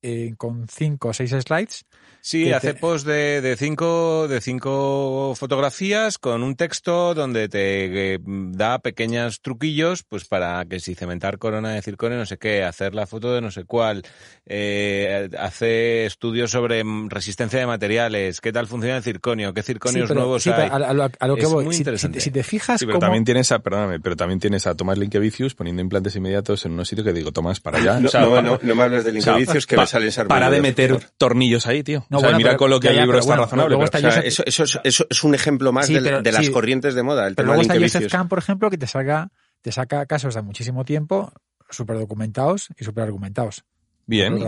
[0.07, 1.85] eh, con cinco o seis slides.
[2.21, 8.15] Sí, hace te- post de, de cinco de cinco fotografías con un texto donde te
[8.15, 12.65] eh, da pequeños truquillos, pues para que si cementar corona de circonio, no sé qué,
[12.65, 14.03] hacer la foto de no sé cuál,
[14.45, 20.05] eh, hace estudios sobre mm, resistencia de materiales, qué tal funciona el circonio, qué circonios
[20.07, 20.68] Sí, pero- nuevos sí, hay.
[20.71, 22.21] a, a lo, a lo que Es voy, muy si, si- interesante.
[22.21, 24.99] si te fijas Sí, pero cómo- también tienes a, perdóname, pero también tienes a Tomás
[24.99, 28.01] Linkevicius poniendo implantes inmediatos en unos sitios que digo, Tomás, para allá.
[28.01, 29.76] No, O sea, no, no, no me hables del o sea, que
[30.11, 32.07] salen Para de meter tornillos ahí, tío.
[32.11, 33.43] No, o sea, bueno, mira pero- con lo que ya, el libro pero está bueno,
[33.45, 33.77] razonable.
[33.77, 36.01] pero- está O sea, Joseph- eso, eso, es, eso es un ejemplo más Sí, de,
[36.03, 36.53] pero- de las sí.
[36.53, 38.13] corrientes de moda, el Pero tema luego está Joseph.
[38.13, 39.31] Kahn, por ejemplo, que te saca,
[39.63, 41.33] te saca casos de muchísimo tiempo,
[41.71, 43.64] súper documentados y súper argumentados.
[44.09, 44.39] Bien,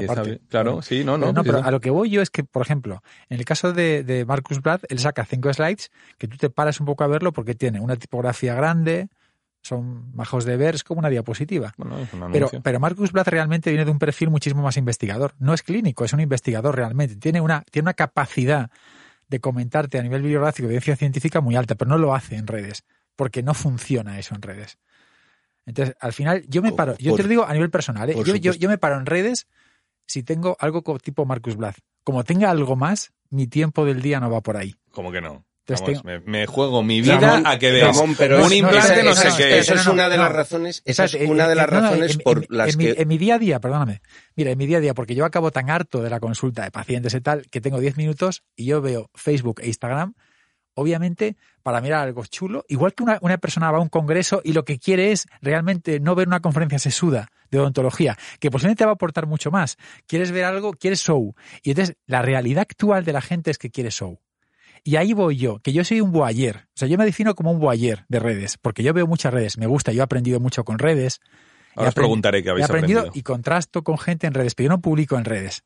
[0.49, 1.33] claro, sí, no, Pero no.
[1.33, 4.05] no, pero a lo que voy yo es que, por ejemplo, en el caso de,
[4.05, 7.33] de Marcus Brad, él saca cinco slides que tú te paras un poco a verlo
[7.33, 9.09] porque tiene una tipografía grande,
[9.63, 11.75] son majos de ver, es como una diapositiva.
[11.77, 15.35] Bueno, es un Pero, pero Marcus Blatt realmente viene de un perfil muchísimo más investigador.
[15.39, 17.17] No es clínico, es un investigador realmente.
[17.17, 18.71] Tiene una, tiene una capacidad
[19.29, 22.47] de comentarte a nivel bibliográfico de evidencia científica muy alta, pero no lo hace en
[22.47, 24.79] redes, porque no funciona eso en redes.
[25.67, 28.09] Entonces, al final, yo me Por- paro, yo por- te lo digo a nivel personal,
[28.09, 28.15] ¿eh?
[28.25, 29.47] yo, yo, yo me paro en redes
[30.07, 31.77] si tengo algo tipo Marcus Blatt.
[32.05, 34.75] Como tenga algo más, mi tiempo del día no va por ahí.
[34.93, 35.45] ¿Cómo que no?
[35.75, 38.93] Vamos, me, me juego mi vida Ramón, a que veas Ramón, pero un es- implante
[38.95, 39.59] esa- no esa- sé qué.
[39.59, 42.47] Esa es una de las razones, esa es una de las razones en- por en-
[42.51, 43.03] las en mi- que...
[43.03, 44.01] en mi día a día, perdóname.
[44.37, 46.71] Mira, en mi día a día, porque yo acabo tan harto de la consulta de
[46.71, 50.15] pacientes y tal, que tengo 10 minutos y yo veo Facebook e Instagram,
[50.75, 54.53] obviamente, para mirar algo chulo, igual que una, una persona va a un congreso y
[54.53, 58.93] lo que quiere es realmente no ver una conferencia sesuda de odontología, que posiblemente va
[58.93, 59.77] a aportar mucho más.
[60.07, 61.35] Quieres ver algo, quieres show.
[61.63, 64.21] Y entonces, la realidad actual de la gente es que quiere show.
[64.85, 66.69] Y ahí voy yo, que yo soy un voyeur.
[66.69, 69.59] O sea, yo me defino como un voyeur de redes, porque yo veo muchas redes,
[69.59, 71.21] me gusta, yo he aprendido mucho con redes.
[71.75, 73.19] Ahora os preguntaré qué habéis he aprendido, aprendido.
[73.19, 75.65] y contrasto con gente en redes, pero yo no publico en redes.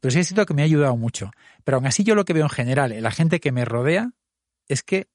[0.00, 1.30] Pero sí es cierto que me ha ayudado mucho.
[1.64, 4.10] Pero aún así yo lo que veo en general en la gente que me rodea
[4.68, 5.08] es que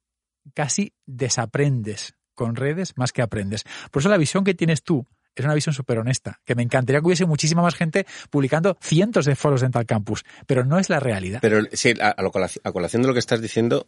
[0.54, 3.66] casi desaprendes con redes más que aprendes.
[3.92, 7.00] Por eso la visión que tienes tú es una visión súper honesta, que me encantaría
[7.00, 11.00] que hubiese muchísima más gente publicando cientos de foros Dental Campus, pero no es la
[11.00, 11.40] realidad.
[11.42, 12.32] Pero sí, a, a lo
[12.64, 13.88] a colación de lo que estás diciendo,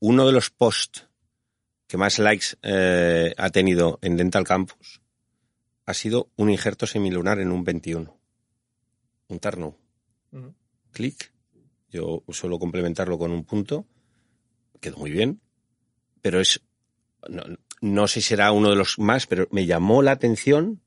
[0.00, 1.08] uno de los posts
[1.86, 5.00] que más likes eh, ha tenido en Dental Campus
[5.86, 8.18] ha sido un injerto semilunar en un 21.
[9.28, 9.76] Un Tarno.
[10.92, 11.32] Clic.
[11.90, 13.86] Yo suelo complementarlo con un punto.
[14.80, 15.40] Quedó muy bien.
[16.22, 16.60] Pero es.
[17.28, 17.42] No,
[17.84, 20.80] no sé si será uno de los más, pero me llamó la atención.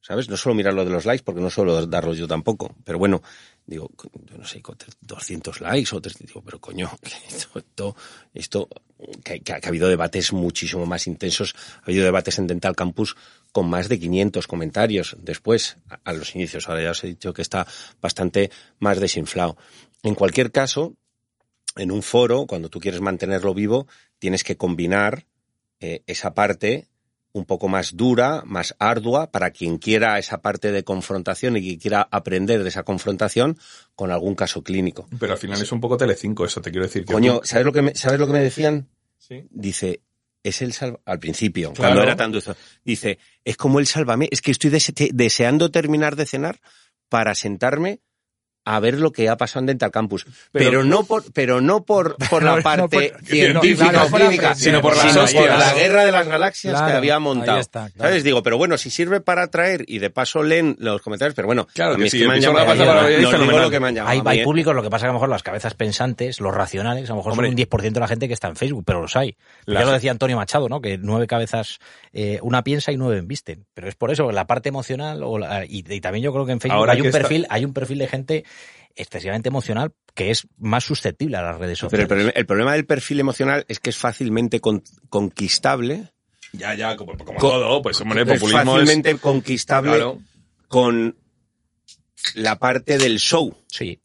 [0.00, 0.28] ¿Sabes?
[0.28, 2.76] No solo mirar lo de los likes, porque no suelo darlos yo tampoco.
[2.84, 3.22] Pero bueno,
[3.66, 3.90] digo,
[4.30, 6.88] yo no sé, con 200 likes o 300, digo, pero coño,
[7.28, 7.96] esto,
[8.32, 8.68] esto,
[9.24, 13.16] que ha habido debates muchísimo más intensos, ha habido debates en Dental Campus
[13.50, 17.34] con más de 500 comentarios después, a, a los inicios, ahora ya os he dicho
[17.34, 17.66] que está
[18.00, 19.56] bastante más desinflado.
[20.04, 20.94] En cualquier caso,
[21.74, 23.88] en un foro, cuando tú quieres mantenerlo vivo,
[24.20, 25.26] tienes que combinar
[25.80, 26.86] eh, esa parte
[27.32, 31.78] un poco más dura, más ardua, para quien quiera esa parte de confrontación y quien
[31.78, 33.58] quiera aprender de esa confrontación
[33.94, 35.06] con algún caso clínico.
[35.20, 37.04] Pero al final es un poco Telecinco eso, te quiero decir.
[37.04, 38.88] Que Coño, ¿sabes lo que me, ¿sabes lo que me decían?
[39.18, 39.44] Sí.
[39.50, 40.00] Dice,
[40.42, 40.98] es el salva...
[41.04, 41.90] Al principio, Claro.
[41.94, 42.52] cuando era tan dulce.
[42.84, 44.28] Dice, es como el sálvame.
[44.30, 46.58] Es que estoy dese- deseando terminar de cenar
[47.10, 48.00] para sentarme
[48.66, 50.26] a ver lo que ha pasado en Dental Campus.
[50.52, 54.04] Pero, Pero- no por, pero no por, por la no parte por- científica no, no
[54.04, 55.42] o clínica, sino por las sino hostias.
[55.46, 57.58] por la guerra de las galaxias Claro, que había montado.
[57.58, 58.10] está, claro.
[58.10, 58.24] ¿Sabes?
[58.24, 61.66] Digo, pero bueno, si sirve para atraer y de paso leen los comentarios, pero bueno,
[61.72, 63.98] Claro a mí que sí, me han llamado, no lo que me han.
[64.06, 64.44] Hay, hay ¿eh?
[64.44, 67.16] públicos, lo que pasa que a lo mejor las cabezas pensantes, los racionales, a lo
[67.18, 67.48] mejor Hombre.
[67.48, 69.36] son un 10% de la gente que está en Facebook, pero los hay.
[69.66, 70.80] Ya lo decía Antonio Machado, ¿no?
[70.80, 71.78] Que nueve cabezas,
[72.12, 73.66] eh, una piensa y nueve embisten.
[73.74, 76.52] Pero es por eso, la parte emocional, o la- y, y también yo creo que
[76.52, 78.44] en Facebook Ahora hay un perfil, hay un perfil de gente
[78.94, 82.02] excesivamente emocional que es más susceptible a las redes Pero sociales.
[82.04, 86.10] el problema, el problema del perfil emocional es que es fácilmente con- conquistable.
[86.52, 88.66] Ya, ya, como, como Co- todo, pues hombre, es populismo es...
[88.80, 90.18] fácilmente conquistable Claro.
[90.68, 91.16] con
[92.34, 94.00] la parte del show Sí,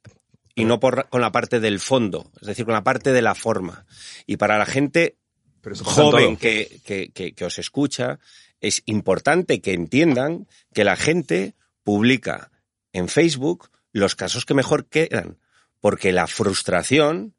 [0.54, 3.36] y no por, con la parte del fondo, es decir, con la parte de la
[3.36, 3.86] forma.
[4.28, 5.16] Y para la gente
[5.62, 6.40] Pero joven todo.
[6.40, 8.20] que, que, que, que os escucha,
[8.60, 12.52] es importante que entiendan que la gente publica
[12.92, 15.38] en Facebook los casos que mejor quedan,
[15.80, 17.36] porque la frustración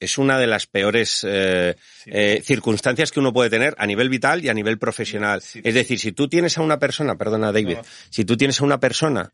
[0.00, 4.44] es una de las peores eh, eh, circunstancias que uno puede tener a nivel vital
[4.44, 5.40] y a nivel profesional.
[5.40, 7.78] Es decir, si tú tienes a una persona, perdona David,
[8.10, 9.32] si tú tienes a una persona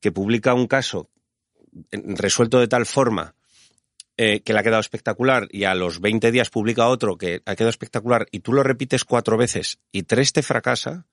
[0.00, 1.10] que publica un caso
[1.92, 3.34] resuelto de tal forma
[4.16, 7.54] eh, que le ha quedado espectacular y a los 20 días publica otro que ha
[7.54, 11.06] quedado espectacular y tú lo repites cuatro veces y tres te fracasa,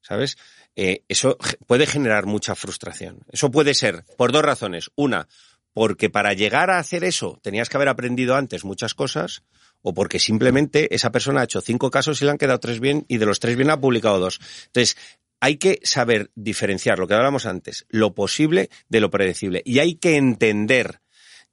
[0.00, 0.36] ¿sabes?
[0.76, 1.36] Eh, eso
[1.66, 3.20] puede generar mucha frustración.
[3.30, 4.90] Eso puede ser por dos razones.
[4.96, 5.28] Una,
[5.72, 9.42] porque para llegar a hacer eso tenías que haber aprendido antes muchas cosas
[9.82, 13.04] o porque simplemente esa persona ha hecho cinco casos y le han quedado tres bien
[13.08, 14.38] y de los tres bien ha publicado dos.
[14.66, 14.96] Entonces,
[15.40, 19.60] hay que saber diferenciar lo que hablábamos antes, lo posible de lo predecible.
[19.64, 21.00] Y hay que entender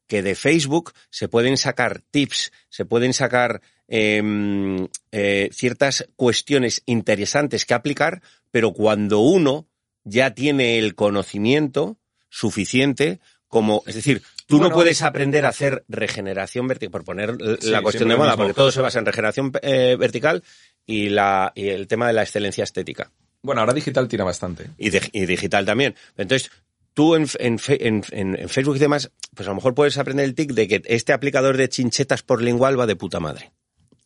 [0.05, 7.66] que de Facebook se pueden sacar tips, se pueden sacar eh, eh, ciertas cuestiones interesantes
[7.66, 8.22] que aplicar,
[8.52, 9.68] pero cuando uno
[10.03, 11.98] ya tiene el conocimiento
[12.30, 17.36] suficiente como, es decir, tú Bueno, no puedes aprender a hacer regeneración vertical, por poner
[17.60, 20.44] Sí, la cuestión de moda, porque todo se basa en regeneración eh, vertical
[20.86, 23.11] y, la, y el tema de la excelencia estética
[23.41, 24.68] Bueno, ahora digital tira bastante.
[24.78, 25.95] y, de- y digital también.
[26.16, 26.52] Entonces,
[26.94, 28.03] tú en, en- en-
[28.40, 31.11] en Facebook y demás, pues a lo mejor puedes aprender el tic de que este
[31.14, 33.52] aplicador de chinchetas por lingual va de puta madre.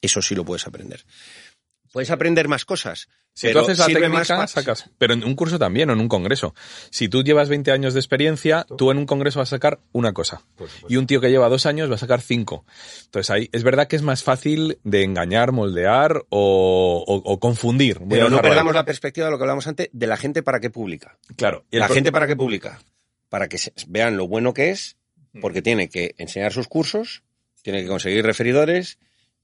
[0.03, 1.03] Eso sí lo puedes aprender.
[1.91, 3.07] puedes aprender más cosas.
[3.35, 4.89] Si pero tú haces la técnica, más sacas.
[4.97, 6.53] Pero en un curso también o en un congreso.
[6.89, 10.11] Si tú llevas 20 años de experiencia, tú en un congreso vas a sacar una
[10.11, 10.41] cosa.
[10.89, 12.65] Y un tío que lleva dos años va a sacar cinco.
[13.05, 17.99] Entonces ahí es verdad que es más fácil de engañar, moldear o, o- o confundir.
[17.99, 20.59] Voy Pero no perdamos la perspectiva de lo que hablamos antes de la gente para
[20.59, 21.17] qué publica.
[21.35, 21.65] Claro.
[21.71, 22.81] La gente para qué publica.
[23.29, 23.57] Para que
[23.87, 24.97] vean lo bueno que es,
[25.41, 27.23] porque tiene que enseñar sus cursos,
[27.61, 28.99] tiene que conseguir referidores,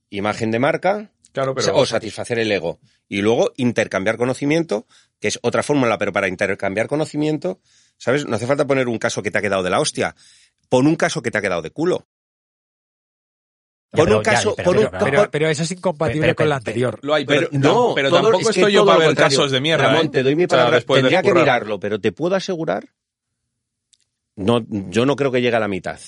[0.10, 1.76] imagen de marca Claro, pero.
[1.76, 2.80] o satisfacer el ego.
[3.08, 4.88] Y luego intercambiar conocimiento,
[5.20, 7.60] que es otra fórmula, pero para intercambiar conocimiento,
[7.98, 8.26] ¿sabes?
[8.26, 10.16] No hace falta poner un caso que te ha quedado de la hostia.
[10.70, 12.08] Pon un caso que te ha quedado de culo.
[13.92, 16.36] Pon pero un ya, caso, pero- pon un- pero- Pero, pero eso es incompatible Pero-
[16.36, 17.00] con la anterior.
[17.02, 19.52] Lo hay, pero, Pero no, pero todo- tampoco es que estoy yo para ver casos
[19.52, 19.86] de mierda.
[19.88, 20.10] Ramón, ¿eh?
[20.10, 20.80] te doy mi O sea, palabra.
[20.80, 22.90] de Tendría que mirarlo, pero te puedo asegurar,
[24.36, 26.00] no, yo no creo que llegue a la mitad,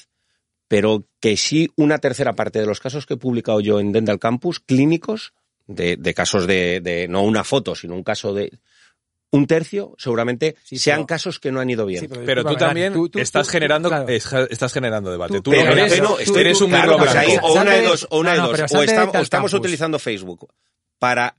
[0.72, 4.20] pero que sí una tercera parte de los casos que he publicado yo en Dental
[4.20, 5.34] Campus, clínicos,
[5.68, 8.58] de, de casos de, de, no una foto, sino un caso de
[9.32, 12.02] un tercio, seguramente Sí, sean pero- casos que no han ido bien.
[12.02, 14.08] Sí, Pero tú también Dani, tú- tú- estás tú- generando claro.
[14.08, 15.34] es- estás generando debate.
[15.36, 18.20] Tú- Tú Pero eres, no, eres un claro, pues ahí, o una de dos, o
[18.20, 18.74] una de no, dos.
[18.74, 18.82] o,
[19.22, 20.48] estamos, o utilizando Facebook
[21.00, 21.36] para,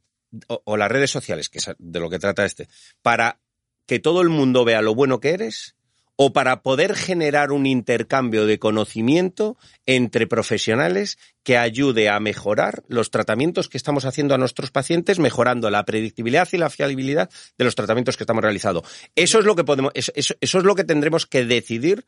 [0.49, 2.69] o, o las redes sociales, que es de lo que trata este,
[3.01, 3.41] para
[3.87, 5.75] que todo el mundo vea lo bueno que eres,
[6.25, 13.11] o para poder generar un intercambio de conocimiento entre profesionales que ayude a mejorar los
[13.11, 17.29] tratamientos que estamos haciendo a nuestros pacientes, mejorando la predictibilidad y la fiabilidad
[17.59, 18.85] de los tratamientos que estamos realizando.
[19.17, 22.05] Eso es lo que podemos, eso, es lo que tendremos que decidir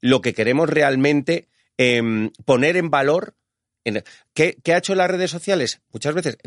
[0.00, 3.34] lo que queremos realmente em, poner en valor.
[4.34, 5.80] ¿Qué, ha hecho las redes sociales?
[5.92, 6.38] Muchas veces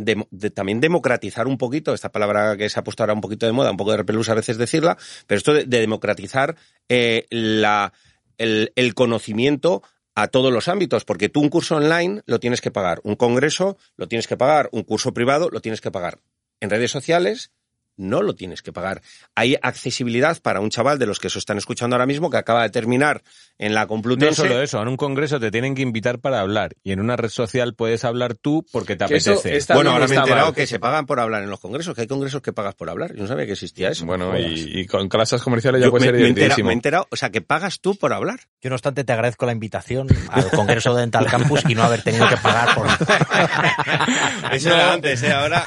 [0.53, 3.71] también democratizar un poquito, esta palabra que se ha puesto ahora un poquito de moda,
[3.71, 4.97] un poco de repelús a veces decirla,
[5.27, 6.55] pero esto de, de democratizar
[6.89, 9.83] eh, el conocimiento
[10.15, 13.77] a todos los ámbitos, porque tú un curso online lo tienes que pagar, un congreso
[13.97, 16.19] lo tienes que pagar, un curso privado lo tienes que pagar.
[16.61, 17.51] En redes sociales
[17.97, 19.01] no lo tienes que pagar.
[19.35, 22.63] Hay accesibilidad para un chaval de los que se están escuchando ahora mismo que acaba
[22.63, 23.21] de terminar
[23.57, 24.35] en la No Complutense.
[24.41, 27.29] solo eso, en un congreso te tienen que invitar para hablar y en una red
[27.29, 29.73] social puedes hablar tú porque te Que apetece.
[29.73, 32.07] bueno, ahora me he enterado que se pagan por hablar en los congresos, que hay
[32.07, 33.13] congresos que pagas por hablar.
[33.15, 34.05] Yo no sabía que existía eso.
[34.05, 37.07] Bueno, y, y con clases comerciales ya Yo puede me, ser me me he enterado,
[37.11, 38.41] o sea, que pagas tú por hablar.
[38.61, 42.01] Yo, no obstante, te agradezco la invitación al Congreso de Dental Campus y no haber
[42.01, 42.87] tenido que pagar por...
[44.51, 45.31] Eso era antes, ¿eh?
[45.31, 45.63] Ahora.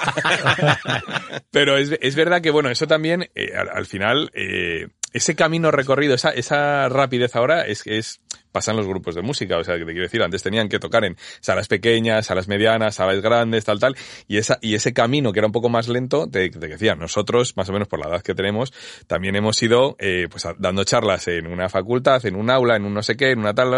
[1.50, 5.70] Pero es, es verdad que, bueno, eso también, eh, al, al final, eh, ese camino
[5.70, 8.20] recorrido, esa, esa rapidez ahora es es
[8.52, 11.04] pasan los grupos de música, o sea, que te quiero decir, antes tenían que tocar
[11.04, 13.96] en salas pequeñas, salas medianas, salas grandes, tal, tal,
[14.26, 17.56] y esa, y ese camino que era un poco más lento, te, te decía, nosotros,
[17.56, 18.72] más o menos por la edad que tenemos,
[19.06, 22.94] también hemos ido, eh, pues dando charlas en una facultad, en un aula, en un
[22.94, 23.68] no sé qué, en una tal,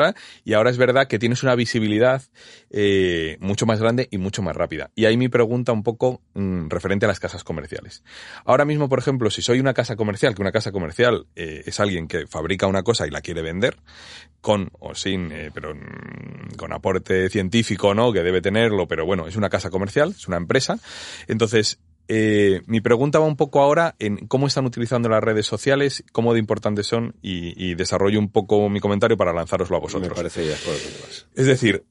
[0.45, 2.23] y ahora es verdad que tienes una visibilidad,
[2.71, 4.91] eh, mucho más grande y mucho más rápida.
[4.95, 8.03] Y ahí mi pregunta un poco, mm, referente a las casas comerciales.
[8.45, 11.81] Ahora mismo, por ejemplo, si soy una casa comercial, que una casa comercial eh, es
[11.81, 13.77] alguien que fabrica una cosa y la quiere vender,
[14.41, 18.13] con o sin, eh, pero mm, con aporte científico, ¿no?
[18.13, 20.79] Que debe tenerlo, pero bueno, es una casa comercial, es una empresa.
[21.29, 21.79] Entonces,
[22.09, 26.33] eh, mi pregunta va un poco ahora en cómo están utilizando las redes sociales, cómo
[26.33, 30.11] de importantes son y, y desarrollo un poco mi comentario para lanzároslo a vosotros.
[30.11, 31.27] Me parece ya, vas.
[31.37, 31.85] Es decir,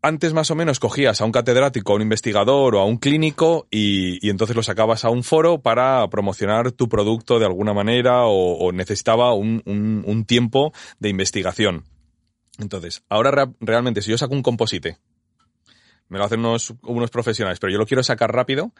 [0.00, 3.66] antes más o menos cogías a un catedrático, a un investigador o a un clínico
[3.70, 8.26] y, y entonces lo sacabas a un foro para promocionar tu producto de alguna manera
[8.26, 11.84] o, o necesitaba un, un- un tiempo de investigación.
[12.58, 14.98] Entonces, ahora rea- realmente si yo saco un composite,
[16.08, 18.72] me lo hacen unos, unos profesionales, pero yo lo quiero sacar rápido,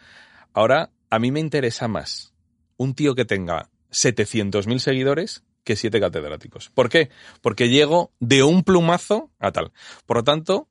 [0.53, 2.33] ahora a mí me interesa más
[2.77, 6.71] un tío que tenga 700.000 seguidores que siete catedráticos.
[6.71, 7.11] ¿Por qué?
[7.41, 9.73] Porque llego de un plumazo a tal.
[10.07, 10.69] Por lo tanto,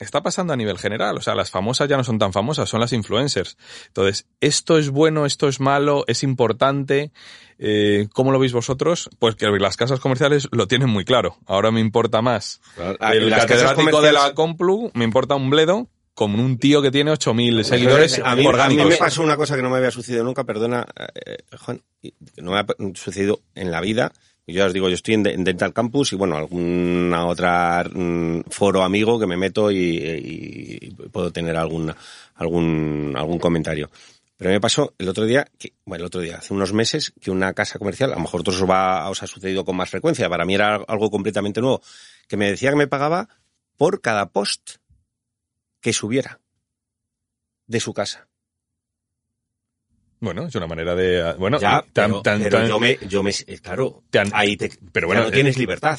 [0.00, 1.16] está pasando a nivel general.
[1.16, 3.56] O sea, las famosas ya no son tan famosas, son las influencers.
[3.88, 7.12] Entonces, ¿esto es bueno, esto es malo, es importante?
[7.58, 9.08] Eh, ¿Cómo lo veis vosotros?
[9.18, 11.36] Pues que las casas comerciales lo tienen muy claro.
[11.46, 12.60] Ahora me importa más
[13.00, 16.80] Ah, el las catedrático de comerciales- la Complu, me importa un bledo, como un tío
[16.82, 18.86] que tiene 8.000 seguidores a mí, a mí orgánicos.
[18.88, 20.86] me pasó una cosa que no me había sucedido nunca, perdona,
[21.26, 24.12] eh, Juan, y que no me ha sucedido en la vida.
[24.46, 28.42] Yo ya os digo, yo estoy en, en Dental Campus y bueno, alguna otra mm,
[28.50, 31.94] foro amigo que me meto y, puedo tener algún,
[32.34, 33.90] algún, algún comentario.
[34.36, 35.46] Pero me pasó el otro día,
[35.86, 38.60] bueno, el otro día, hace unos meses, que una casa comercial, a lo mejor otros
[38.60, 41.80] os, va, os ha sucedido con más frecuencia, para mí era algo completamente nuevo,
[42.28, 43.28] que me decía que me pagaba
[43.76, 44.76] por cada post
[45.80, 46.40] que subiera
[47.66, 48.28] de su casa.
[50.24, 51.34] Bueno, es una manera de...
[51.34, 54.02] Bueno, Ya, tan- pero, tan- pero tan- yo me, yo me, eh, claro,
[54.32, 55.98] ahí te, pero ya bueno, no eh, tienes libertad.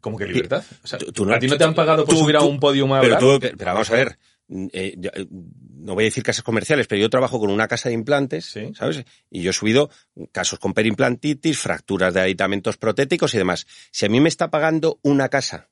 [0.00, 0.62] ¿Cómo que libertad?
[0.82, 2.42] O sea, Tú- tú no- ¿A ti no te han pagado por tú- subir a
[2.42, 4.18] un podium a Pero tú, pero vamos a ver,
[4.48, 4.68] yo,
[5.14, 8.44] eh, no voy a decir casas comerciales, pero yo trabajo con una casa de implantes,
[8.44, 8.72] Sí.
[8.74, 9.02] ¿sabes?
[9.30, 9.90] Y yo he subido
[10.32, 13.66] casos con perimplantitis, fracturas de aditamentos protéticos y demás.
[13.90, 15.70] Si a mí me está pagando una casa,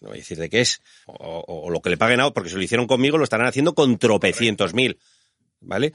[0.00, 2.30] no voy a decir de qué es, o, o- o lo que le paguen a
[2.32, 4.98] porque si lo hicieron conmigo, lo estarán haciendo con tropecientos mil,
[5.60, 5.92] ¿vale?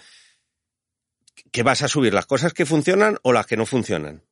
[1.52, 2.14] ¿Qué vas a subir?
[2.14, 4.24] ¿Las cosas que funcionan o las que no funcionan?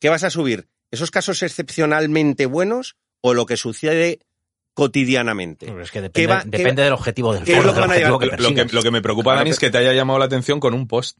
[0.00, 0.68] ¿Qué vas a subir?
[0.90, 4.20] ¿Esos casos excepcionalmente buenos o lo que sucede
[4.74, 5.66] cotidianamente?
[5.66, 7.84] Pero es que ¿Qué depende, va- del objetivo del foro, lo que del van a
[7.94, 8.20] objetivo llevar?
[8.20, 8.72] que Lo que, persigas.
[8.72, 10.86] lo que me preocupa, Claro, Dani, es que te haya llamado la atención con un
[10.86, 11.18] post.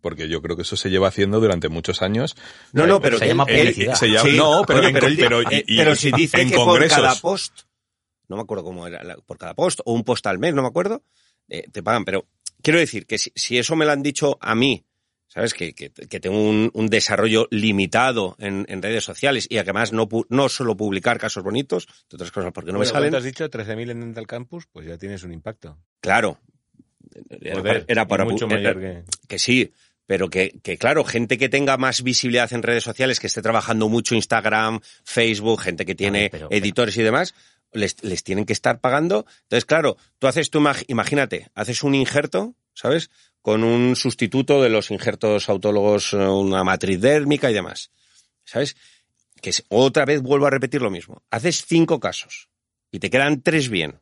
[0.00, 2.34] Porque yo creo que eso se lleva haciendo durante muchos años.
[2.72, 4.00] No, no, pero se llama publicidad.
[4.34, 4.80] no, pero,
[5.94, 6.96] si dice en que por congresos.
[6.98, 7.60] cada post,
[8.28, 10.62] no me acuerdo cómo era, la- por cada post, o un post al mes, no
[10.62, 11.02] me acuerdo,
[11.50, 12.06] eh, te pagan.
[12.06, 12.24] Pero
[12.62, 14.84] quiero decir que si, si eso me lo han dicho a mí,
[15.28, 15.54] ¿sabes?
[15.54, 20.08] Que, que, que tengo un, un desarrollo limitado en, en redes sociales y además no,
[20.28, 23.10] no solo publicar casos bonitos, de otras cosas porque no me salen.
[23.10, 23.48] ¿cuánto has dicho?
[23.48, 25.78] 13.000 en Dental Campus, pues ya tienes un impacto.
[26.00, 26.40] Claro.
[27.88, 29.04] Era, para mucho mayor era- que...
[29.28, 29.72] que sí,
[30.06, 33.88] pero que, que claro, gente que tenga más visibilidad en redes sociales, que esté trabajando
[33.88, 37.34] mucho Instagram, Facebook, gente que tiene pero- editores y demás,
[37.72, 39.26] les, les tienen que estar pagando.
[39.42, 43.10] Entonces, claro, tú haces tu imag- imagínate, haces un injerto, ¿sabes?
[43.42, 47.90] Con un sustituto de los injertos autólogos, eh, una matriz dérmica y demás.
[48.44, 48.76] ¿Sabes?
[49.40, 51.22] Que es- otra vez vuelvo a repetir lo mismo.
[51.30, 52.48] Haces cinco casos
[52.90, 54.00] y te quedan tres bien.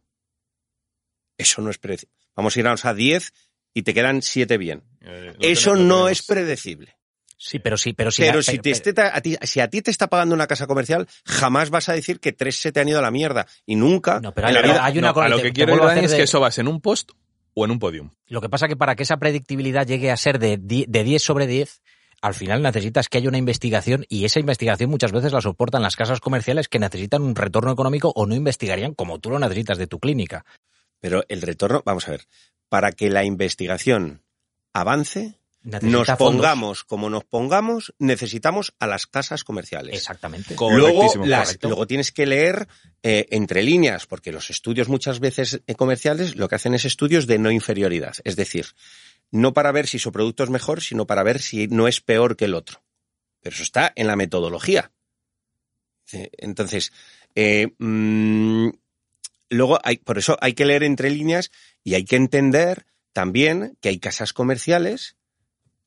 [1.36, 2.14] Eso no es predecible.
[2.34, 3.32] Vamos a irnos a diez
[3.74, 4.82] y te quedan siete bien.
[5.00, 6.96] Eh, Eso no es predecible.
[7.40, 8.22] Sí, pero sí, pero sí.
[8.22, 11.06] pero si, te esté- a ti, si a ti te está pagando una casa comercial,
[11.24, 13.46] jamás vas a decir que tres se te han ido a la mierda.
[13.64, 14.18] Y nunca.
[14.20, 15.90] No, pero hay- la vida- hay una No, cosa a lo que te quiero Dani,
[15.90, 17.12] hacer es de- que eso vas en un post
[17.54, 18.10] o en un podium.
[18.26, 21.46] Lo que pasa que para que esa predictibilidad llegue a ser de, de 10 sobre
[21.46, 21.80] 10,
[22.20, 25.94] al final necesitas que haya una investigación y esa investigación muchas veces la soportan las
[25.94, 29.86] casas comerciales que necesitan un retorno económico o no investigarían como tú lo necesitas de
[29.86, 30.44] tu clínica.
[31.00, 32.22] Pero el retorno, vamos a ver,
[32.68, 34.22] para que la investigación
[34.72, 35.38] avance,
[35.70, 36.18] Necesita nos fondos.
[36.18, 39.94] pongamos como nos pongamos, necesitamos a las casas comerciales.
[39.94, 40.54] Exactamente.
[40.58, 42.68] Luego, Correctísimo, las- luego tienes que leer
[43.02, 47.26] eh, entre líneas, porque los estudios muchas veces eh, comerciales lo que hacen es estudios
[47.26, 48.14] de no inferioridad.
[48.24, 48.66] Es decir,
[49.30, 52.36] no para ver si su producto es mejor, sino para ver si no es peor
[52.36, 52.82] que el otro.
[53.40, 54.90] Pero eso está en la metodología.
[56.10, 56.92] Entonces,
[57.34, 58.70] eh, mm,
[59.50, 61.50] luego hay, por eso hay que leer entre líneas
[61.84, 65.16] y hay que entender también que hay casas comerciales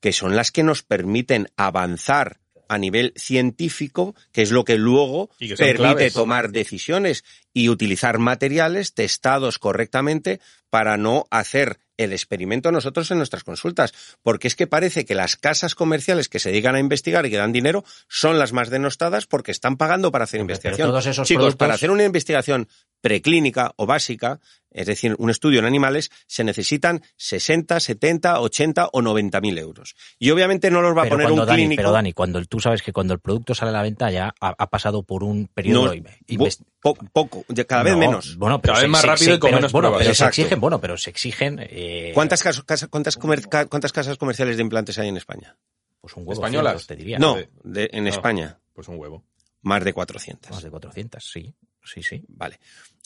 [0.01, 5.29] que son las que nos permiten avanzar a nivel científico, que es lo que luego
[5.39, 6.13] Y que son permite claves.
[6.13, 7.23] tomar decisiones
[7.53, 13.93] y utilizar materiales testados correctamente para no hacer el experimento nosotros en nuestras consultas.
[14.23, 17.37] Porque es que parece que las casas comerciales que se dedican a investigar y que
[17.37, 20.87] dan dinero son las más denostadas porque están pagando para hacer investigación.
[20.87, 22.69] todos esos Chicos, productos- para hacer una investigación
[23.01, 29.01] preclínica o básica, es decir, un estudio en animales, se necesitan 60, 70, 80 o
[29.01, 29.95] 90 mil euros.
[30.17, 31.79] Y obviamente no los va a poner cuando, un Dani, clínico.
[31.81, 34.33] pero Dani, cuando el- tú sabes que cuando el producto sale a la venta ya
[34.39, 37.93] ha, ha pasado por un periodo No, inve- bo- invest- po- poco, ya cada vez
[37.93, 38.37] No, menos.
[38.37, 40.25] Bueno, pero Cada vez se- más rápido se- y con pero- menos bueno, pero se
[40.25, 41.59] exigen, bueno, pero se exigen.
[41.61, 45.57] eh, ¿Cuántas, casos- casa- cuántas, comer- ca- cuántas casas comerciales de implantes hay en España?
[45.99, 46.71] Pues un huevo ¿Españolas?
[46.73, 47.19] cientos, te diría.
[47.19, 48.09] No, de- en no.
[48.09, 49.23] España, Pues un huevo.
[49.63, 50.49] más de 400.
[50.49, 51.53] Más de 400, sí.
[51.83, 52.21] Sí, sí.
[52.27, 52.59] Vale.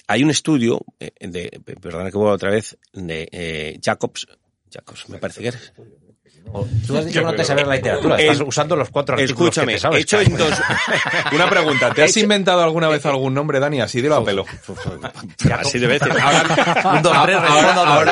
[0.07, 4.27] Hay un estudio, eh, de, perdona que vuelva otra vez, de eh, Jacobs,
[4.72, 5.73] Jacobs, me parece que es.
[6.53, 9.49] O- Tú has dicho que no te sabes la literatura, estás usando los cuatro artículos
[9.57, 10.02] Escúchame, que te sabes.
[10.02, 10.52] hecho en dos...
[11.34, 13.81] Una pregunta, ¿te has Hecho- inventado alguna vez algún nombre, Dani?
[13.81, 14.45] Así dilo a pelo.
[15.57, 16.07] Así de veces.
[16.07, 18.11] Un, dos, tres, ahora, ahora,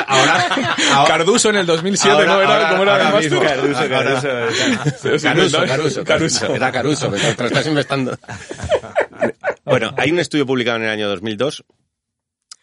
[0.88, 2.42] ahora, Carduso en el 2007, ¿no?
[2.42, 3.38] Era como era ahora además mismo.
[3.40, 3.46] tú.
[3.46, 6.54] Ahora- Caruso, inventó- Caruso, Caruso.
[6.56, 8.18] Era Caruso, pero te lo estás inventando.
[9.64, 11.64] Bueno, hay un estudio publicado en el año 2002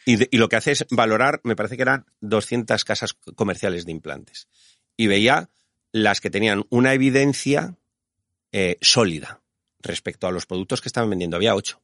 [0.05, 3.85] y, de- y lo que hace es valorar, me parece que eran 200 casas comerciales
[3.85, 4.47] de implantes.
[4.97, 5.49] Y veía
[5.91, 7.75] las que tenían una evidencia
[8.51, 9.41] eh, sólida
[9.79, 11.37] respecto a los productos que estaban vendiendo.
[11.37, 11.81] Había ocho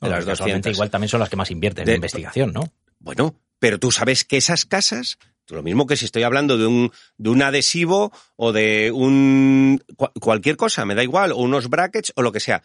[0.00, 0.76] de No, las casualmente 200.
[0.76, 2.72] igual también son las que más invierten De- en investigación, ¿no?
[2.98, 5.18] Bueno, pero tú sabes que esas casas,
[5.48, 10.12] lo mismo que si estoy hablando de un, de un adhesivo o de un cua-
[10.20, 12.62] cualquier cosa, me da igual, o unos brackets o lo que sea.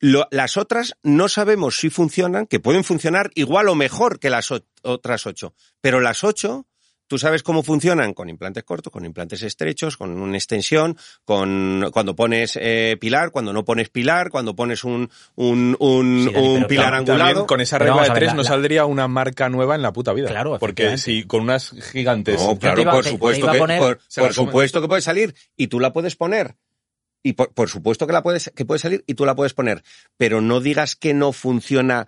[0.00, 4.50] Lo- las otras no sabemos si funcionan, que pueden funcionar igual o mejor que las
[4.50, 5.54] o- otras ocho.
[5.80, 6.66] Pero las ocho,
[7.06, 12.16] tú sabes cómo funcionan con implantes cortos, con implantes estrechos, con una extensión, con cuando
[12.16, 16.34] pones eh, pilar, cuando no pones pilar, cuando pones un, un, un, Sí,
[16.68, 17.46] pilar también- angulado.
[17.46, 20.12] Con esa regla de tres la- no la- saldría una marca nueva en la puta
[20.12, 20.28] vida.
[20.28, 22.40] Claro, Porque si con unas gigantes.
[22.42, 25.68] No, claro, iba- por te- te supuesto que poner- por, supuesto que puede salir y
[25.68, 26.56] tú la puedes poner.
[27.26, 29.82] Y por, por supuesto que la puedes que puede salir y tú la puedes poner,
[30.16, 32.06] pero no digas que no funciona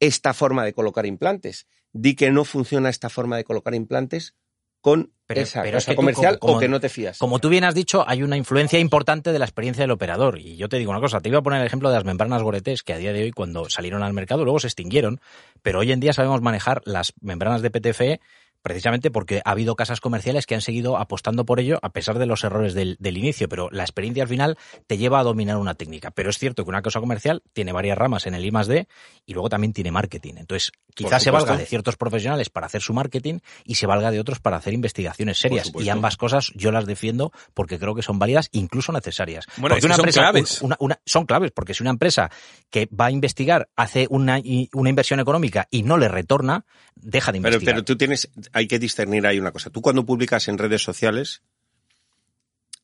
[0.00, 1.66] esta forma de colocar implantes.
[1.98, 4.34] di que no funciona esta forma de colocar implantes
[4.82, 7.16] con Pero- esa pero es casa que tú, comercial como- o que no te fías.
[7.16, 10.38] Como tú bien has dicho, hay una influencia importante de la experiencia del operador.
[10.38, 12.42] Y yo te digo una cosa, te iba a poner el ejemplo de las membranas
[12.42, 15.20] Goretes, que a día de hoy cuando salieron al mercado luego se extinguieron,
[15.62, 18.20] pero hoy en día sabemos manejar las membranas de PTFE
[18.66, 22.26] precisamente porque ha habido casas comerciales que han seguido apostando por ello a pesar de
[22.26, 25.74] los errores del, del inicio, pero la experiencia al final te lleva a dominar una
[25.74, 26.10] técnica.
[26.10, 28.88] Pero es cierto que una casa comercial tiene varias ramas en el I más D
[29.24, 30.34] y luego también tiene marketing.
[30.38, 34.18] Entonces, quizás se valga de ciertos profesionales para hacer su marketing y se valga de
[34.18, 35.70] otros para hacer investigaciones serias.
[35.78, 39.46] Y ambas cosas yo las defiendo porque creo que son válidas, incluso necesarias.
[39.58, 40.60] Bueno, Porque una son empresa- claves.
[40.62, 42.32] una- una- son claves, porque si una empresa
[42.70, 44.40] que va a investigar hace una,
[44.72, 46.64] una inversión económica y no le retorna,
[46.96, 47.74] deja de Pero, investigar.
[47.74, 49.68] pero tú tienes, hay que discernir ahí una cosa.
[49.68, 51.42] Tú cuando publicas en redes sociales,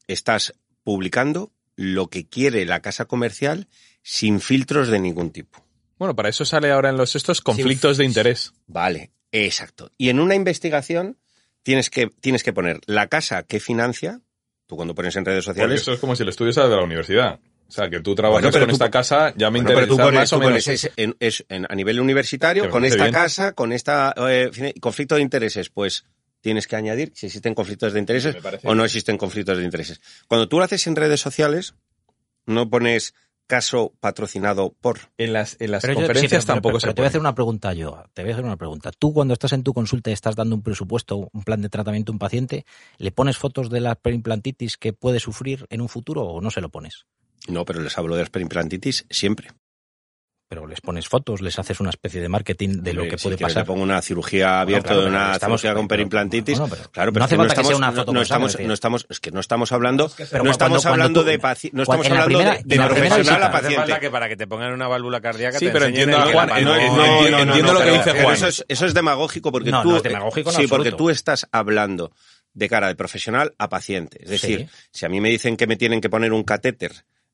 [0.07, 0.53] estás
[0.85, 3.69] publicando lo que quiere la casa comercial
[4.03, 5.65] sin filtros de ningún tipo.
[5.97, 8.53] Bueno, para eso sale ahora en los estos conflictos de interés.
[8.67, 9.91] Vale, exacto.
[9.97, 11.17] Y en una investigación
[11.63, 14.21] tienes que, tienes que poner la casa que financia,
[14.67, 16.77] tú cuando pones en redes Porque sociales, eso es como si el estudio sale de
[16.77, 17.41] la universidad.
[17.73, 19.81] O sea, que tú trabajas Bueno, pero con tú- esta casa, ya me Bueno, pero
[19.81, 20.65] interesa tú pones, más o tú menos.
[20.65, 23.15] pones es- en- es- en- a nivel universitario, con esta bien.
[23.15, 24.51] casa, con esta eh,
[24.81, 26.05] conflicto de intereses, pues
[26.43, 30.01] tienes que añadir si existen conflictos de intereses o no existen conflictos de intereses.
[30.29, 31.75] Cuando tú lo haces en redes sociales,
[32.47, 33.15] no pones
[33.47, 34.99] caso patrocinado por.
[35.19, 37.07] En las, en las Pero yo- conferencias sí, pero- pero- tampoco pero se te voy
[37.07, 38.03] a hacer una pregunta yo.
[38.15, 38.91] Te voy a hacer una pregunta.
[38.99, 42.13] Tú cuando estás en tu consulta y estás dando un presupuesto, un plan de tratamiento
[42.13, 42.65] a un paciente,
[42.99, 46.61] ¿le pones fotos de la perimplantitis que puede sufrir en un futuro o no se
[46.63, 47.05] lo pones?
[47.49, 49.49] No, pero les hablo de la perimplantitis siempre.
[50.49, 53.39] Pero les pones fotos, les haces una especie de marketing de lo que si puede
[53.39, 53.63] pasar.
[53.63, 56.59] te pongo una cirugía abierta claro, de pero una estamos- cirugía con pero- perimplantitis.
[56.59, 58.61] bueno, pero claro, pero no hace falta que sea una no- foto no, con estamos,
[58.61, 61.39] no estamos, es que no estamos hablando, Pero no cuando- estamos cuando hablando tú- de
[61.73, 64.01] no estamos hablando primera- de, profesional visita, a Hace falta paciente.
[64.01, 66.55] que para que te pongan una válvula cardíaca Sí, te pero entiendo a Juan, no,
[66.61, 68.35] No, no, no, entiendo- no, no, lo que pero- dice Pero Juan.
[68.35, 71.49] Eso es, eso es demagógico porque No, tú, no es demagógico sí, porque tú estás
[71.51, 72.13] hablando
[72.53, 74.19] de cara de profesional a paciente.
[74.23, 74.89] Es decir, Sí.
[74.91, 76.93] si a mí me dicen que me tienen que poner un catéter,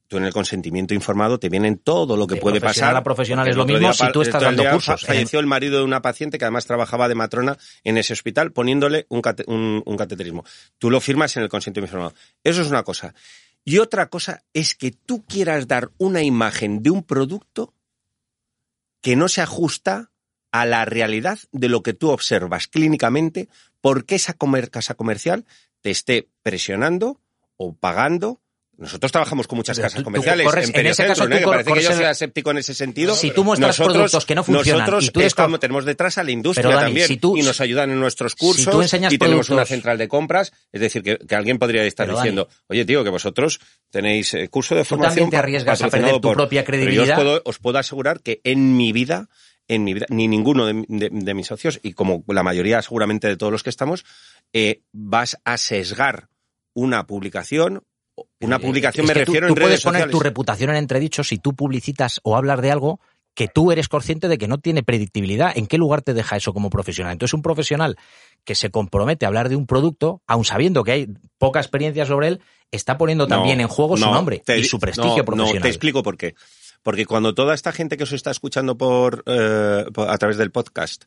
[0.09, 2.97] tú en el consentimiento informado te vienen todo lo que De puede pasar.
[2.97, 5.02] a profesional es lo mismo día si tú estás dando día cursos.
[5.02, 8.51] fa- Falleció el marido de una paciente que además trabajaba de matrona en ese hospital
[8.52, 10.44] poniéndole un, cate- un- un cateterismo.
[10.78, 12.14] Tú lo firmas en el consentimiento informado.
[12.43, 13.14] Eso es una cosa.
[13.64, 17.74] Y otra cosa es que tú quieras dar una imagen de un producto
[19.02, 20.10] que no se ajusta
[20.51, 23.48] a la realidad de lo que tú observas clínicamente
[23.82, 25.44] porque esa comer- casa comercial
[25.82, 27.20] te esté presionando
[27.56, 28.40] o pagando.
[28.79, 31.35] Nosotros trabajamos con muchas Pero casas tú- tú comerciales corres- en en ese caso ¿no?
[31.35, 33.13] tú que parece que yo sea escéptico en ese sentido.
[33.17, 36.23] Si tú muestras nosotros, productos que no funcionan nosotros y tú estamos- tenemos detrás a
[36.23, 38.81] la industria Pero, Dani, también si tú- y nos ayudan en nuestros cursos si tú
[38.81, 40.53] enseñas y tenemos una central de compras.
[40.71, 43.59] Es decir, que, que alguien podría estar Pero, Dani, diciendo, oye tío, que vosotros
[43.91, 46.77] tenéis eh, curso de Tú formación también te arriesgas a perder tu por- propia Pero
[46.77, 47.19] yo credibilidad.
[47.19, 49.29] os puedo, os puedo asegurar que en mi vida
[49.71, 53.29] en mi vida, ni ninguno de, de- de mis socios, y como la mayoría seguramente
[53.29, 54.03] de todos los que estamos,
[54.55, 56.29] eh, vas a sesgar
[56.75, 57.83] una publicación.
[58.40, 60.70] Una Eh, publicación es me que tú- refiero tú en redes puedes poner tu reputación
[60.70, 63.01] en entredicho si tú publicitas o hablas de algo
[63.35, 65.57] que tú eres consciente de que no tiene predictibilidad.
[65.57, 67.12] ¿En qué lugar te deja eso como profesional?
[67.12, 67.97] Entonces, un profesional
[68.45, 71.09] que se compromete a hablar de un producto, aun sabiendo que hay
[71.39, 72.40] poca experiencia sobre él,
[72.73, 75.55] está poniendo No, también en juego su no, nombre te- y su prestigio no, profesional.
[75.57, 76.35] No, te explico por qué.
[76.82, 80.51] Porque cuando toda esta gente que os está escuchando por, eh, por- a través del
[80.51, 81.05] podcast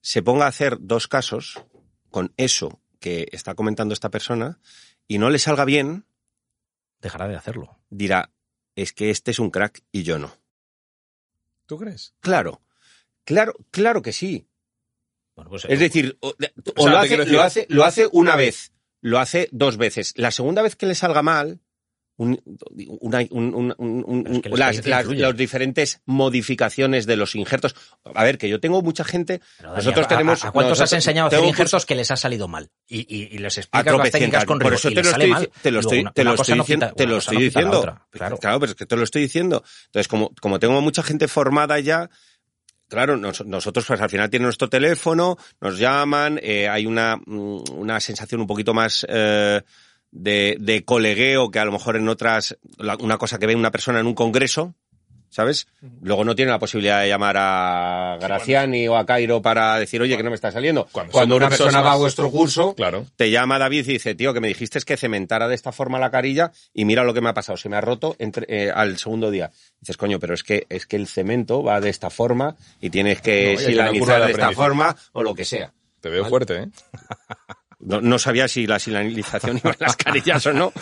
[0.00, 1.60] se ponga a hacer dos casos
[2.10, 4.58] con eso que está comentando esta persona
[5.06, 6.04] y no le salga bien,
[7.00, 7.78] Dejará de hacerlo.
[7.90, 8.30] dirá,
[8.76, 10.32] es que este es un crack y yo no.
[11.66, 12.14] ¿Tú crees?
[12.20, 12.62] Claro,
[13.24, 14.46] claro, claro que sí.
[15.36, 17.84] Bueno, pues, Es decir, o, o sea, lo, te hace, quiero decir- lo, hace, lo
[17.84, 20.14] hace una vez, lo hace dos veces.
[20.16, 21.60] La segunda vez que le salga mal,
[22.18, 22.42] un-
[23.00, 27.74] una- un- un- es que la las, las- las diferentes modificaciones de los injertos.
[28.14, 29.40] A ver, que yo tengo mucha gente.
[29.62, 30.44] nosotros ¿a- tenemos.
[30.44, 32.70] ¿A, a cuántos has enseñado a hacer injertos que les ha salido mal?
[32.88, 35.50] Y, y- y les explicas las técnicas con rigor Por eso te lo estoy, mal.
[35.62, 36.86] te lo estoy, una- te lo estoy no diciendo.
[36.86, 37.78] quita- te una lo cosa estoy no quita la diciendo.
[37.80, 38.38] otra, claro.
[38.38, 39.64] Claro, pero es que te lo estoy diciendo.
[39.86, 42.10] Entonces, como, como tengo mucha gente formada ya,
[42.88, 47.62] claro, nos- nosotros pues al final tiene nuestro teléfono, nos llaman, eh, hay una, mm,
[47.76, 49.62] una sensación un poquito más eh,
[50.10, 53.70] de, de colegueo que a lo mejor en otras, la- una cosa que ve una
[53.70, 54.74] persona en un congreso,
[55.30, 55.68] ¿sabes?
[56.00, 60.16] Luego no tiene la posibilidad de llamar a Graciani o a Cairo para decir, oye,
[60.16, 60.88] que no me está saliendo.
[60.90, 63.04] Cuando Cuando, una persona va a vuestro curso, Claro.
[63.16, 66.10] te llama David y dice, tío, que me dijiste que cementara de esta forma la
[66.10, 68.96] carilla y mira lo que me ha pasado, se me ha roto entre, eh, al
[68.96, 69.50] segundo día.
[69.80, 73.18] Dices, coño, pero es que, es que el cemento va de esta forma y tienes
[73.18, 75.74] No, que curva silanizar de esta forma o lo que sea.
[76.00, 76.30] Te veo Vale.
[76.30, 76.66] fuerte, ¿eh?
[77.80, 80.72] No, no sabía si la sinalización iba en las carillas o no,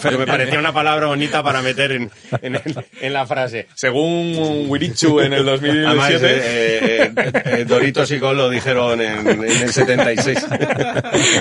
[0.00, 2.10] pero me parecía una palabra bonita para meter en,
[2.42, 2.60] en,
[3.00, 3.66] en la frase.
[3.74, 6.26] Según Wirichu en el Además, 2007.
[6.28, 10.46] eh, eh, eh, Doritos y Gol lo dijeron en, en el 76.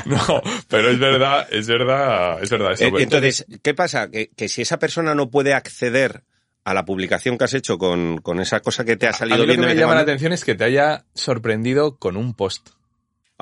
[0.06, 2.72] no, pero es verdad, es verdad, es verdad.
[2.74, 2.86] eso.
[2.86, 4.10] Eh, Entonces, ¿qué pasa?
[4.10, 6.24] Que, que si esa persona no puede acceder
[6.66, 9.38] a la publicación que has hecho con, con esa cosa que te ha a salido
[9.38, 12.18] mí lo bien que de me llama la atención es que te haya sorprendido con
[12.18, 12.70] un post.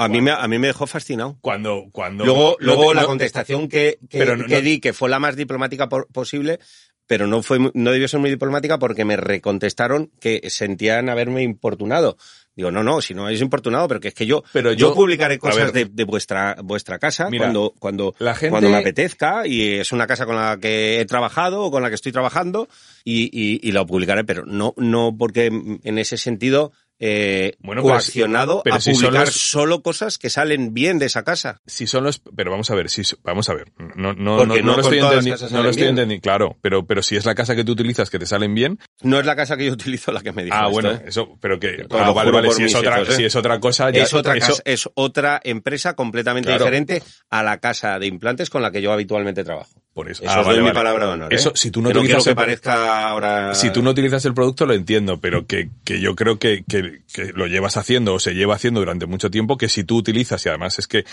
[0.03, 1.37] A mí me, a mí me dejó fascinado.
[1.41, 2.25] Cuando, cuando.
[2.25, 5.35] Luego, luego la no- contestación que, que, Pero no- que di, que fue la más
[5.35, 6.59] diplomática por- posible,
[7.07, 12.17] pero no fue, no debió ser muy diplomática porque me recontestaron que sentían haberme importunado.
[12.55, 14.93] Digo, no, no, si no habéis importunado, pero que es que yo, Pero yo, yo-
[14.93, 15.87] publicaré cosas ver.
[15.87, 19.91] de, de vuestra, vuestra casa Mira, cuando, cuando, la gente- cuando me apetezca y es
[19.93, 22.67] una casa con la que he trabajado o con la que estoy trabajando
[23.05, 26.71] y, y, y lo publicaré, pero no, no porque en ese sentido,
[27.03, 30.73] eh, Bueno, pero si- coaccionado pero a si son publicar los- solo cosas que salen
[30.75, 31.59] bien de esa casa.
[31.65, 34.55] si son los pero vamos a ver si vamos a ver no no no, no
[34.55, 37.15] no lo estoy todas las entendi- casas no lo estoy entendiendo claro pero pero si
[37.15, 39.65] es la casa que tú utilizas que te salen bien No es la casa que
[39.65, 41.03] yo utilizo la que me dijo ah esto, bueno ¿eh?
[41.07, 43.17] eso pero que ah, lo vale vale si es otra hijos, ¿eh?
[43.17, 46.65] si es otra cosa ya es otra eso- casa, es otra empresa completamente Claro.
[46.65, 47.01] diferente
[47.31, 49.71] a la casa de implantes con la que yo habitualmente trabajo.
[49.93, 50.79] Por eso, Eso Ah, os vale, doy mi vale.
[50.79, 51.33] palabra de honor.
[51.33, 51.35] ¿eh?
[51.35, 53.53] eso si tú no Que no quiero utilizas que el- parezca ahora.
[53.55, 57.01] si tú no utilizas el producto lo entiendo, pero que, que yo creo que, que,
[57.13, 60.45] que lo llevas haciendo o se lleva haciendo durante mucho tiempo, que si tú utilizas,
[60.45, 61.03] y además es que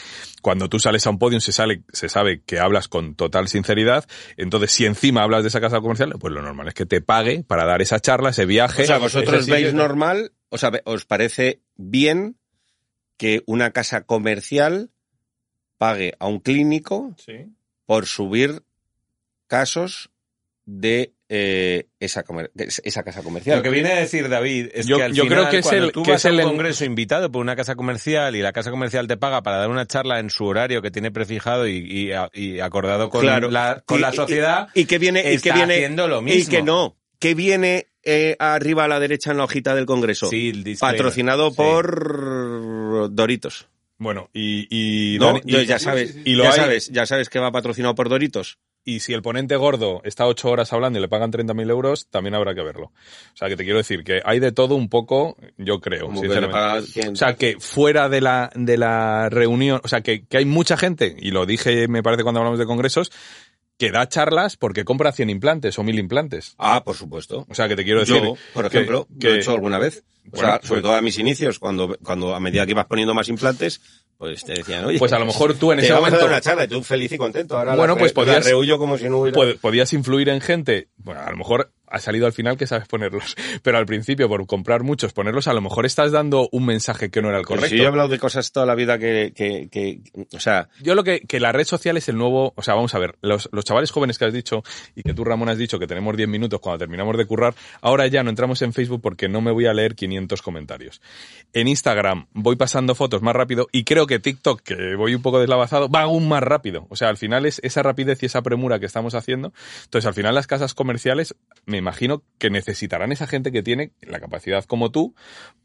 [0.42, 4.06] cuando tú sales a un podium se sale, se sabe que hablas con total sinceridad,
[4.36, 7.42] entonces si encima hablas de esa casa comercial, pues lo normal es que te pague
[7.42, 8.84] para dar esa charla, ese viaje.
[8.84, 9.78] O sea, vosotros veis sitio.
[9.82, 12.36] normal, o sea, os parece bien
[13.16, 14.90] que una casa comercial
[15.78, 17.46] pague a un clínico Sí.
[17.86, 18.62] por subir
[19.48, 20.10] casos
[20.64, 23.58] de eh, esa, comer- de esa casa comercial.
[23.58, 25.62] Lo que viene a decir David es Yo- que al yo final, creo que es
[25.66, 28.34] cuando el- tú que vas es a un el- congreso invitado por una casa comercial
[28.36, 31.10] y la casa comercial te paga para dar una charla en su horario que tiene
[31.10, 33.50] prefijado y, y- y acordado con, Claro.
[33.50, 36.20] la, con Y- la y- sociedad, y que viene y está que viene haciendo lo
[36.20, 36.50] y mismo.
[36.50, 40.52] que no que viene eh, arriba a la derecha en la hojita del Congreso Sí,
[40.80, 41.56] patrocinado Sí.
[41.56, 43.68] por Doritos
[43.98, 44.66] Bueno, y,
[45.14, 47.38] y, no Dani- y- Entonces ya sabes y lo ya hay- sabes ya sabes que
[47.38, 48.58] va patrocinado por Doritos
[48.88, 52.34] y si el ponente gordo está ocho horas hablando y le pagan 30.000 euros, también
[52.34, 52.86] habrá que verlo.
[52.86, 56.22] O sea, que te quiero decir que hay de todo un poco, yo creo, Como
[56.22, 57.10] sinceramente.
[57.10, 60.78] O sea, que fuera de la, de la reunión, o sea, que, que hay mucha
[60.78, 63.12] gente, y lo dije, me parece, cuando hablamos de congresos,
[63.78, 66.54] que da charlas porque compra 100 implantes o 1000 implantes.
[66.58, 68.22] ah por supuesto O sea, que te quiero decir.
[68.22, 70.94] yo por ejemplo que, lo he hecho alguna vez o Bueno, sea pues- sobre todo
[70.94, 73.80] a mis inicios cuando cuando a medida que ibas poniendo más implantes
[74.18, 76.24] pues te decían oye Pues a lo mejor tú en te ese vamos a momento.
[76.26, 78.44] dar una charla y tú feliz y contento ahora Bueno, la, pues podías-
[78.78, 82.26] como si no hubiera pod- podías influir en gente, bueno, a lo mejor ha salido
[82.26, 85.86] al final que sabes ponerlos, pero al principio por comprar muchos, ponerlos, a lo mejor
[85.86, 87.74] estás dando un mensaje que no era el Pero correcto.
[87.74, 90.00] si yo he hablado de cosas toda la vida que, que, que
[90.34, 92.94] o sea, Yo lo que, que la red social es el nuevo, o sea, vamos
[92.94, 94.62] a ver, los, los chavales jóvenes que has dicho
[94.94, 98.06] y que tú Ramón has dicho que tenemos 10 minutos cuando terminamos de currar, ahora
[98.06, 101.00] ya no entramos en Facebook porque no me voy a leer 500 comentarios.
[101.52, 105.40] En Instagram voy pasando fotos más rápido y creo que TikTok, que voy un poco
[105.40, 106.86] deslavazado, va aún más rápido.
[106.90, 109.52] O sea, al final es esa rapidez y esa premura que estamos haciendo.
[109.84, 111.34] Entonces, al final las casas comerciales,
[111.66, 115.14] me imagino que necesitarán esa gente que tiene la capacidad como tú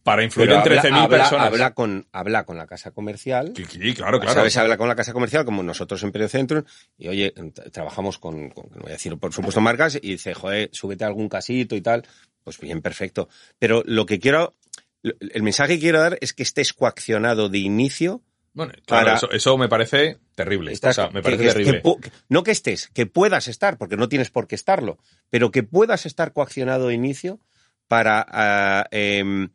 [0.04, 1.48] para influir pero en 13.000 habla, personas.
[1.48, 3.54] Habla con, habla con la casa comercial.
[3.56, 4.34] Sí, sí, claro, claro.
[4.36, 4.58] ¿Sabes?
[4.58, 6.64] Habla con la casa comercial, como nosotros en Periocentrum,
[6.98, 7.34] y oye,
[7.72, 11.08] trabajamos con, con- no voy a decir por supuesto marcas, y dice, joder, súbete a
[11.08, 12.06] algún casito y tal.
[12.44, 13.30] Pues bien, perfecto.
[13.60, 14.56] Pero lo que quiero,
[15.04, 18.22] el mensaje que quiero dar es que estés coaccionado de inicio.
[18.54, 20.72] Bueno, claro, para- eso, eso me parece terrible.
[20.72, 21.82] Estás- o sea, me parece que- terrible.
[21.82, 24.98] que pu- que- no que estés, que puedas estar, porque no tienes por qué estarlo,
[25.30, 27.40] pero que puedas estar coaccionado de inicio
[27.88, 29.50] para ah, em,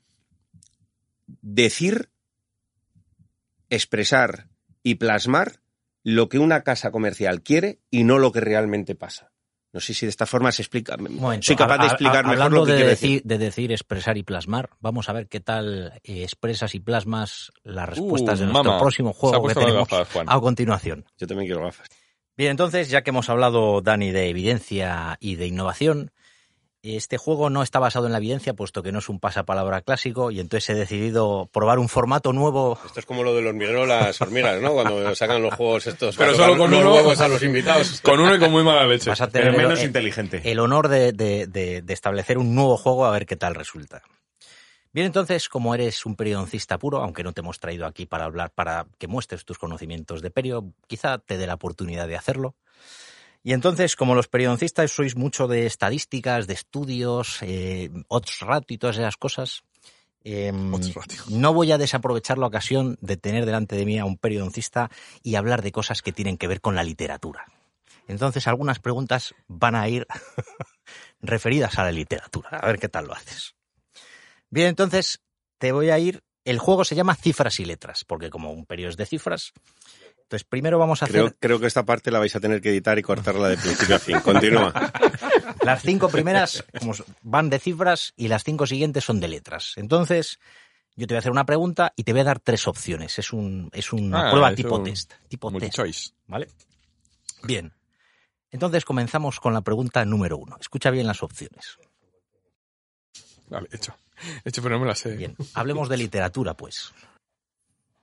[1.42, 2.10] decir,
[3.70, 4.48] expresar
[4.82, 5.60] y plasmar
[6.04, 9.30] lo que una casa comercial quiere y no lo que realmente pasa.
[9.78, 10.96] No sé si de esta forma se explica.
[10.96, 13.22] Momento, Soy capaz de explicar mejor lo que de quiero decir, decir.
[13.22, 17.88] de decir, expresar y plasmar, vamos a ver qué tal eh, expresas y plasmas las
[17.88, 21.04] respuestas Uh, de nuestro mama, próximo juego que tenemos gafas, a continuación.
[21.16, 21.86] Yo también quiero gafas.
[22.36, 26.10] Bien, entonces, ya que hemos hablado, Dani, de evidencia y de innovación,
[26.82, 30.30] este juego no está basado en la evidencia, puesto que no es un pasapalabra clásico,
[30.30, 32.78] y entonces he decidido probar un formato nuevo.
[32.86, 34.72] Esto es como lo del hormiguero, las hormigas, ¿no?
[34.74, 36.16] Cuando sacan los juegos estos.
[36.16, 38.00] Pero solo con los uno- huevos a los invitados.
[38.00, 39.10] Con uno y con muy mala leche.
[39.10, 40.40] Vas a tener el el, menos el- inteligente.
[40.44, 44.02] el honor de, de- de- de establecer un nuevo juego a ver qué tal resulta.
[44.90, 48.50] Bien, entonces, como eres un periodoncista puro, aunque no te hemos traído aquí para hablar,
[48.54, 52.54] para que muestres tus conocimientos de perio, quizá te dé la oportunidad de hacerlo.
[53.48, 58.76] Y entonces, como los periodoncistas sois mucho de estadísticas, de estudios, eh, odds ratio y
[58.76, 59.62] todas esas cosas,
[60.22, 61.22] ratio.
[61.30, 64.90] no voy a desaprovechar la ocasión de tener delante de mí a un periodoncista
[65.22, 67.46] y hablar de cosas que tienen que ver con la literatura.
[68.06, 70.06] Entonces, algunas preguntas van a ir
[71.22, 72.50] referidas a la literatura.
[72.50, 73.54] A ver qué tal lo haces.
[74.50, 75.22] Bien, entonces
[75.56, 76.22] te voy a ir.
[76.44, 79.54] El juego se llama Cifras y Letras, porque como un periodo es de cifras.
[80.28, 82.68] Entonces, primero vamos a hacer Creo, creo que esta parte la vais a tener que
[82.68, 84.20] editar y cortarla de principio a fin.
[84.20, 84.74] Continúa.
[85.62, 86.92] Las cinco primeras como
[87.22, 89.72] van de cifras y las cinco siguientes son de letras.
[89.76, 90.38] Entonces,
[90.96, 93.18] yo te voy a hacer una pregunta y te voy a dar tres opciones.
[93.18, 95.14] Es, un, es una Ah, prueba es tipo un test.
[95.28, 95.62] Tipo test.
[95.62, 96.10] Multi-choice.
[96.26, 96.48] ¿Vale?
[97.44, 97.72] Bien.
[98.50, 100.58] Entonces comenzamos con la pregunta número uno.
[100.60, 101.78] Escucha bien las opciones.
[103.48, 103.96] Vale, hecho.
[104.44, 105.16] Hecho, pero no me la sé.
[105.16, 106.92] Bien, hablemos de literatura, pues.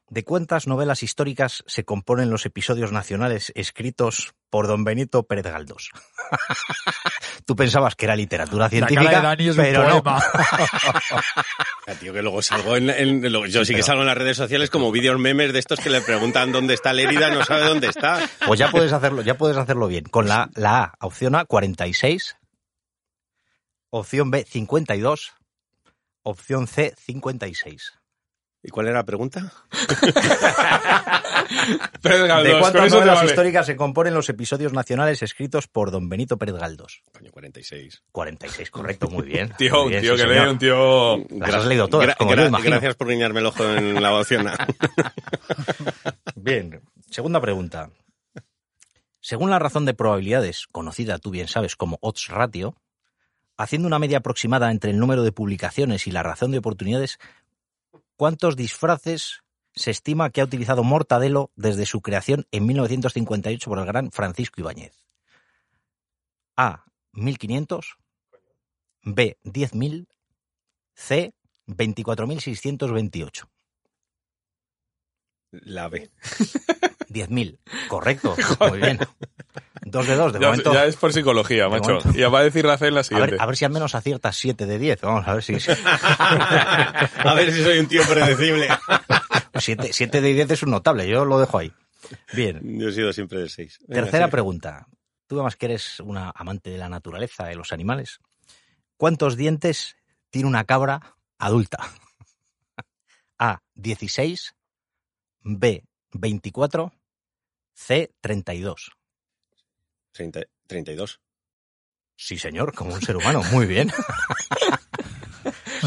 [0.07, 5.90] ¿De cuántas novelas históricas se componen los episodios nacionales escritos por don Benito Pérez Galdós?
[7.45, 10.03] Tú pensabas que era literatura La cara científica, de Dani es un pero no.
[11.99, 14.69] tío, que luego salgo en, en- yo sí, que pero- salgo en las redes sociales
[14.69, 18.22] como vídeos memes de estos que le preguntan dónde está Lérida, no sabe dónde está.
[18.45, 20.03] Pues ya puedes hacerlo, ya puedes hacerlo bien.
[20.06, 22.38] Con la, la A, opción A, 46.
[23.90, 25.34] Opción B, 52.
[26.23, 27.94] Opción C, 56.
[28.66, 29.54] ¿Y cuál era la pregunta?
[32.02, 33.30] Pérez ¿De Galdós, con cuántas novelas vale.
[33.30, 37.04] históricas se componen los episodios nacionales escritos por don Benito Pérez Galdós?
[37.12, 38.02] Coño, 46.
[38.12, 39.54] 46, correcto, muy bien.
[39.58, 41.18] Tío, Muy bien, tío sí, que lee, un tío...
[41.30, 42.72] Las has leído todas, como yo imagino.
[42.72, 44.50] gracias por guiñarme el ojo en la opción.
[46.36, 46.82] Bien,
[47.12, 47.92] segunda pregunta.
[49.22, 52.76] Según la razón de probabilidades, conocida tú bien sabes como odds ratio,
[53.58, 57.20] haciendo una media aproximada entre el número de publicaciones y la razón de oportunidades,
[58.16, 59.42] ¿cuántos disfraces
[59.74, 64.62] se estima que ha utilizado Mortadelo desde su creación en 1958 por el gran Francisco
[64.62, 65.06] Ibáñez?
[66.56, 66.86] A.
[67.14, 67.98] 1500.
[69.04, 69.38] B.
[69.44, 70.08] 10.000.
[70.94, 71.34] C.
[71.68, 73.50] 24.628.
[75.52, 76.12] La B.
[77.16, 77.58] 10.000.
[77.88, 78.36] Correcto.
[78.70, 79.00] Muy bien.
[79.84, 80.74] Dos de dos, de Ya, momento.
[80.74, 81.94] ya es por psicología, de macho.
[81.94, 82.10] momento.
[82.14, 83.32] Y ya va a decir la C en la a, siguiente.
[83.32, 85.02] ver, a ver si al menos aciertas 7 de 10.
[85.02, 85.54] Vamos a ver si.
[85.70, 88.68] A ver si soy un tío predecible.
[89.56, 91.72] 7, 7 de 10 es un notable, yo lo dejo ahí.
[92.34, 92.60] Bien.
[92.80, 93.80] Yo he sido siempre de 6.
[93.88, 94.88] Tercera pregunta.
[95.28, 98.20] Tú además que eres una amante de la naturaleza, de los animales.
[98.98, 99.96] ¿Cuántos dientes
[100.30, 101.80] tiene una cabra adulta?
[103.40, 103.62] A.
[103.76, 104.56] 16.
[105.42, 105.84] B.
[106.12, 106.94] 24.
[107.76, 108.14] C.
[108.22, 108.92] 32.
[110.12, 111.20] 32.
[112.16, 113.44] Sí, señor, como un ser humano.
[113.52, 113.92] Muy bien.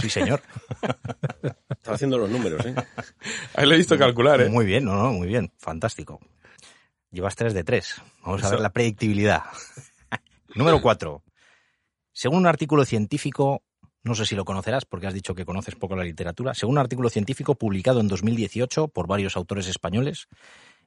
[0.01, 0.43] Sí, señor.
[1.71, 2.75] Estaba haciendo los números, ¿eh?
[3.55, 4.49] Ahí le he visto calcular, ¿eh?
[4.49, 5.51] Muy bien, no, no, muy bien.
[5.59, 6.21] Fantástico.
[7.11, 8.03] Llevas 3 de 3.
[8.23, 9.43] Vamos a ver la predictibilidad.
[10.55, 11.25] Número 4.
[12.13, 13.65] Según un artículo científico,
[14.03, 16.81] no sé si lo conocerás porque has dicho que conoces poco la literatura, según un
[16.81, 20.29] artículo científico publicado en 2018 por varios autores españoles,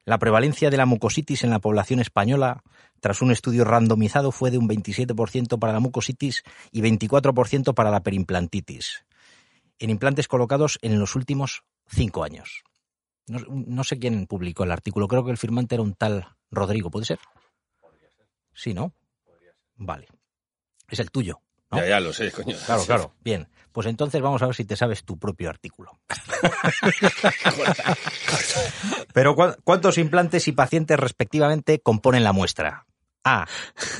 [0.05, 2.63] la prevalencia de la mucositis en la población española,
[2.99, 8.03] tras un estudio randomizado, fue de un 27% para la mucositis y 24% para la
[8.03, 9.05] perimplantitis,
[9.79, 12.63] en implantes colocados en los últimos cinco años.
[13.27, 16.91] No, no sé quién publicó el artículo, creo que el firmante era un tal Rodrigo,
[16.91, 17.19] ¿puede ser?
[18.53, 18.93] Sí, ¿no?
[19.75, 20.07] Vale.
[20.89, 21.41] Es el tuyo.
[21.71, 21.77] ¿No?
[21.79, 22.55] Ya, ya lo sé, coño.
[22.65, 23.13] Claro, claro.
[23.23, 23.47] Bien.
[23.71, 25.97] Pues entonces vamos a ver si te sabes tu propio artículo.
[29.13, 32.85] Pero ¿cu- ¿cuántos implantes y pacientes respectivamente componen la muestra?
[33.23, 33.45] A.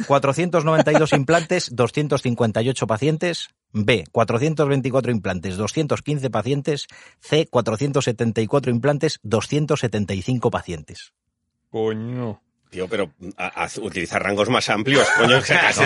[0.07, 3.49] 492 implantes, 258 pacientes.
[3.72, 4.03] B.
[4.11, 6.88] 424 implantes, 215 pacientes.
[7.19, 7.48] C.
[7.49, 11.14] 474 implantes, 275 pacientes.
[11.69, 12.41] Coño.
[12.72, 15.41] Tío, pero a- haz- utiliza rangos más amplios, coño.
[15.41, 15.84] que casi-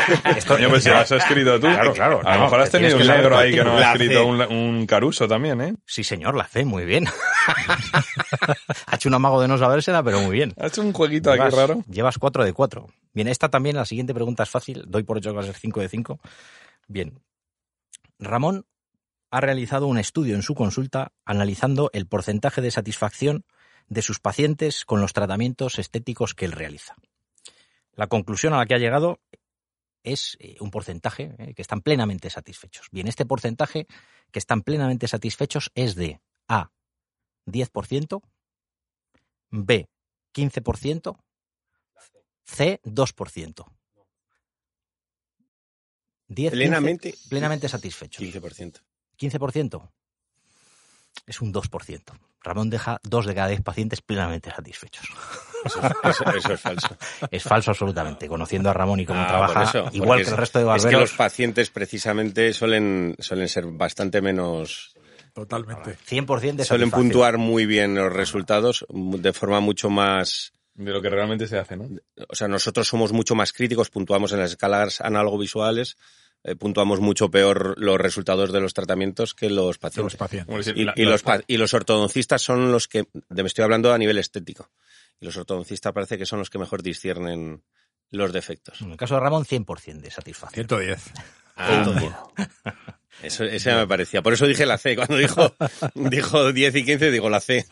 [0.47, 1.65] Coño, pues si lo has escrito tú.
[1.65, 2.21] Claro, claro.
[2.23, 4.25] A lo No, mejor has que tenido que un negro ahí que no ha escrito
[4.27, 5.73] un, un caruso también, ¿eh?
[5.87, 7.07] Sí, señor, la C, muy bien.
[8.87, 10.53] ha hecho un amago de no sabérsela, pero muy bien.
[10.59, 11.83] Ha hecho un jueguito aquí raro.
[11.89, 12.87] Llevas 4 de 4.
[13.13, 14.83] Bien, esta también, la siguiente pregunta es fácil.
[14.87, 16.19] Doy por hecho que va a ser 5 de 5.
[16.87, 17.19] Bien.
[18.19, 18.65] Ramón
[19.31, 23.43] ha realizado un estudio en su consulta analizando el porcentaje de satisfacción
[23.87, 26.95] de sus pacientes con los tratamientos estéticos que él realiza.
[27.93, 29.19] La conclusión a la que ha llegado
[30.03, 32.87] es eh, un porcentaje eh, que están plenamente satisfechos.
[32.91, 33.87] Bien, este porcentaje
[34.31, 36.71] que están plenamente satisfechos es de A,
[37.45, 38.21] 10%,
[39.51, 39.89] B,
[40.33, 41.17] 15%,
[42.45, 43.65] C, 2%.
[46.27, 47.13] 10, 15, Plenamente.
[47.29, 48.23] plenamente satisfechos.
[48.23, 48.81] 15%.
[49.17, 49.91] 15%.
[51.27, 52.01] Es un 2%.
[52.41, 55.07] Ramón deja dos de cada 10 pacientes plenamente satisfechos.
[55.65, 56.97] Eso, es- eso- eso es falso.
[57.31, 58.27] Es falso absolutamente.
[58.27, 60.67] Conociendo a Ramón y cómo Ah, trabaja, eso, igual que el es- resto de Es
[60.67, 60.91] barberos.
[60.91, 64.93] que los pacientes precisamente suelen, suelen ser bastante menos
[65.33, 65.97] Totalmente.
[66.07, 70.53] 100% de Suelen puntuar muy bien los resultados de forma mucho más...
[70.75, 71.89] De lo que realmente se hace, ¿no?
[72.29, 75.97] O sea, nosotros somos mucho más críticos, puntuamos en las escalas análogo-visuales,
[76.47, 80.17] eh, puntuamos mucho peor los resultados de los tratamientos que los Los pacientes.
[80.75, 83.63] Y, la- y la- los, pa- y los ortodoncistas son los que, de- me estoy
[83.63, 84.69] hablando a nivel estético,
[85.19, 87.63] y los ortodoncistas parece que son los que mejor disciernen
[88.11, 88.79] los defectos.
[88.81, 90.67] En el caso de Ramón, 100% de satisfacción.
[90.67, 91.11] 110.
[91.57, 91.83] Ah,
[93.23, 94.21] eso, ese me parecía.
[94.21, 94.95] Por eso dije la C.
[94.95, 95.55] Cuando dijo,
[95.95, 97.65] dijo 10 y 15, digo la C.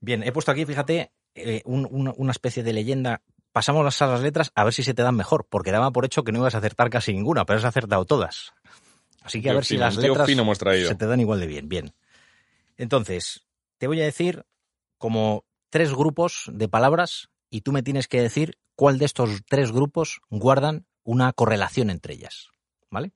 [0.00, 3.22] Bien, he puesto aquí, fíjate, eh, un- un- una especie de leyenda.
[3.52, 6.04] Pasamos las, a las letras a ver si se te dan mejor, porque daba por
[6.04, 8.52] hecho que no ibas a acertar casi ninguna, pero has acertado todas.
[9.22, 11.68] Así que a ver si las letras hemos se te dan igual de bien.
[11.68, 11.94] Bien.
[12.76, 13.46] Entonces,
[13.78, 14.46] te voy a decir
[14.96, 19.72] como tres grupos de palabras y tú me tienes que decir cuál de estos tres
[19.72, 22.50] grupos guardan una correlación entre ellas.
[22.90, 23.12] ¿Vale?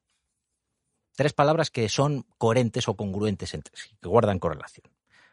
[1.15, 4.91] Tres palabras que son coherentes o congruentes entre sí, que guardan correlación.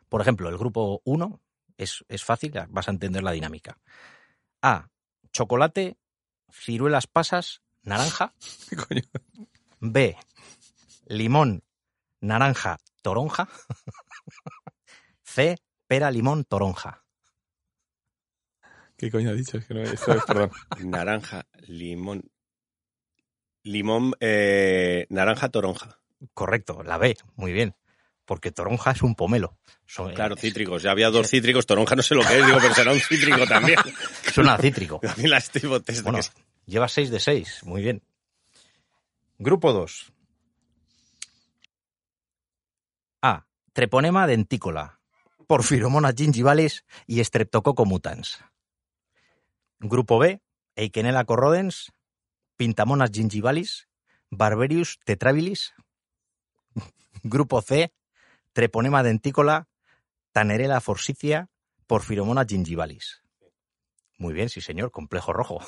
[0.07, 1.39] Por ejemplo, el grupo 1
[1.77, 3.77] es, es fácil, vas a entender la dinámica.
[4.61, 4.90] A.
[5.31, 5.98] Chocolate,
[6.52, 8.34] ciruelas pasas, naranja.
[8.69, 9.02] ¿Qué coño?
[9.80, 10.18] B.
[11.06, 11.64] Limón,
[12.22, 13.48] naranja, toronja.
[15.23, 15.57] C.
[15.88, 17.03] Pera, limón, toronja.
[18.95, 19.57] ¿Qué coño ha dicho?
[19.57, 20.52] Es que no, esto es, perdón.
[20.84, 22.30] Naranja, limón.
[23.64, 25.99] Limón, eh, naranja, toronja.
[26.34, 27.18] Correcto, la B.
[27.36, 27.76] Muy bien.
[28.30, 29.57] Porque toronja es un pomelo.
[29.88, 30.84] Son- Claro, es- cítricos.
[30.84, 31.65] Ya había dos cítricos.
[31.65, 33.80] Toronja no sé lo que es, digo, pero será un cítrico también.
[34.31, 34.99] Suena a cítrico.
[35.10, 36.19] A mí la estoy botesta Bueno,
[36.68, 37.64] lleva 6 de 6.
[37.64, 38.03] Muy bien.
[39.39, 40.14] Grupo 2.
[43.23, 43.47] A.
[43.73, 44.99] Treponema dentícola.
[45.47, 48.43] Porfiromonas gingivalis y Streptococcus mutans.
[49.80, 50.39] Grupo B.
[50.76, 51.91] Eikenella corrodens.
[52.57, 53.88] Pintamonas gingivalis.
[54.30, 55.73] Barberius tetrabilis.
[57.23, 57.91] Grupo C.
[58.60, 59.69] Treponema dentícola.
[60.34, 61.48] Tanerella forsythia.
[61.88, 63.23] Porfiromonas gingivalis.
[64.18, 65.60] Muy bien, sí señor, complejo rojo.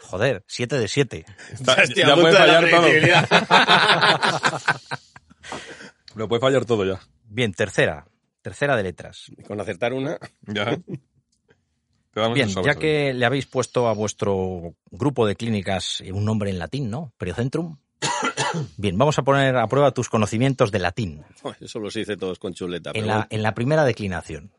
[0.00, 1.24] Joder, 7 de 7.
[1.52, 2.88] Está- Estoy ya puede de la fallar todo.
[6.16, 6.98] Lo puede fallar todo ya.
[7.28, 8.04] Bien, tercera.
[8.42, 9.30] Tercera de letras.
[9.46, 10.18] Con acertar una.
[10.42, 10.76] Ya.
[12.10, 16.50] Te damos Bien, ya que le habéis puesto a vuestro grupo de clínicas un nombre
[16.50, 17.12] en latín, ¿no?
[17.18, 17.78] Periocentrum.
[18.76, 21.24] Bien, vamos a poner a prueba tus conocimientos de latín.
[21.60, 22.90] Eso lo se dice todos con chuleta.
[22.90, 24.52] En pero la, en la primera declinación.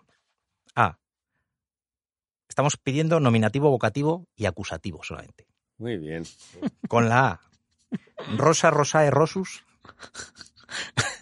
[0.76, 0.98] A.
[2.48, 5.48] Estamos pidiendo nominativo, vocativo y acusativo solamente.
[5.78, 6.24] Muy bien.
[6.88, 7.42] Con la A.
[8.38, 9.64] Rosa rosae rosus.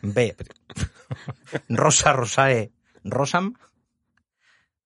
[0.02, 0.36] B.
[1.70, 2.72] Rosa rosae
[3.04, 3.56] rosam.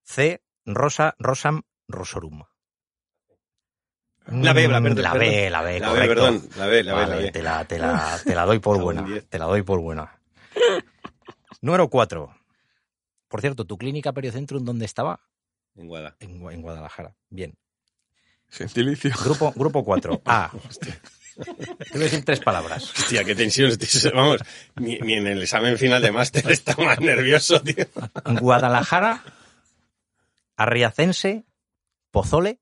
[0.04, 0.42] C.
[0.66, 2.44] Rosa rosam rosorum.
[4.32, 5.14] La B, la B, la.
[5.14, 6.44] B, la B, La B, perdón.
[6.58, 7.32] La B, la B, la Vale, B.
[7.32, 9.06] Te, la, te, la, te la doy por buena.
[9.30, 10.20] Te la doy por buena.
[11.62, 12.36] Número 4.
[13.28, 15.20] Por cierto, ¿tu clínica Periocentrum dónde estaba?
[15.76, 16.16] En Guada.
[16.20, 17.14] En, Gua- en Guadalajara.
[17.30, 17.54] Bien.
[18.50, 19.12] Gentilicio.
[19.24, 20.22] Grupo, grupo 4.
[20.26, 20.52] A.
[21.38, 21.44] Te
[21.94, 22.92] voy a decir tres palabras.
[22.98, 23.70] Hostia, qué tensión.
[23.72, 24.40] estoy- Vamos,
[24.76, 27.86] ni, ni en el examen final de máster está más nervioso, tío.
[28.42, 29.24] Guadalajara,
[30.56, 31.46] Arriacense,
[32.12, 32.60] Pozole.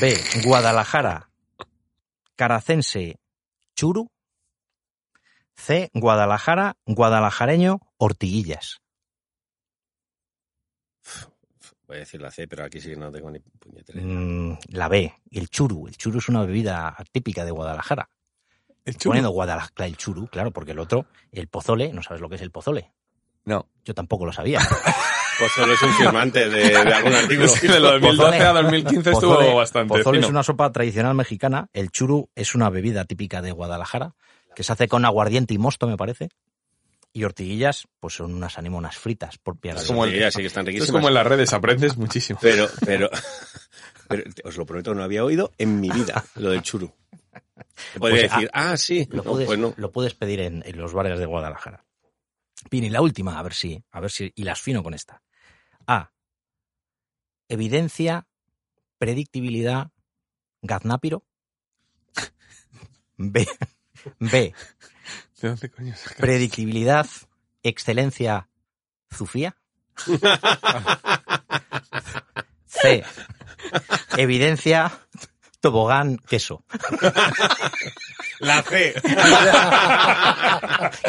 [0.00, 0.16] B.
[0.44, 1.30] Guadalajara,
[2.36, 3.18] Caracense,
[3.74, 4.08] Churu.
[5.54, 5.90] C.
[5.92, 8.80] Guadalajara, Guadalajareño, Ortiguillas.
[11.86, 14.00] Voy a decir la C, pero aquí sí que no tengo ni puñetera.
[14.00, 15.14] Mm, la B.
[15.30, 15.88] El churu.
[15.88, 18.08] El churu es una bebida típica de Guadalajara.
[18.84, 19.10] El chulo.
[19.10, 22.42] Poniendo Guadalajara el churu, claro, porque el otro, el pozole, no sabes lo que es
[22.42, 22.92] el pozole.
[23.44, 23.68] No.
[23.84, 24.60] Yo tampoco lo sabía.
[25.42, 27.52] Pues solo es un firmante de, de algún artículo.
[27.60, 30.26] Que de 2012 a 2015 estuvo Pozole- bastante Pozole fino.
[30.26, 31.68] es una sopa tradicional mexicana.
[31.72, 34.14] El churu es una bebida típica de Guadalajara
[34.54, 36.28] que se hace con aguardiente y mosto, me parece.
[37.12, 39.38] Y ortiguillas, pues son unas anémonas fritas.
[39.64, 41.96] Las de- como el- tortillas sí que están Esto es como en las redes, aprendes
[41.96, 42.38] muchísimo.
[42.40, 43.10] Pero, pero,
[44.08, 46.92] pero os lo prometo, no había oído en mi vida lo del churu.
[47.98, 49.74] Podría Pues, decir, ah, sí, Lo no, puedes, pues no.
[49.76, 51.84] lo puedes pedir en, en los bares de Guadalajara.
[52.70, 55.20] Bien, y la última, a ver si, a ver si, y las fino con esta.
[55.86, 56.12] A.
[57.48, 58.26] Evidencia,
[58.98, 59.90] predictibilidad,
[60.62, 61.24] gaznápiro.
[63.16, 63.46] B.
[64.18, 64.54] B.
[65.40, 65.94] ¿De dónde coño?
[66.18, 67.06] Predictibilidad,
[67.62, 68.48] excelencia,
[69.12, 69.56] zufía.
[72.66, 73.04] C.
[74.16, 74.90] Evidencia,
[75.62, 76.62] tobogán, queso.
[78.40, 78.92] La C.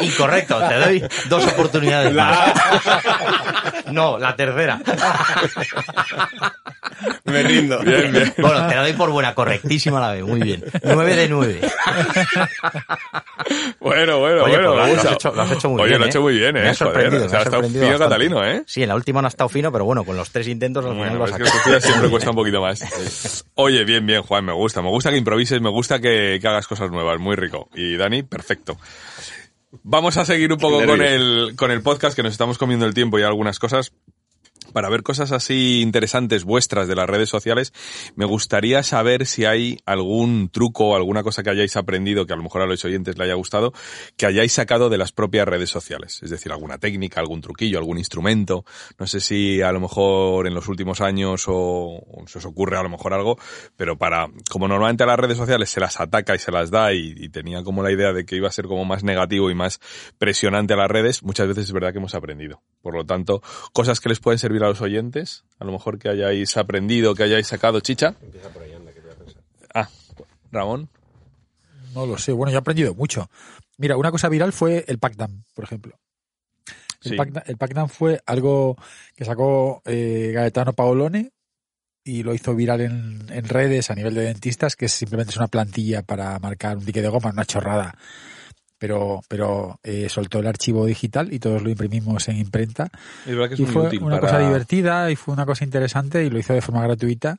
[0.00, 2.52] Incorrecto, te doy dos oportunidades más.
[3.90, 4.80] No, la tercera.
[7.24, 7.80] Me rindo.
[7.80, 8.34] Bien, bien.
[8.38, 10.64] Bueno, te la doy por buena, correctísima la B, muy bien.
[10.82, 11.60] 9 de 9.
[13.80, 14.72] Bueno, bueno, Oye, bueno.
[14.74, 16.00] pues lo, has hecho, lo has hecho muy Oye, bien.
[16.00, 16.10] lo has ¿eh?
[16.10, 16.62] hecho muy bien, ¿eh?
[16.62, 17.26] Me ha sorprendido.
[17.26, 18.14] o sea, me ha está sorprendido fino bastante.
[18.14, 18.62] catalino, ¿eh?
[18.66, 20.92] Sí, en la última no ha estado fino, pero bueno, con los tres intentos al
[20.92, 23.44] final Bueno, lo es que siempre cuesta un poquito más.
[23.54, 24.80] Oye, bien, bien, Juan, me gusta.
[24.80, 27.68] Me gusta que improvises, me gusta que, que hagas cosas nuevas, muy rico.
[27.74, 28.78] Y Dani, perfecto.
[29.82, 32.94] Vamos a seguir un poco con el, con el podcast, que nos estamos comiendo el
[32.94, 33.92] tiempo y algunas cosas.
[34.74, 37.72] Para ver cosas así interesantes vuestras de las redes sociales,
[38.16, 42.36] me gustaría saber si hay algún truco o alguna cosa que hayáis aprendido que a
[42.36, 43.72] lo mejor a los oyentes le haya gustado,
[44.16, 46.20] que hayáis sacado de las propias redes sociales.
[46.24, 48.64] Es decir, alguna técnica, algún truquillo, algún instrumento.
[48.98, 52.82] No sé si a lo mejor en los últimos años o, se os ocurre a
[52.82, 53.38] lo mejor algo,
[53.76, 56.92] pero para, como normalmente a las redes sociales se las ataca y se las da
[56.92, 59.54] y, y tenía como la idea de que iba a ser como más negativo y
[59.54, 59.78] más
[60.18, 62.60] presionante a las redes, muchas veces es verdad que hemos aprendido.
[62.82, 63.40] Por lo tanto,
[63.72, 67.22] cosas que les pueden servir a los oyentes, a lo mejor que hayáis aprendido, que
[67.24, 68.14] hayáis sacado chicha.
[69.74, 69.88] Ah,
[70.52, 70.88] Ramón.
[71.94, 72.32] No lo sé.
[72.32, 73.28] Bueno, yo he aprendido mucho.
[73.78, 75.98] Mira, una cosa viral fue el Pac-Dan, por ejemplo.
[77.02, 77.16] El Sí.
[77.58, 78.76] Pac-Dan fue algo
[79.14, 81.32] que sacó eh, Gaetano Paolone
[82.02, 85.48] y lo hizo viral en, en redes a nivel de dentistas, que simplemente es una
[85.48, 87.96] plantilla para marcar un dique de goma, una chorrada.
[88.78, 92.90] Pero, pero eh, soltó el archivo digital y todos lo imprimimos en imprenta.
[93.24, 95.46] Es verdad que es Y muy fue útil una para- cosa divertida y fue una
[95.46, 97.38] cosa interesante y lo hizo de forma gratuita.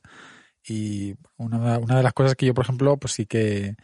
[0.67, 3.75] Y una, una de las cosas que yo, por ejemplo, pues sí que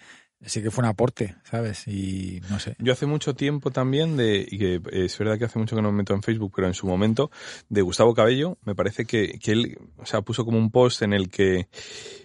[0.44, 1.88] sí que fue un aporte, ¿sabes?
[1.88, 2.76] Y no sé.
[2.80, 5.92] Yo hace mucho tiempo también de, y que es verdad que hace mucho que no
[5.92, 7.30] me meto en Facebook, pero en su momento,
[7.70, 11.14] de Gustavo Cabello, me parece que, que él, o sea, puso como un post en
[11.14, 11.68] el que...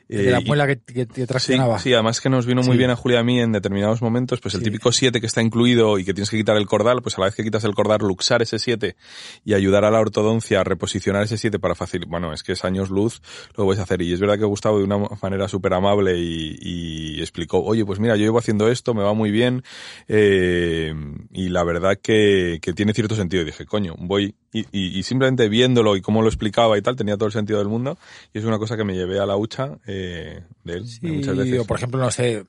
[0.09, 1.79] de la eh, muela que, que, que Sí, traccionaba.
[1.79, 2.79] sí, además que nos vino muy Sí.
[2.79, 4.67] bien a Julia y a mí en determinados momentos, pues el Sí.
[4.67, 7.27] típico 7 que está incluido y que tienes que quitar el cordal, pues a la
[7.27, 8.97] vez que quitas el cordal, luxar ese 7
[9.45, 12.65] y ayudar a la ortodoncia a reposicionar ese 7 para facilitar, bueno, es que es
[12.65, 13.21] años luz,
[13.57, 14.01] lo a hacer.
[14.03, 17.99] Y es verdad que Gustavo de una manera súper amable y, y explicó, oye, pues
[17.99, 19.63] mira, yo llevo haciendo esto, me va muy bien,
[20.09, 20.95] eh,
[21.33, 23.43] y la verdad que, que tiene cierto sentido.
[23.43, 26.97] Y dije, coño, voy, y, y- y simplemente viéndolo y cómo lo explicaba y tal,
[26.97, 27.99] tenía todo el sentido del mundo,
[28.33, 31.37] y es una cosa que me llevé a la hucha eh, de él Sí, muchas
[31.37, 31.61] veces.
[31.61, 32.47] o por ejemplo, no sé,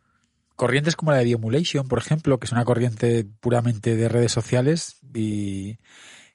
[0.56, 4.98] corrientes como la de Biomulation, por ejemplo, que es una corriente puramente de redes sociales
[5.14, 5.78] y,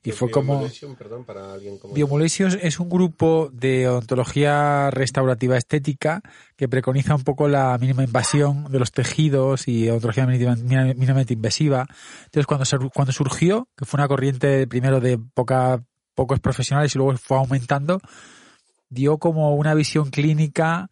[0.05, 0.69] y fue como...
[0.99, 1.95] Perdón, para alguien como...
[1.95, 6.23] Biomulation es un grupo de odontología restaurativa estética
[6.57, 10.57] que preconiza un poco la mínima invasión de los tejidos y odontología mínima-
[10.95, 11.87] mínimamente invasiva.
[12.25, 15.83] Entonces, cuando, se- cuando surgió, que fue una corriente primero de poca,
[16.15, 18.01] pocos profesionales y luego fue aumentando,
[18.89, 20.89] dio como una visión clínica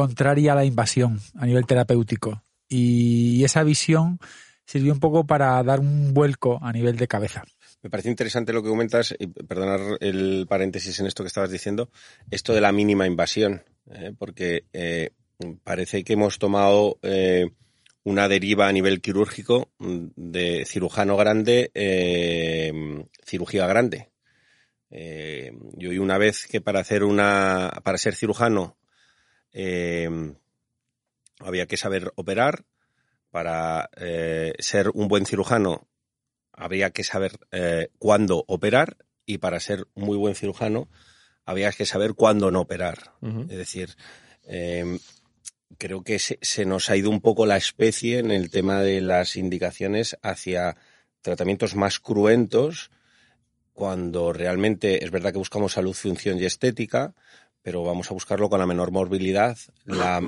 [0.00, 2.42] contraria a la invasión a nivel terapéutico.
[2.68, 4.18] Y esa visión
[4.64, 7.44] sirvió un poco para dar un vuelco a nivel de cabeza.
[7.82, 11.90] Me parece interesante lo que comentas, y perdonar el paréntesis en esto que estabas diciendo,
[12.30, 14.12] esto de la mínima invasión, ¿eh?
[14.16, 15.10] porque eh,
[15.64, 17.50] parece que hemos tomado eh,
[18.04, 21.70] una deriva a nivel quirúrgico de cirujano grande,
[23.24, 24.10] cirugía grande.
[24.90, 28.76] Yo oí una vez que para hacer una, para ser cirujano,
[29.52, 30.34] eh,
[31.40, 32.64] había que saber operar,
[33.30, 35.86] para eh, ser un buen cirujano
[36.52, 38.96] habría que saber eh, cuándo operar.
[39.24, 40.88] Y para ser muy buen cirujano
[41.44, 43.12] había que saber cuándo no operar.
[43.22, 43.94] Es decir,
[44.42, 44.98] eh,
[45.78, 49.00] creo que se, se nos ha ido un poco la especie en el tema de
[49.00, 50.76] las indicaciones hacia
[51.22, 52.90] tratamientos más cruentos
[53.72, 57.14] cuando realmente es verdad que buscamos salud, función y estética,
[57.62, 60.20] pero vamos a buscarlo con la menor morbilidad, la,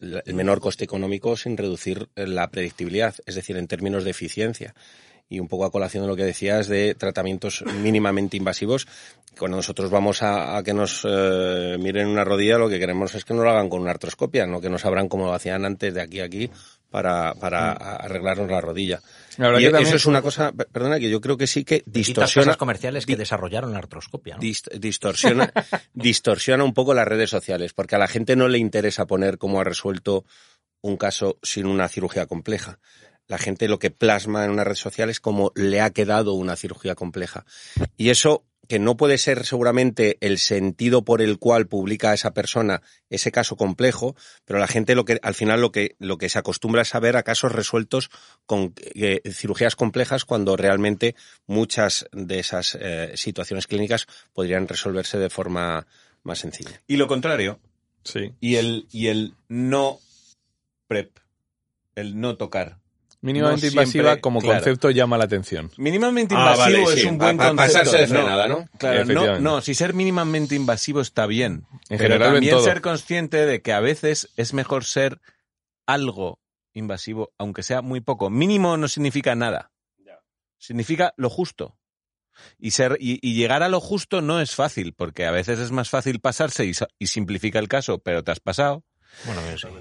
[0.00, 4.74] la- el menor coste económico sin reducir la predictibilidad, es decir, en términos de eficiencia.
[5.32, 8.88] Y un poco a colación de lo que decías de tratamientos mínimamente invasivos,
[9.38, 13.24] cuando nosotros vamos a, a que nos eh, miren una rodilla, lo que queremos es
[13.24, 15.94] que nos lo hagan con una artroscopia, no que nos abran como lo hacían antes
[15.94, 16.50] de aquí a aquí
[16.90, 19.00] para, para a- arreglarnos la rodilla.
[19.48, 21.76] La Y eso también- es una cosa, per- perdona, que yo creo que sí que
[21.86, 24.36] Distorsiona distorsiona, cosas comerciales que di- desarrollaron la artroscopia.
[24.36, 24.42] ¿no?
[24.42, 25.52] dist- distorsiona,
[25.94, 29.60] distorsiona un poco las redes sociales, porque a la gente no le interesa poner cómo
[29.60, 30.24] ha resuelto
[30.82, 32.78] un caso sin una cirugía compleja.
[33.26, 36.56] La gente lo que plasma en una red social es cómo le ha quedado una
[36.56, 37.44] cirugía compleja.
[37.96, 42.82] Y eso, que no puede ser seguramente el sentido por el cual publica esa persona
[43.08, 44.14] ese caso complejo,
[44.44, 47.00] pero la gente lo que, al final lo que, lo que se acostumbra es a
[47.00, 48.10] ver a casos resueltos
[48.46, 51.16] con eh, cirugías complejas cuando realmente
[51.48, 55.88] muchas de esas eh, situaciones clínicas podrían resolverse de forma
[56.22, 56.80] más sencilla.
[56.86, 57.58] Y lo contrario,
[58.04, 58.34] Sí.
[58.38, 59.98] y el, y el no
[60.86, 61.10] prep,
[61.96, 62.78] el no tocar.
[63.22, 64.56] Mínimamente No siempre, invasiva como claro.
[64.60, 65.70] concepto llama la atención.
[65.76, 67.56] Mínimamente Ah, invasivo vale, es sí, un buen concepto.
[67.56, 68.68] pasarse de no, frenada, ¿no?
[68.78, 71.66] Claro, no, no, si ser mínimamente invasivo está bien.
[71.90, 72.64] En pero general también todo.
[72.64, 75.20] ser consciente de que a veces es mejor ser
[75.86, 76.38] algo
[76.72, 78.30] invasivo, aunque sea muy poco.
[78.30, 79.70] Mínimo no significa nada.
[80.56, 81.76] Significa lo justo.
[82.58, 85.72] Y, ser, y, y llegar a lo justo no es fácil, porque a veces es
[85.72, 88.82] más fácil pasarse y, y simplifica el caso, pero te has pasado.
[89.26, 89.40] Bueno.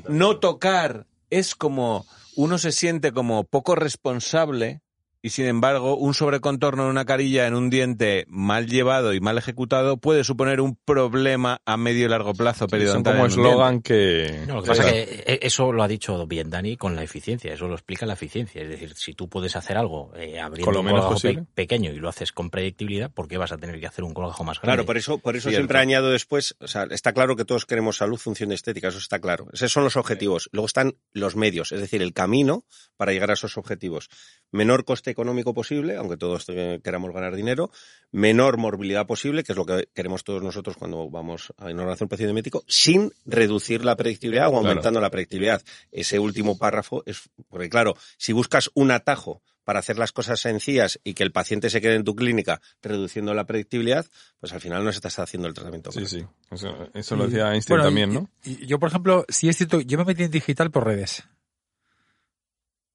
[0.10, 2.06] No tocar es como
[2.40, 4.82] uno se siente como poco responsable
[5.22, 9.38] y sin embargo un sobrecontorno en una carilla en un diente mal llevado y mal
[9.38, 14.46] ejecutado puede suponer un problema a medio y largo plazo periodontal como eslogan que...
[14.48, 17.04] No, lo que pasa es que eh, eso lo ha dicho bien Dani con la
[17.04, 18.62] eficiencia, eso lo explica la eficiencia.
[18.62, 21.42] Es decir, si tú puedes hacer algo eh, abriendo lo un menos colgajo posible.
[21.44, 24.14] pe- pequeño y lo haces con predictibilidad, ¿por qué vas a tener que hacer un
[24.14, 24.76] colgajo más grande?
[24.78, 25.62] Claro, por eso, por eso Cierto.
[25.62, 28.98] siempre añado después, o sea, está claro que todos queremos salud, función y estética, eso
[29.00, 29.48] está claro.
[29.52, 30.50] Esos son los objetivos.
[30.52, 32.64] Luego están los medios, es decir, el camino
[32.98, 34.10] para llegar a esos objetivos.
[34.52, 37.72] Menor coste económico posible, aunque todos eh, queramos ganar dinero,
[38.12, 42.08] menor morbilidad posible, que es lo que queremos todos nosotros cuando vamos a una un
[42.08, 44.68] procedimiento médico, sin reducir la predictibilidad o Claro.
[44.68, 45.62] aumentando la predictibilidad.
[45.92, 51.00] Ese último párrafo es, porque claro, si buscas un atajo para hacer las cosas sencillas
[51.04, 54.04] y que el paciente se quede en tu clínica reduciendo la predictibilidad,
[54.40, 55.92] pues al final no se está haciendo el tratamiento.
[55.92, 56.34] Sí, correcto.
[56.50, 56.56] sí.
[56.56, 58.30] Eso, eso lo decía Einstein bueno, también, ¿no?
[58.44, 61.24] y yo, por ejemplo, sí es cierto, yo me metí en digital por redes.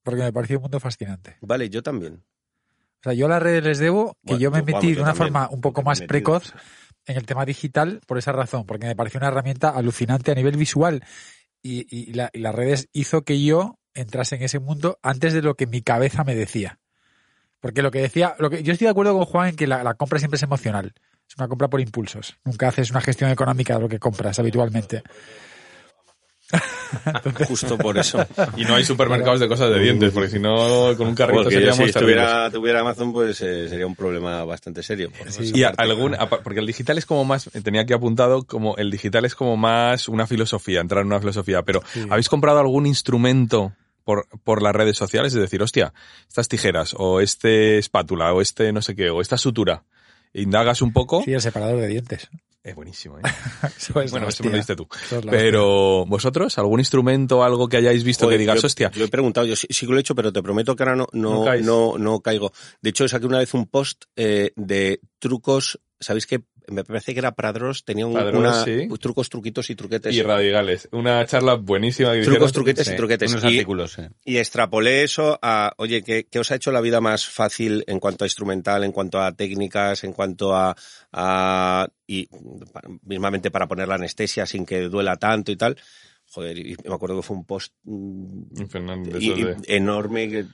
[0.05, 1.37] Porque me pareció un mundo fascinante.
[1.41, 2.23] Vale, yo también.
[3.01, 4.95] O sea, yo a las redes les debo que Bueno, yo me metí vamos, de
[4.95, 5.33] yo una también.
[5.33, 6.09] forma un poco más metido.
[6.09, 6.53] precoz
[7.07, 10.57] en el tema digital por esa razón, porque me pareció una herramienta alucinante a nivel
[10.57, 11.03] visual.
[11.63, 15.41] Y, y, la- y las redes hizo que yo entrase en ese mundo antes de
[15.43, 16.79] lo que mi cabeza me decía.
[17.61, 19.83] Porque lo que decía, lo que, yo estoy de acuerdo con Juan en que la,
[19.83, 20.93] la compra siempre es emocional.
[21.27, 22.37] Es una compra por impulsos.
[22.45, 25.03] Nunca haces una gestión económica de lo que compras habitualmente.
[27.49, 28.25] Justo por eso.
[28.57, 31.55] Y no hay supermercados de cosas de dientes, porque si no, con un carrito Porque
[31.55, 35.11] yo, seríamos si estuviera, tuviera Amazon, pues eh, sería un problema bastante serio.
[35.17, 35.53] Por Sí.
[35.55, 35.83] Y parte.
[35.83, 39.57] algún, porque el digital es como más, tenía aquí apuntado, como el digital es como
[39.57, 42.07] más una filosofía, entrar en una filosofía, pero Sí.
[42.09, 43.73] ¿habéis comprado algún instrumento
[44.05, 45.35] por, por las redes sociales?
[45.35, 45.93] Es decir, hostia,
[46.29, 49.85] estas tijeras, o este espátula, o este no sé qué, o esta sutura.
[50.33, 51.23] Indagas un poco.
[51.25, 52.29] Sí, el separador de dientes.
[52.65, 53.23] Es buenísimo, ¿eh?
[53.77, 54.89] Eso es la bueno, eso me lo diste tú.
[54.91, 56.57] Es Pero, ¿vosotros?
[56.57, 58.91] ¿Algún instrumento, algo que hayáis visto que digas, yo, hostia?
[58.91, 60.97] Yo he preguntado, yo sí, sí que lo he hecho, pero te prometo que ahora
[60.97, 62.53] no, No no, no, no caigo.
[62.81, 65.79] De hecho, saqué una vez un post eh, de trucos.
[66.01, 68.89] ¿Sabéis que Me parece que era Pradros, tenía un, Pradros, una, sí.
[69.01, 70.15] trucos, truquitos y truquetes.
[70.15, 70.89] Y radicales.
[70.93, 72.13] Una charla buenísima.
[72.13, 73.31] que Trucos, truquetes Sí, y truquetes.
[73.33, 74.11] Unos Y- artículos, eh.
[74.25, 78.01] Y extrapolé eso a, oye, ¿qué, qué os ha hecho la vida más fácil en
[78.01, 80.75] cuanto a instrumental, en cuanto a técnicas, en cuanto a,
[81.13, 82.29] a y
[83.03, 85.77] mismamente para poner la anestesia sin que duela tanto y tal?
[86.35, 89.31] Joder, y me acuerdo que fue un post mm, Fernández, y-
[89.69, 90.47] y enorme que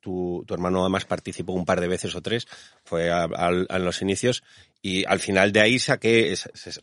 [0.00, 2.46] tu, tu hermano además participó un par de veces o tres,
[2.84, 4.44] fue a, a- a los inicios
[4.80, 6.32] y al final de ahí saqué,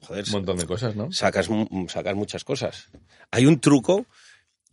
[0.02, 1.12] joder, un montón de cosas, ¿no?
[1.14, 2.90] sacas, mu- sacas muchas cosas.
[3.32, 4.06] Hay un truco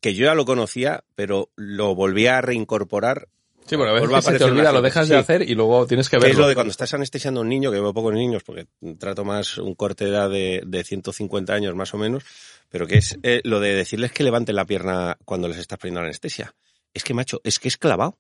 [0.01, 3.29] que yo ya lo conocía, pero lo volví a reincorporar.
[3.69, 5.21] Sí, bueno, a a veces se te olvida, lo dejas de Sí.
[5.21, 6.43] hacer y luego tienes que Que es verlo.
[6.43, 8.67] lo de cuando estás anestesiando a un niño, que veo pocos niños porque
[8.99, 12.25] trato más un corte de edad de, de 150 años más o menos,
[12.69, 16.01] pero que es eh, lo de decirles que levanten la pierna cuando les estás poniendo
[16.01, 16.55] la anestesia.
[16.95, 18.19] Es que, macho, es que es clavado.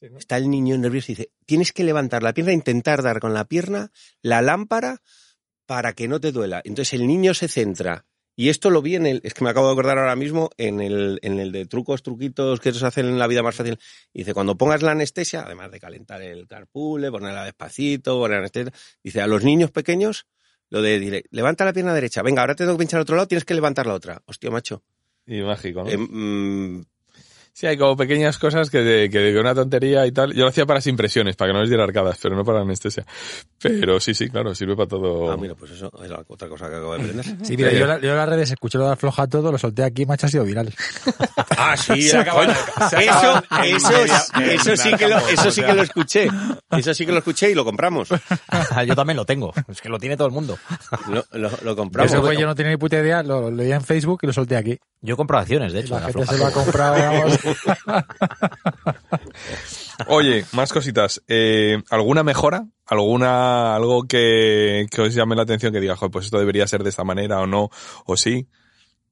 [0.00, 0.18] Sí, ¿no?
[0.18, 3.44] Está el niño nervioso y dice, tienes que levantar la pierna, intentar dar con la
[3.44, 3.90] pierna
[4.22, 5.02] la lámpara
[5.66, 6.62] para que no te duela.
[6.64, 8.06] Entonces el niño se centra.
[8.40, 10.80] Y esto lo vi en el, es que me acabo de acordar ahora mismo, en
[10.80, 13.80] el, en el de trucos, truquitos que se hacen en la vida más fácil.
[14.14, 18.72] Dice, cuando pongas la anestesia, además de calentar el carpule, ponerla despacito, poner la anestesia,
[19.02, 20.28] dice, a los niños pequeños,
[20.70, 23.16] lo de, dile, levanta la pierna derecha, venga, ahora te tengo que pinchar al otro
[23.16, 24.22] lado, tienes que levantar la otra.
[24.24, 24.84] Hostia, macho.
[25.26, 25.90] Y mágico, ¿no?
[25.90, 26.84] Eh, mm,
[27.58, 30.32] Sí, hay como pequeñas cosas que de, que de una tontería y tal.
[30.32, 32.58] Yo lo hacía para las impresiones, para que no les diera arcadas, pero no para
[32.58, 33.04] la anestesia.
[33.60, 35.32] Pero sí, sí, claro, sirve para todo.
[35.32, 37.24] ah, mira, pues eso es la otra cosa que acabo de aprender.
[37.42, 39.82] Sí, mira, yo, la- yo en las redes escuché lo de afloja todo, lo solté
[39.82, 40.72] aquí, macho, ha sido viral.
[41.60, 43.90] Ah, sí, Se se eso, eso,
[44.40, 46.28] eso sí que lo, eso sí que lo escuché.
[46.70, 48.08] Eso sí que lo escuché y lo compramos.
[48.86, 49.52] Yo también lo tengo.
[49.66, 50.56] Es que lo tiene todo el mundo.
[51.08, 52.12] Lo, lo, lo compramos.
[52.12, 54.32] Eso fue, yo no tenía ni puta idea, lo, lo leía en Facebook y lo
[54.32, 54.78] solté aquí.
[55.00, 55.94] Yo compro acciones, de hecho.
[55.98, 56.96] la en gente se lo ha comprado.
[60.08, 61.22] Oye, más cositas.
[61.28, 62.66] Eh, ¿Alguna mejora?
[62.86, 66.82] ¿Alguna, algo que, que os llame la atención que diga, joder, pues esto debería ser
[66.82, 67.70] de esta manera o no?
[68.06, 68.48] O sí,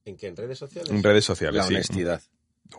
[0.05, 0.29] ¿En qué?
[0.29, 0.91] ¿En redes sociales?
[0.91, 1.75] en redes sociales, La sí.
[1.75, 2.23] honestidad.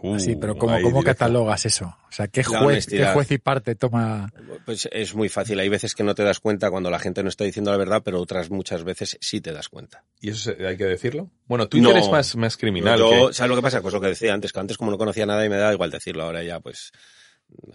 [0.01, 1.85] Uh, sí, pero ¿cómo, cómo catalogas eso?
[2.07, 4.31] O sea, ¿qué juez, ¿qué juez y parte toma?
[4.65, 5.59] Pues es muy fácil.
[5.59, 8.01] Hay veces que no te das cuenta cuando la gente no está diciendo la verdad,
[8.03, 10.03] pero otras muchas veces sí te das cuenta.
[10.21, 11.29] ¿Y eso hay que decirlo?
[11.45, 11.97] Bueno, Twitter No.
[11.99, 12.99] es más, más criminal.
[12.99, 13.81] Yo, que- ¿Sabes lo que pasa?
[13.81, 15.89] Pues lo que decía antes, que antes como no conocía nada y me da igual
[15.91, 16.91] decirlo, ahora ya pues...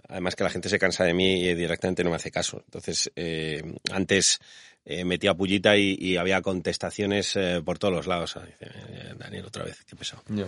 [0.08, 2.60] Además que la gente se cansa de mí y directamente no me hace caso.
[2.66, 4.38] Entonces, eh, antes
[4.84, 8.34] eh, metía pullita y, y había contestaciones eh, por todos los lados.
[8.34, 10.22] Dice, eh, Daniel, otra vez, qué pesado.
[10.28, 10.44] Yo.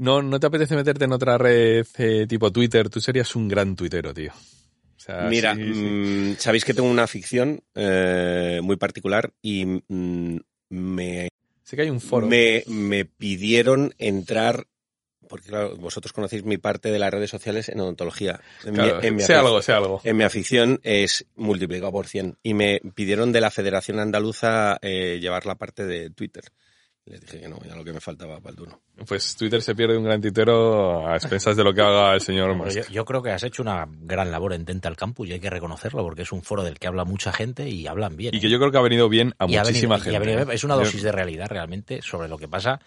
[0.00, 2.88] No, ¿No te apetece meterte en otra red eh, tipo Twitter?
[2.88, 4.32] Tú serías un gran tuitero, tío.
[4.32, 5.80] O sea, Mira, sí, sí.
[5.80, 10.38] mm, sabéis que tengo una ficción eh, muy particular y mm,
[10.70, 11.28] me
[11.64, 12.26] Sé que hay un foro.
[12.26, 14.66] Me, me pidieron entrar,
[15.28, 18.40] porque claro, vosotros conocéis mi parte de las redes sociales en odontología.
[18.64, 20.00] En, Claro, mi, en algo, sé algo.
[20.02, 22.38] en mi afición es multiplicado por 100.
[22.42, 26.44] Y me pidieron de la Federación Andaluza eh, llevar la parte de Twitter.
[27.10, 28.80] Les dije que no, ya lo que me faltaba para el turno.
[29.06, 32.54] Pues Twitter se pierde un gran tuitero a expensas de lo que haga el señor
[32.54, 32.76] Musk.
[32.76, 35.50] yo, yo creo que has hecho una gran labor en Dental Campus y hay que
[35.50, 38.34] reconocerlo porque es un foro del que habla mucha gente y hablan bien.
[38.34, 38.40] Y ¿eh?
[38.40, 40.34] que yo creo que ha venido bien a Y muchísima venido- y ha gente.
[40.36, 42.80] venido- es una dosis de realidad realmente sobre lo que pasa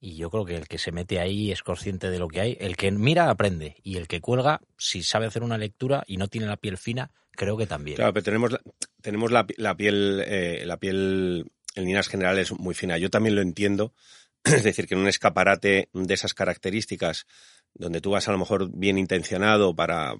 [0.00, 2.56] y yo creo que el que se mete ahí es consciente de lo que hay.
[2.58, 6.26] El que mira aprende y el que cuelga, si sabe hacer una lectura y no
[6.26, 7.96] tiene la piel fina, creo que también.
[7.96, 8.60] Claro, pero tenemos la,
[9.02, 12.98] tenemos la, la piel, eh, la piel en líneas generales muy fina.
[12.98, 13.94] Yo también lo entiendo.
[14.44, 17.26] Es decir, que en un escaparate de esas características,
[17.74, 20.14] donde tú vas a lo mejor bien intencionado para,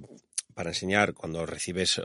[0.55, 2.01] para enseñar, cuando recibes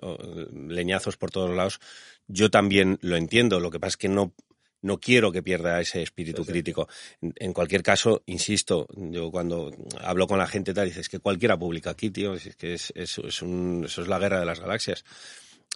[0.54, 1.80] leñazos por todos lados,
[2.28, 3.60] yo también lo entiendo.
[3.60, 4.34] Lo que pasa es que no,
[4.82, 6.88] no quiero que pierda ese espíritu crítico.
[7.22, 11.92] En, cualquier caso, insisto, yo cuando hablo con la gente tal, dices que cualquiera publica
[11.92, 15.04] aquí, tío, es que es, es, es un, eso es la guerra de las galaxias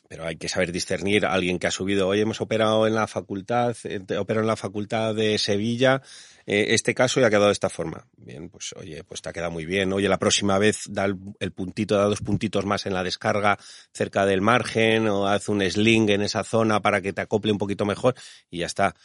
[0.09, 2.07] pero hay que saber discernir a alguien que ha subido.
[2.07, 6.01] Hoy hemos operado en la facultad, eh, opero en la facultad de Sevilla.
[6.47, 8.07] eh, este caso ya ha quedado de esta forma.
[8.17, 9.93] Bien, pues oye, pues te ha quedado muy bien.
[9.93, 13.59] Oye, la próxima vez da el, el puntito, da dos puntitos más en la descarga
[13.93, 17.59] cerca del margen o haz un sling en esa zona para que te acople un
[17.59, 18.15] poquito mejor
[18.49, 18.95] y ya está.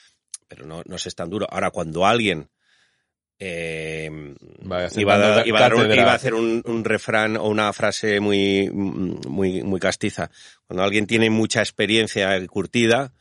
[0.48, 1.46] Pero no, no es tan duro.
[1.50, 2.48] Ahora, cuando alguien
[3.38, 4.10] eh,
[4.62, 6.02] Vaya, iba, a dar, sentando iba a dar un- cátedra.
[6.02, 10.30] iba a hacer un, un refrán o una frase muy, muy, muy castiza.
[10.66, 13.12] Cuando alguien tiene mucha experiencia curtida,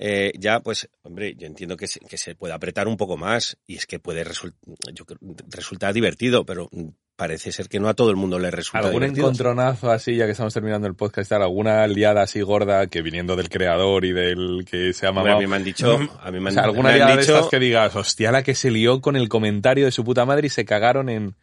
[0.00, 3.58] eh, ya, pues, hombre, yo entiendo que se, que se puede apretar un poco más
[3.66, 4.60] y es que puede resultar,
[4.94, 5.18] yo creo,
[5.48, 6.70] resultar divertido, pero
[7.16, 9.26] parece ser que no a todo el mundo le resulta ¿Algún divertido.
[9.26, 13.34] encontronazo así, ya que estamos terminando el podcast, tal, alguna liada así gorda que viniendo
[13.34, 15.38] del creador y del que se ha mamado?
[15.38, 17.16] a mí me han dicho, a mí me O han, sea, alguna me han liada
[17.16, 20.04] de dicho, estas que digas, hostia, la que se lió con el comentario de su
[20.04, 21.34] puta madre y se cagaron en...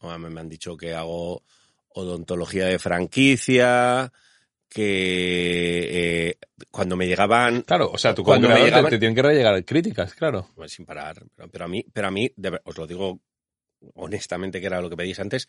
[0.00, 1.44] a mí me han dicho que hago
[1.94, 4.12] odontología de franquicia,
[4.70, 6.38] que eh,
[6.70, 9.64] cuando me llegaban Claro, o sea, tú Cuando me te- llegaban- te, tienen que llegar
[9.64, 10.48] críticas, claro.
[10.54, 11.22] Pues sin parar.
[11.50, 13.20] Pero, a mí, pero a mí, de os lo digo
[13.94, 15.48] honestamente, que era lo que pedís antes,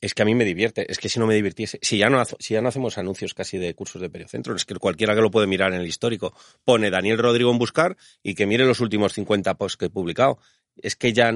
[0.00, 0.90] es que a mí me divierte.
[0.90, 3.58] Es que si no me divirtiese, si ya no, si ya no hacemos anuncios casi
[3.58, 6.90] de cursos de periocentro, es que cualquiera que lo puede mirar en el histórico pone
[6.90, 10.38] Daniel Rodrigo en buscar y que mire los últimos 50 posts que he publicado.
[10.76, 11.30] Es que ya,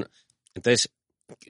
[0.53, 0.91] entonces,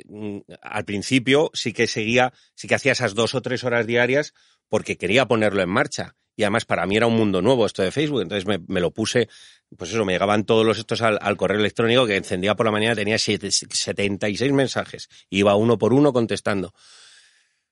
[0.05, 4.33] mm, al principio sí que seguía, sí que hacía esas dos o tres horas diarias
[4.69, 6.15] porque quería ponerlo en marcha.
[6.35, 8.91] Y además para mí era un mundo nuevo esto de Facebook, entonces me, me lo
[8.91, 9.27] puse,
[9.77, 12.71] pues eso, me llegaban todos los estos al, al correo electrónico que encendía por la
[12.71, 16.73] mañana, tenía siete- 76 mensajes, iba uno por uno contestando.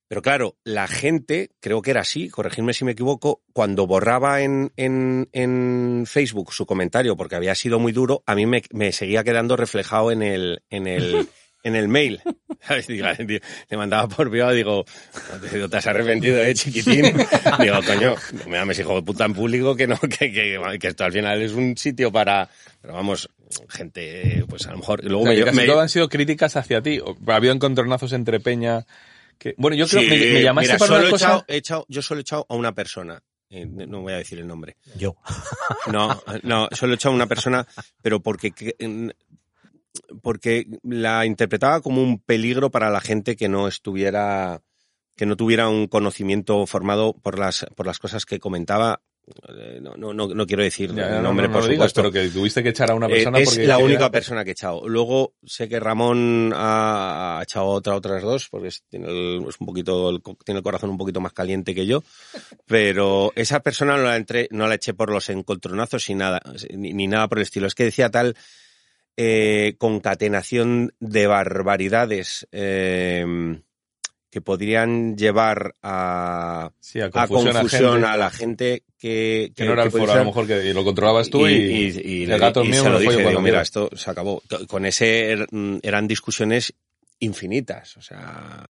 [0.09, 4.71] Pero claro, la gente, creo que era así, corregidme si me equivoco, cuando borraba en,
[4.77, 9.25] en, en Facebook su comentario porque había sido muy duro, a mí me, me seguía
[9.25, 11.27] quedando reflejado en el, en el,
[11.67, 12.21] en el mail.
[12.61, 12.87] ¿Sabes?
[12.87, 13.39] Digo, tío,
[13.69, 14.85] Le mandaba por privado, digo,
[15.53, 17.05] "No te has arrepentido, eh, chiquitín.
[17.59, 20.87] Digo, coño, no me llames hijo de puta en público que no, que, que, que
[20.87, 22.49] esto al final es un sitio para,
[22.81, 23.29] pero vamos,
[23.69, 26.09] gente, pues a lo mejor, luego O sea, me, que casi me- todo han sido
[26.09, 26.99] críticas hacia ti.
[27.27, 28.85] Ha habido encontronazos entre Peña.
[29.37, 31.25] Que, bueno, yo creo Sí, que me, me llamaste mira, para solo una he cosa.
[31.27, 33.21] echado- he echado- yo solo he echado a una persona.
[33.49, 34.75] Eh, no voy a decir el nombre.
[34.97, 35.15] Yo.
[35.89, 37.65] No, no, solo he echado a una persona,
[38.01, 38.51] pero porque,
[40.21, 44.61] porque la interpretaba como un peligro para la gente que no estuviera,
[45.15, 49.01] que no tuviera un conocimiento formado por las, por las cosas que comentaba.
[49.49, 51.91] Eh, No, no, no, no quiero decir Ya, el no, nombre, no, no por digas,
[51.91, 52.01] supuesto.
[52.01, 54.51] pero que tuviste que echar a una Eh, persona es porque la única persona que
[54.51, 54.87] he echado.
[54.87, 59.55] Luego sé que Ramón ha, ha echado otra, otras dos, porque es, tiene, el, es
[59.59, 62.03] un poquito, el tiene el corazón un poquito más caliente que yo.
[62.65, 66.41] Pero esa persona no la, entré, no la eché por los encontronazos y nada,
[66.73, 67.67] ni, ni nada por el estilo.
[67.67, 68.33] Es que decía tal
[69.17, 73.59] eh, concatenación de barbaridades eh,
[74.29, 79.65] que podrían llevar a, Sí, a confusión, a confusión gente, a la gente que, que
[79.65, 81.53] no era el que foro, a lo mejor que lo controlabas tú y,
[82.03, 83.61] y el gato mío se lo dije, digo, mira, quiera".
[83.61, 84.43] esto se acabó.
[84.67, 86.73] Con ese er- mm, eran discusiones
[87.19, 87.97] infinitas.
[87.97, 88.65] O sea,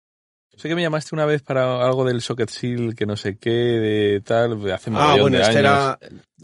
[0.56, 3.50] Sé que me llamaste una vez para algo del Socket Seal, que no sé qué,
[3.50, 5.60] de tal, hace Ah, bueno, de este años.
[5.60, 6.00] era.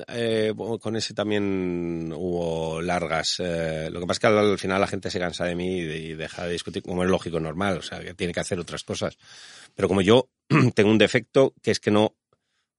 [0.07, 3.35] eh, con ese también hubo largas.
[3.39, 5.77] eh, lo que pasa es que al, al final la gente se cansa de mí
[5.79, 8.39] y, de- y deja de discutir, como es lógico, normal, o sea, que tiene que
[8.39, 9.15] hacer otras cosas.
[9.75, 10.27] Pero como yo
[10.73, 12.15] tengo un defecto que es que no.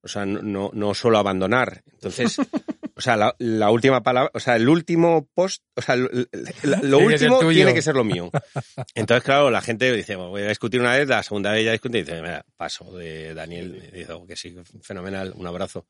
[0.03, 1.83] O sea, no, no, no suelo abandonar.
[1.93, 2.37] Entonces,
[3.01, 7.39] o sea, la, la última palabra, o sea, el último post, o sea, lo, último
[7.49, 8.31] tiene que ser lo mío.
[8.95, 11.73] Entonces, claro, la gente dice, "Bueno, voy a discutir una vez, la segunda vez ya
[11.73, 13.91] discute y dice, mira, paso de Daniel.
[13.91, 15.87] Y dice, "Oh, que sí, fenomenal, un abrazo.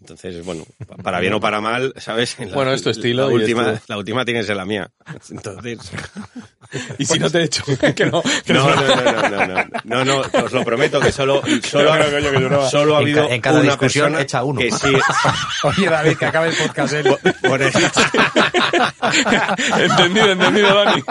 [0.00, 2.36] Entonces, bueno, pa- para bien o para mal, ¿sabes?
[2.40, 4.90] La- Bueno, es tu estilo La última, la última tiene que ser la mía.
[5.30, 5.78] Entonces,
[6.98, 7.62] Y si no te he hecho,
[7.94, 8.74] que no, que no, no.
[8.74, 11.94] no, no, no, no, no, no, no, os lo prometo que solo, solo,
[12.30, 12.68] lloraba.
[12.68, 14.58] solo ha En ca- habido en cada una discusión persona echa uno.
[14.60, 14.92] que sí,
[15.64, 17.16] Oye, David, que acabe el podcast él.
[17.42, 17.78] por eso-
[19.78, 21.02] entendido, entendido, Dani.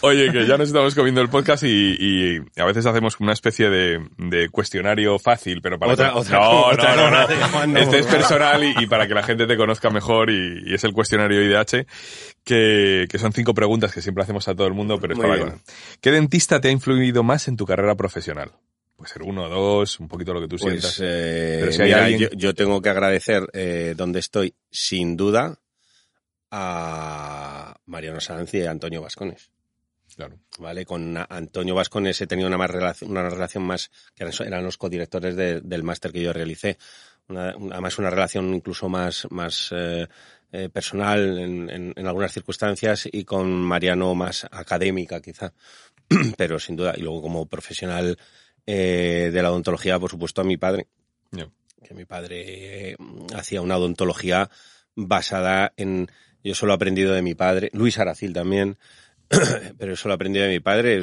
[0.00, 3.70] Oye, que ya nos estamos comiendo el podcast y, y a veces hacemos una especie
[3.70, 7.66] de, de cuestionario fácil, pero para Otra- otra- no, otra no, no, no.
[7.66, 10.74] no- Este es personal y, y para que la gente te conozca mejor y, y
[10.74, 11.86] es el cuestionario IDH
[12.44, 15.28] que, que son cinco preguntas que siempre hacemos a todo el mundo, pero es Muy
[15.28, 15.60] para bien.
[16.00, 18.52] ¿Qué dentista te ha influido más en tu carrera profesional?
[18.96, 20.98] Puede ser uno, dos, un poquito lo que tú Pues sientas.
[21.02, 25.16] eh, Pero si hay mira, alguien- yo, yo tengo que agradecer eh, donde estoy, sin
[25.16, 25.58] duda,
[26.50, 29.50] a Mariano Sanz y a Antonio Vascones.
[30.16, 30.38] Claro.
[30.58, 30.84] ¿Vale?
[30.84, 35.36] Con Antonio Vascones he tenido una, más relación, una relación más, que eran, los codirectores
[35.36, 36.76] de- del máster que yo realicé.
[37.28, 40.06] Una, una- además, una relación incluso más, más eh,
[40.52, 45.52] eh, personal en, en- en algunas circunstancias y con Mariano más académica, quizá.
[46.36, 48.18] Pero sin duda, y luego como profesional
[48.66, 50.88] eh, de la odontología, por supuesto, a mi padre.
[51.30, 51.48] Ya.
[51.82, 52.96] Que mi padre eh,
[53.34, 54.50] hacía una odontología
[54.94, 56.08] basada en.
[56.44, 58.76] Yo solo he aprendido de mi padre, Luis Aracil también,
[59.78, 61.02] pero eso lo he aprendido de mi padre.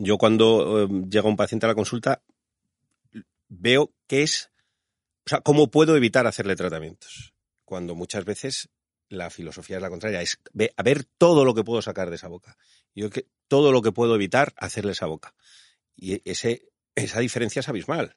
[0.00, 2.22] Yo cuando eh, llega un paciente a la consulta
[3.48, 4.50] veo qué es,
[5.26, 7.34] o sea, cómo puedo evitar hacerle tratamientos.
[7.64, 8.68] Cuando muchas veces
[9.08, 10.38] la filosofía es la contraria, es
[10.76, 12.56] a ver todo lo que puedo sacar de esa boca.
[12.94, 15.34] Yo que todo lo que puedo evitar hacerle esa boca.
[15.96, 18.16] Y ese, esa diferencia es abismal.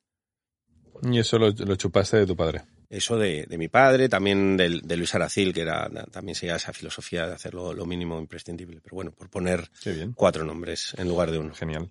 [1.04, 2.62] Y eso lo, lo chupaste de tu padre.
[2.90, 6.74] Eso de, de mi padre, también del- de, Luis Aracil, que era también seguía esa
[6.74, 8.82] filosofía de hacer lo, lo mínimo imprescindible.
[8.82, 10.12] Pero bueno, por poner bien.
[10.14, 11.54] cuatro nombres en lugar de uno.
[11.54, 11.90] Genial.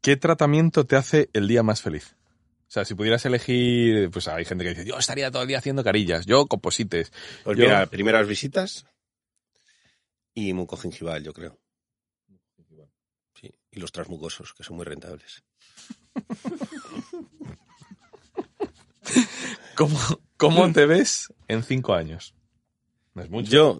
[0.00, 2.16] ¿Qué tratamiento te hace el día más feliz?
[2.66, 5.58] O sea, si pudieras elegir, pues hay gente que dice, yo estaría todo el día
[5.58, 7.12] haciendo carillas, yo composites.
[7.44, 8.84] Pues Yo- mira, primeras visitas
[10.34, 11.58] y mucogingival, yo creo.
[13.40, 15.42] Sí, y los transmucosos, que son muy rentables.
[19.74, 19.98] ¿Cómo,
[20.36, 22.34] cómo te ves en cinco años?
[23.14, 23.50] No es mucho.
[23.50, 23.78] Yo,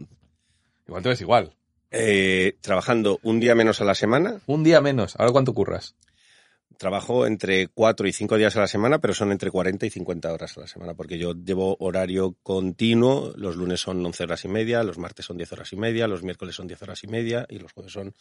[0.87, 1.55] Igual te ves igual.
[1.91, 5.15] eh, trabajando un día menos a la semana, Un día menos.
[5.17, 5.95] ¿Ahora cuánto curras?
[6.77, 10.33] trabajo entre cuatro y cinco días a la semana, pero son entre 40 y 50
[10.33, 14.49] horas a la semana, porque yo llevo horario continuo, los lunes son 11 horas y
[14.49, 17.47] media, los martes son 10 horas y media, los miércoles son 10 horas y media
[17.49, 18.15] y los jueves son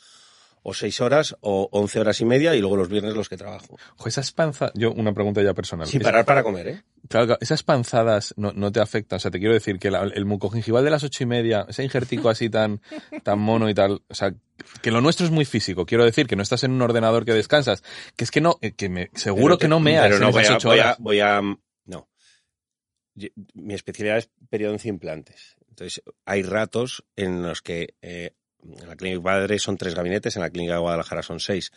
[0.70, 3.78] o 6 horas o 11 horas y media y luego los viernes los que trabajo.
[3.96, 4.74] Ojo, esas panzadas...
[4.76, 5.88] Yo, una pregunta ya personal.
[5.88, 6.84] Sin parar para comer, ¿eh?
[7.08, 9.16] Claro, esas panzadas no, no te afectan.
[9.16, 11.86] O sea, te quiero decir que la- el mucogingival de las ocho y media, ese
[11.86, 12.82] injertico así tan,
[13.24, 14.34] tan mono y tal, o sea,
[14.82, 15.86] que lo nuestro es muy físico.
[15.86, 17.82] Quiero decir que no estás en un ordenador que descansas.
[18.18, 20.42] Que es que no, eh, que me, seguro que no meas Pero no, en voy
[20.42, 20.98] esas a, ocho voy horas.
[21.00, 21.42] a, voy a-
[21.86, 22.10] No.
[23.16, 25.56] Yo- Mi especialidad es periodoncia e implantes.
[25.70, 28.32] Entonces, hay ratos en los que eh,
[28.80, 31.72] en la clínica padre son tres gabinetes, en la clínica de Guadalajara son seis.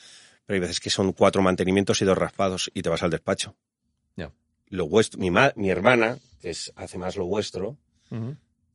[0.47, 3.57] Pero hay veces que son cuatro mantenimientos y dos raspados y te vas al despacho.
[4.67, 7.77] Lo vuestro, mi, ma- mi hermana, que es, hace más lo vuestro,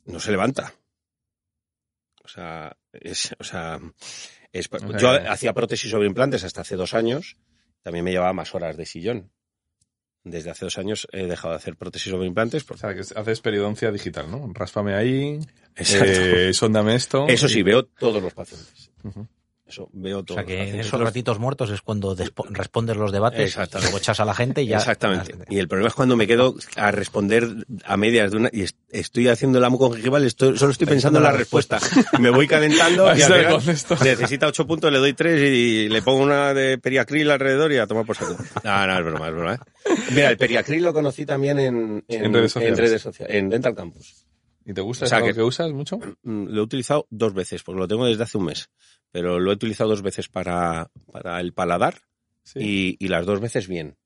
[0.05, 0.73] no se levanta.
[2.23, 3.79] O sea, es, o sea,
[4.51, 4.69] es-
[5.01, 7.37] yo hacía prótesis sobre implantes hasta hace dos años.
[7.83, 9.31] También me llevaba más horas de sillón.
[10.25, 12.63] Desde hace dos años he dejado de hacer prótesis sobre implantes.
[12.63, 14.51] O Porque, sea, que haces periodoncia digital, ¿no?
[14.53, 15.39] Ráspame ahí,
[15.75, 17.27] eh, sondame esto.
[17.29, 18.89] Eso sí, veo todos los pacientes.
[19.03, 19.27] Ujú.
[19.67, 22.15] Eso, veo O todos sea que en esos Los- ratitos muertos es cuando
[22.51, 24.77] respondes los debates, luego echas a la gente y ya.
[24.77, 25.33] Exactamente.
[25.49, 27.47] Y el problema es cuando me quedo a responder
[27.83, 31.23] a medias de una y est- estoy haciendo la mucogingival, estoy, solo estoy pensando en
[31.23, 31.79] la respuesta.
[32.19, 33.57] Me voy calentando y al el
[34.03, 37.87] necesita ocho puntos, le doy tres y le pongo una de periacril alrededor y a
[37.87, 38.37] tomar por saco.
[38.63, 39.53] No, no, es broma, es broma.
[39.55, 39.59] ¿eh?
[40.11, 42.77] Mira, el periacril lo conocí también en, En redes sociales.
[42.79, 44.25] redes sociales, en Dental Campus.
[44.65, 45.05] ¿Y te gusta?
[45.05, 45.97] O sea, ¿Es algo que- que usas mucho?
[46.23, 48.69] Mm, Lo he utilizado dos veces, porque lo tengo desde hace un mes.
[49.11, 52.01] Pero lo he utilizado dos veces para, para el paladar
[52.43, 52.59] Sí.
[52.99, 53.97] y, y las dos veces bien.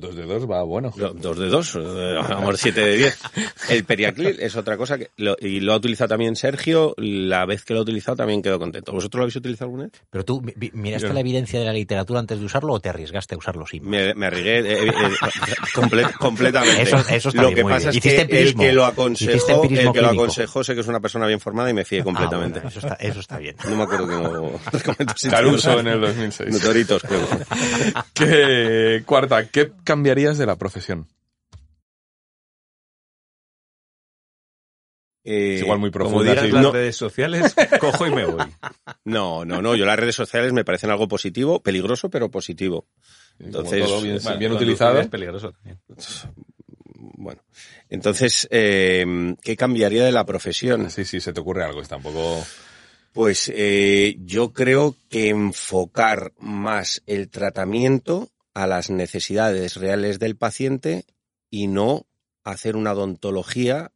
[0.00, 0.92] Dos de dos va bueno.
[0.96, 3.18] Do- Dos de dos, eh, amor, siete de diez.
[3.68, 6.94] El Periaclil es otra cosa que lo- y lo ha utilizado también Sergio.
[6.96, 8.92] La vez que lo ha utilizado también quedó contento.
[8.92, 9.92] ¿Vosotros lo habéis utilizado alguna vez?
[10.10, 11.14] Pero tú, mi- mi- ¿miraste Yo no.
[11.14, 13.84] la evidencia de la literatura antes de usarlo o te arriesgaste a usarlo sin?
[13.88, 14.92] Me, me arriesgué eh, eh,
[15.74, 16.82] comple- completamente.
[16.82, 18.02] Eso- eso está lo bien, que muy pasa bien.
[18.04, 21.26] es que el que lo aconsejó, el que lo aconsejó sé que es una persona
[21.26, 22.60] bien formada y me fié Ah, completamente.
[22.60, 23.56] bueno, eso, está, eso está bien.
[23.68, 25.34] No me acuerdo que no recomiendo sitios.
[25.34, 26.62] Caruso en el 2006.
[26.62, 27.28] Doritos, creo.
[28.14, 31.08] ¿Qué- cuarta, ¿qué cambiarías de la profesión?
[35.24, 36.32] Eh, Es igual muy Como profunda.
[36.32, 36.72] digas las no.
[36.72, 38.44] redes sociales, cojo y me voy.
[39.04, 39.76] No, no, no.
[39.76, 42.86] Yo las redes sociales me parecen algo positivo, peligroso, pero positivo.
[43.38, 44.98] Como Entonces, todo bien, Bueno, bien utilizado.
[45.00, 45.80] Es peligroso también.
[46.94, 47.40] Bueno,
[47.88, 50.90] entonces, eh, ¿qué cambiaría de la profesión?
[50.90, 51.80] Sí, sí, se te ocurre algo.
[51.80, 52.44] Es tampoco...
[53.12, 61.06] Pues eh, yo creo que enfocar más el tratamiento a las necesidades reales del paciente
[61.50, 62.06] y no
[62.44, 63.92] hacer una odontología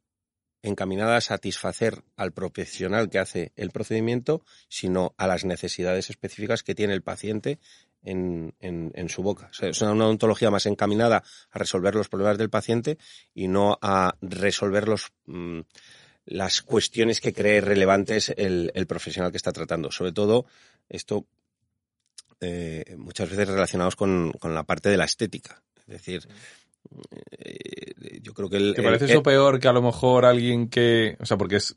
[0.62, 6.74] encaminada a satisfacer al profesional que hace el procedimiento, sino a las necesidades específicas que
[6.74, 7.58] tiene el paciente
[8.02, 9.50] en, en- su boca.
[9.60, 12.98] Es una odontología más encaminada a resolver los problemas del paciente
[13.34, 15.60] y no a resolver los, mm,
[16.26, 19.90] las cuestiones que cree relevantes el, el profesional que está tratando.
[19.90, 20.46] Sobre todo,
[20.88, 21.26] esto
[22.40, 25.62] eh, muchas veces relacionados con, con la parte de la estética.
[25.80, 26.28] Es decir,
[27.38, 30.68] eh, yo creo que el, ¿Te parece el- eso peor que a lo mejor alguien
[30.68, 31.16] que...
[31.20, 31.76] O sea, porque es...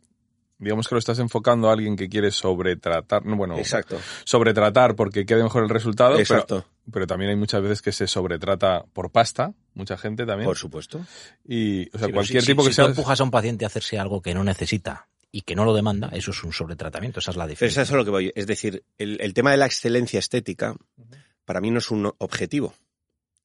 [0.61, 5.25] Digamos que lo estás enfocando a alguien que quiere sobretratar, no, bueno, Exacto, sobretratar porque
[5.25, 9.09] quede mejor el resultado, pero, exacto, pero también hay muchas veces que se sobretrata por
[9.09, 10.45] pasta, mucha gente también.
[10.49, 10.99] por supuesto.
[11.47, 12.83] Y, o sea, Sí, cualquier si- tipo si, que si sea...
[12.87, 15.73] tú empujas a un paciente a hacerse algo que no necesita y que no lo
[15.73, 18.31] demanda, eso es un sobretratamiento, esa es la Pero eso es a lo que voy.
[18.35, 20.75] Es decir, el, el tema de la excelencia estética
[21.45, 22.73] para mí no es un objetivo.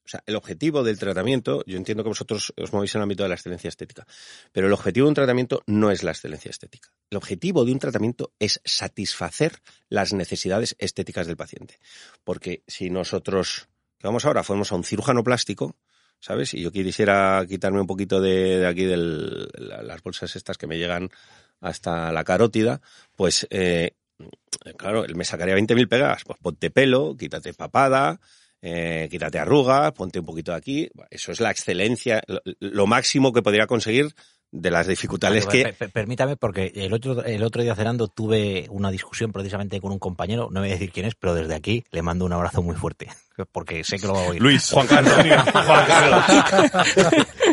[0.04, 3.22] O sea, el objetivo del tratamiento, yo entiendo que vosotros os movéis en el ámbito
[3.22, 4.06] de la excelencia estética,
[4.52, 6.90] pero el objetivo de un tratamiento no es la excelencia estética.
[7.08, 11.78] El objetivo de un tratamiento es satisfacer las necesidades estéticas del paciente.
[12.22, 15.74] Porque si nosotros, que vamos ahora, fuéramos a un cirujano plástico,
[16.20, 16.52] ¿sabes?
[16.52, 20.76] Y yo quisiera quitarme un poquito de, de aquí de las bolsas estas que me
[20.76, 21.08] llegan
[21.64, 22.80] hasta la carótida,
[23.16, 23.92] pues eh,
[24.76, 26.22] claro, él me sacaría 20.000 pegas.
[26.24, 28.20] Pues ponte pelo, quítate papada,
[28.62, 30.90] eh, quítate arrugas, ponte un poquito de aquí.
[31.10, 34.14] Eso es la excelencia, lo, lo máximo que podría conseguir
[34.56, 35.62] de las dificultades que...
[35.64, 39.90] per- per- Permítame, porque el otro, el otro día cenando tuve una discusión precisamente con
[39.90, 42.62] un compañero, no voy a decir quién es, pero desde aquí le mando un abrazo
[42.62, 43.08] muy fuerte,
[43.52, 44.40] porque sé que lo va a oír.
[44.40, 44.70] Luis.
[44.70, 45.12] Juan Carlos.
[45.52, 46.24] Juan Carlos.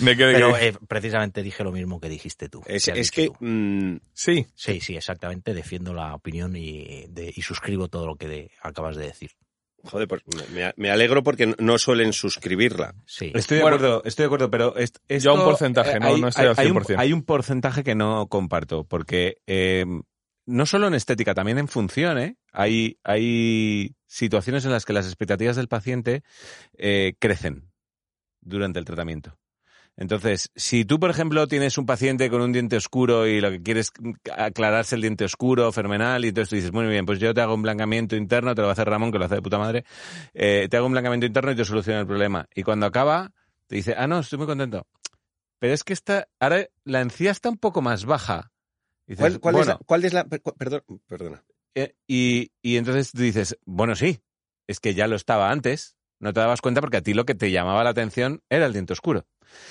[0.00, 0.68] ¿De qué- de Pero qué?
[0.68, 2.62] eh, precisamente dije lo mismo que dijiste tú.
[2.66, 3.34] Es, que es tú.
[3.40, 5.54] mm, Sí, Sí, sí, exactamente.
[5.54, 9.30] Defiendo la opinión y, de- y suscribo todo lo que de- acabas de decir.
[9.84, 12.94] Joder, pues me, me alegro porque no suelen suscribirla.
[13.06, 13.30] Sí.
[13.34, 16.16] Estoy de Bueno, acuerdo, estoy de acuerdo, pero est- esto, Yo un porcentaje, eh, no-
[16.16, 16.98] no estoy al hay un- 100%.
[16.98, 19.84] Hay un porcentaje que no comparto, porque eh,
[20.46, 22.36] no solo en estética, también en función, ¿eh?
[22.52, 26.22] Hay, hay situaciones en las que las expectativas del paciente
[26.78, 27.72] eh, crecen
[28.40, 29.36] durante el tratamiento.
[29.96, 33.62] Entonces, si tú, por ejemplo, tienes un paciente con un diente oscuro y lo que
[33.62, 37.32] quieres es aclararse el diente oscuro, fenomenal, y entonces tú dices, muy bien, pues yo
[37.32, 39.42] te hago un blancamiento interno, te lo va a hacer Ramón, que lo hace de
[39.42, 39.84] puta madre,
[40.32, 42.48] eh, te hago un blancamiento interno y te soluciona el problema.
[42.54, 43.30] Y cuando acaba,
[43.68, 44.86] te dice, ah, no, estoy muy contento.
[45.60, 48.50] Pero es que esta, ahora la encía está un poco más baja.
[49.06, 51.44] Dices, ¿Cuál, cuál es la, cuál es la- per- perdón, perdona.
[51.74, 54.20] Eh, y, y entonces tú dices, bueno, sí,
[54.66, 57.34] es que ya lo estaba antes, no te dabas cuenta porque a ti lo que
[57.34, 59.26] te llamaba la atención era el diente oscuro.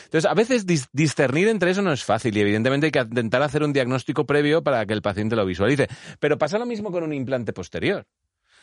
[0.06, 3.42] Entonces, a veces dis- discernir entre eso no es fácil y evidentemente hay que intentar
[3.42, 5.88] hacer un diagnóstico previo para que el paciente lo visualice.
[6.20, 8.06] Pero pasa lo mismo con un implante posterior.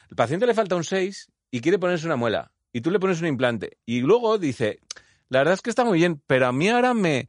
[0.09, 3.21] El paciente le falta un 6 y quiere ponerse una muela y tú le pones
[3.21, 4.81] un implante y luego dice,
[5.29, 7.29] la verdad es que está muy bien, pero a mí ahora me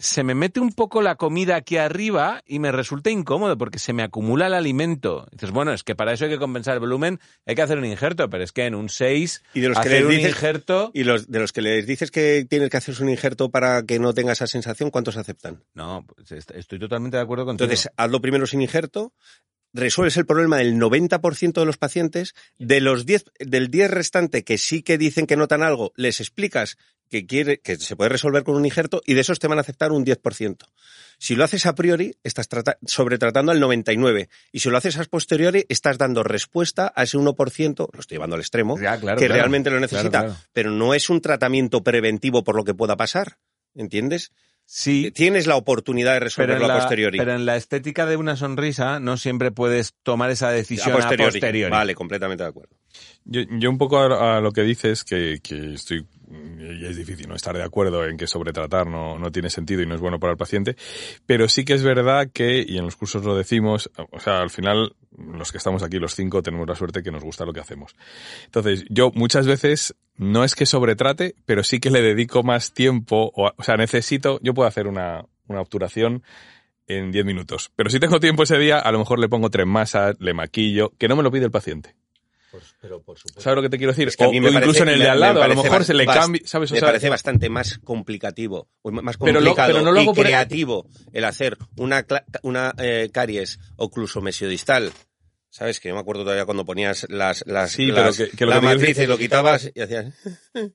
[0.00, 3.92] se me mete un poco la comida aquí arriba y me resulta incómodo porque se
[3.92, 5.28] me acumula el alimento.
[5.30, 7.84] dices, bueno, es que para eso hay que compensar el volumen, hay que hacer un
[7.84, 10.30] injerto, pero es que en un 6 Y de los que hacer les un dices-
[10.30, 10.90] injerto...
[10.94, 13.98] Y los de los que les dices que tienes que hacerse un injerto para que
[13.98, 15.62] no tenga esa sensación, ¿cuántos aceptan?
[15.74, 17.64] No, pues est- estoy totalmente de acuerdo contigo.
[17.66, 19.12] Entonces, hazlo primero sin injerto,
[19.72, 24.58] resuelves el problema del 90% de los pacientes, de los 10, del 10 restante que
[24.58, 26.76] sí que dicen que notan algo, les explicas
[27.10, 29.62] que quiere, que se puede resolver con un injerto y de esos te van a
[29.62, 30.56] aceptar un 10%.
[31.18, 34.28] Si lo haces a priori, estás trata- sobretratando al 99%.
[34.52, 38.36] Y si lo haces a posteriori, estás dando respuesta a ese 1%, lo estoy llevando
[38.36, 39.38] al extremo, Ya, claro, que claro.
[39.40, 40.08] realmente lo necesita.
[40.10, 40.40] Claro, claro.
[40.54, 43.36] Pero no es un tratamiento preventivo por lo que pueda pasar.
[43.74, 44.32] ¿Entiendes?
[44.64, 47.18] Sí, Tienes la oportunidad de resolverlo a posteriori.
[47.18, 51.22] pero en la estética de una sonrisa no siempre puedes tomar esa decisión a posteriori.
[51.24, 51.70] a posteriori.
[51.72, 52.76] Vale, completamente de acuerdo.
[53.24, 57.28] Yo, yo un poco a, a lo que dices, que, que estoy y es difícil
[57.28, 60.20] no estar de acuerdo en que sobretratar no, no tiene sentido y no es bueno
[60.20, 60.76] para el paciente,
[61.26, 64.50] pero sí que es verdad que, y en los cursos lo decimos, o sea, al
[64.50, 67.60] final los que estamos aquí, los cinco, tenemos la suerte que nos gusta lo que
[67.60, 67.96] hacemos.
[68.44, 73.32] Entonces, yo muchas veces no es que sobretrate, pero sí que le dedico más tiempo,
[73.34, 76.22] o, sea, necesito, yo puedo hacer una, una obturación
[76.86, 79.66] en 10 minutos, pero si tengo tiempo ese día, a lo mejor le pongo tres
[79.66, 81.94] masas, le maquillo, que no me lo pide el paciente.
[82.80, 83.40] Pero por supuesto.
[83.40, 84.08] ¿Sabes lo que te quiero decir?
[84.08, 85.48] Es que a o, mí me o incluso parece- en el de al lado, a
[85.48, 86.70] lo mejor se le cambia, ¿sabes?
[86.70, 90.02] O me sea, parece bastante más complicativo, más Pero lo- complicado pero no lo y
[90.04, 94.92] hago por- creativo el hacer una, cla- una eh, caries ocluso mesiodistal.
[95.52, 95.80] ¿Sabes?
[95.80, 98.52] Que yo me acuerdo todavía cuando ponías las, las, Sí, pero las- que- que lo
[98.52, 100.06] la que y lo quitabas y hacías...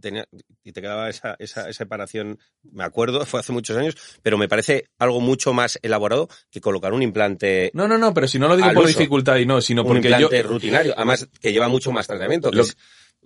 [0.00, 0.26] tenía-
[0.64, 4.48] y te quedaba esa, esa, esa separación, me acuerdo, fue hace muchos años, pero me
[4.48, 8.48] parece algo mucho más elaborado que colocar un implante, No, no, no, pero si no
[8.48, 8.98] lo digo por uso.
[8.98, 12.50] dificultad y no, sino un porque yo, implante rutinario, además que lleva mucho más tratamiento.
[12.50, 12.76] que Lo- es-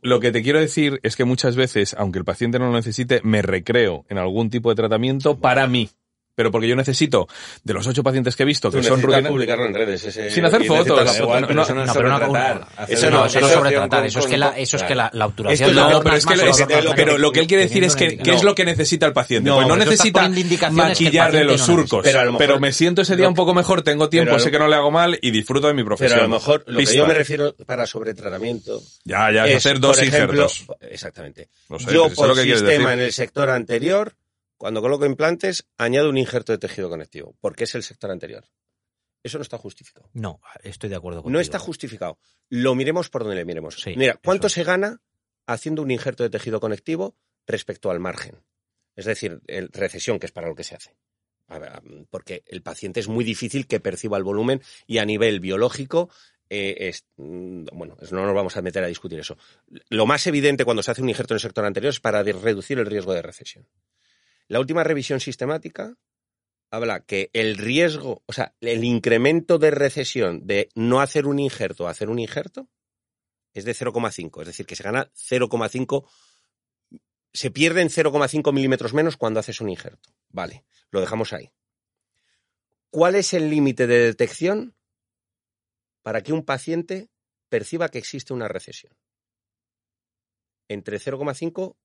[0.02, 3.20] Lo que te quiero decir es que muchas veces, aunque el paciente no lo necesite,
[3.22, 5.90] me recreo en algún tipo de tratamiento para mí.
[6.34, 7.28] Pero porque yo necesito,
[7.64, 10.04] de los ocho pacientes que he visto, que son necesitas rutina- publicarlo en redes.
[10.04, 11.04] ese- Sin hacer fotos.
[11.04, 11.26] la foto.
[11.26, 13.44] Bueno, pero no, eso no es no, pero eso no, No, eso no eso es
[13.46, 16.16] es sobretratar, eso es que la, eso es que la, la obturación es No, pero
[16.16, 18.64] es que, lo- es- pero que él quiere decir es que, ¿qué es lo que
[18.64, 19.50] necesita el paciente?
[19.50, 20.28] No, pues no necesita
[20.70, 22.06] maquillarle los no surcos.
[22.38, 24.90] Pero me siento ese día un poco mejor, tengo tiempo, sé que no le hago
[24.90, 26.10] mal y disfruto de mi profesión.
[26.20, 30.02] Pero a lo mejor lo que yo me refiero para sobretratamiento Ya, ya, hacer dos
[30.02, 30.64] injertos.
[30.80, 31.48] Exactamente.
[31.92, 34.14] Yo por sistema en el sector anterior,
[34.60, 38.44] cuando coloco implantes, añado un injerto de tejido conectivo, porque es el sector anterior.
[39.22, 40.10] Eso no está justificado.
[40.12, 41.32] No, estoy de acuerdo contigo.
[41.32, 42.18] No está justificado.
[42.50, 43.76] Lo miremos por donde le miremos.
[43.80, 44.54] Sí, Mira, ¿cuánto eso.
[44.56, 45.00] se gana
[45.46, 47.16] haciendo un injerto de tejido conectivo
[47.46, 48.42] respecto al margen?
[48.96, 50.94] Es decir, el recesión, que es para lo que se hace.
[52.10, 56.10] Porque el paciente es muy difícil que perciba el volumen y a nivel biológico,
[56.50, 59.36] eh, es- mm, bueno, no nos vamos a meter a discutir eso.
[59.88, 62.78] Lo más evidente cuando se hace un injerto en el sector anterior es para reducir
[62.78, 63.66] el riesgo de recesión.
[64.50, 65.96] La última revisión sistemática
[66.72, 71.86] habla que el riesgo, o sea, el incremento de recesión de no hacer un injerto
[71.86, 72.68] a hacer un injerto
[73.54, 74.40] es de 0,5.
[74.40, 76.04] Es decir, que se gana 0,5,
[77.32, 80.10] se pierden 0,5 milímetros menos cuando haces un injerto.
[80.30, 81.52] Vale, lo dejamos ahí.
[82.90, 84.74] ¿Cuál es el límite de detección
[86.02, 87.08] para que un paciente
[87.48, 88.96] perciba que existe una recesión?
[90.66, 91.76] Entre 0,5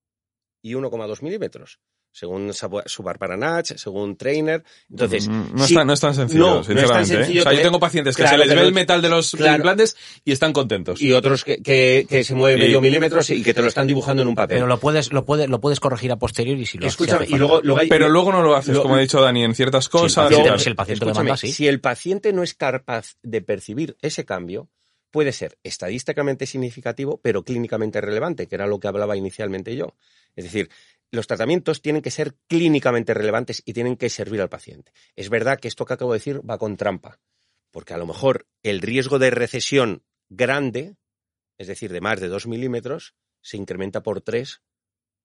[0.64, 1.80] y 1,2 milímetros,
[2.16, 2.52] según
[2.86, 4.64] Subarparanach, según Trainer.
[4.90, 7.14] Entonces, Mm, no, sí, está, no es tan sencillo, no, no es tan sinceramente.
[7.14, 7.18] ¿eh?
[7.18, 9.32] sencillo O sea, yo tengo pacientes que claro, se les ve el metal de los
[9.32, 9.56] claro.
[9.58, 11.02] implantes y están contentos.
[11.02, 14.22] y otros que, que, que se mueven medio milímetros y que te lo están dibujando
[14.22, 14.56] en un papel.
[14.58, 17.56] Pero lo puedes, lo puedes, lo puedes corregir a posteriori si lo Escúchame, y luego,
[17.56, 17.66] falta.
[17.68, 19.88] luego hay- Pero luego no lo haces, Lo- como ha dicho Dani, en ciertas Si
[19.88, 20.26] el cosas.
[20.26, 20.60] y paciente- tal.
[20.62, 21.52] si el paciente lo Escúchame, demanda, sí.
[21.52, 24.70] Si el paciente no es capaz de percibir ese cambio,
[25.12, 29.96] puede ser estadísticamente significativo, pero clínicamente relevante, que era lo que hablaba inicialmente yo.
[30.36, 30.70] Es decir,
[31.16, 34.92] los tratamientos tienen que ser clínicamente relevantes y tienen que servir al paciente.
[35.16, 37.20] Es verdad que esto que acabo de decir va con trampa,
[37.72, 40.96] porque a lo mejor el riesgo de recesión grande,
[41.58, 44.62] es decir, de más de 2 milímetros, se incrementa por 3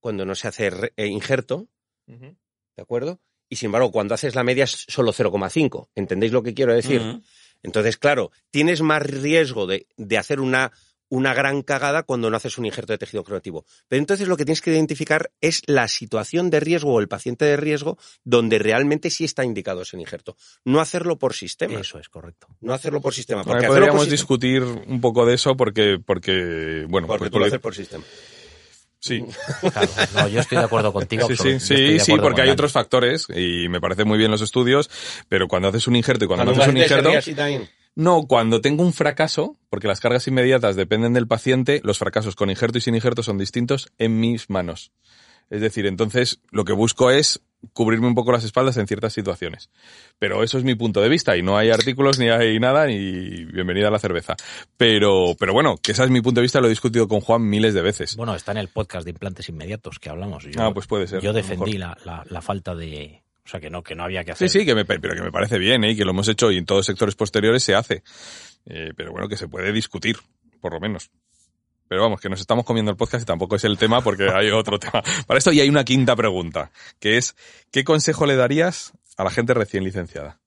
[0.01, 1.69] cuando no se hace eh, injerto,
[2.07, 2.37] ¿de
[2.83, 3.21] acuerdo?
[3.49, 5.89] Y sin embargo, cuando haces la media es solo 0,5.
[5.95, 7.03] ¿Entendéis lo que quiero decir?
[7.63, 10.73] Entonces, claro, tienes más riesgo de, de hacer una,
[11.11, 13.67] una gran cagada cuando no haces un injerto de tejido conectivo.
[13.89, 17.45] Pero entonces lo que tienes que identificar es la situación de riesgo o el paciente
[17.45, 20.37] de riesgo donde realmente sí está indicado ese injerto.
[20.65, 21.79] No hacerlo por sistema.
[21.81, 22.47] Eso es correcto.
[22.63, 23.43] No hacerlo por sistema.
[23.43, 27.31] Bueno, Porque por podríamos sistema- discutir un poco de eso porque, porque bueno, porque pues
[27.33, 28.05] tú lo haces por sistema.
[29.01, 29.25] sí,
[29.73, 31.27] Claro, no, yo estoy de acuerdo contigo.
[31.29, 32.53] sí, sí, sí, sí, porque hay Dani.
[32.55, 34.89] otros factores y me parecen muy bien los estudios,
[35.29, 37.80] pero cuando haces un injerto y cuando, Cuando no haces un injerto.
[38.01, 42.51] No, cuando tengo un fracaso, porque las cargas inmediatas dependen del paciente, los fracasos con
[42.51, 44.93] injerto y sin injerto son distintos en mis manos.
[45.51, 47.41] Es decir, entonces lo que busco es
[47.73, 49.69] cubrirme un poco las espaldas en ciertas situaciones.
[50.19, 53.45] Pero eso es mi punto de vista y no hay artículos ni hay nada y
[53.47, 54.37] bienvenida a la cerveza.
[54.77, 57.43] Pero, pero bueno, que ese es mi punto de vista, lo he discutido con Juan
[57.43, 58.17] miles de veces.
[58.17, 60.45] Bueno, está en el podcast de implantes inmediatos que hablamos.
[60.45, 61.99] Yo, Ah, pues puede ser, Yo defendí mejor.
[62.07, 63.23] la, la, la falta de.
[63.51, 64.61] O sea, que no, que no había que Sí, hacer.
[64.61, 65.91] sí, que me, pero que me parece bien, ¿eh?
[65.91, 68.05] y que lo hemos hecho y en todos sectores posteriores se hace.
[68.67, 70.19] Eh, pero bueno, que se puede discutir,
[70.61, 71.11] por lo menos.
[71.89, 74.51] Pero vamos, que nos estamos comiendo el podcast y tampoco es el tema porque hay
[74.53, 75.03] otro tema.
[75.27, 76.71] Para esto y hay una quinta pregunta,
[77.01, 77.35] que es,
[77.73, 80.39] ¿qué consejo le darías a la gente recién licenciada?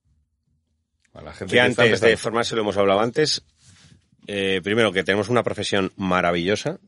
[1.12, 2.16] A la gente que está antes de empezando.
[2.22, 3.44] formarse, lo hemos hablado antes,
[4.26, 6.78] eh, primero que tenemos una profesión maravillosa.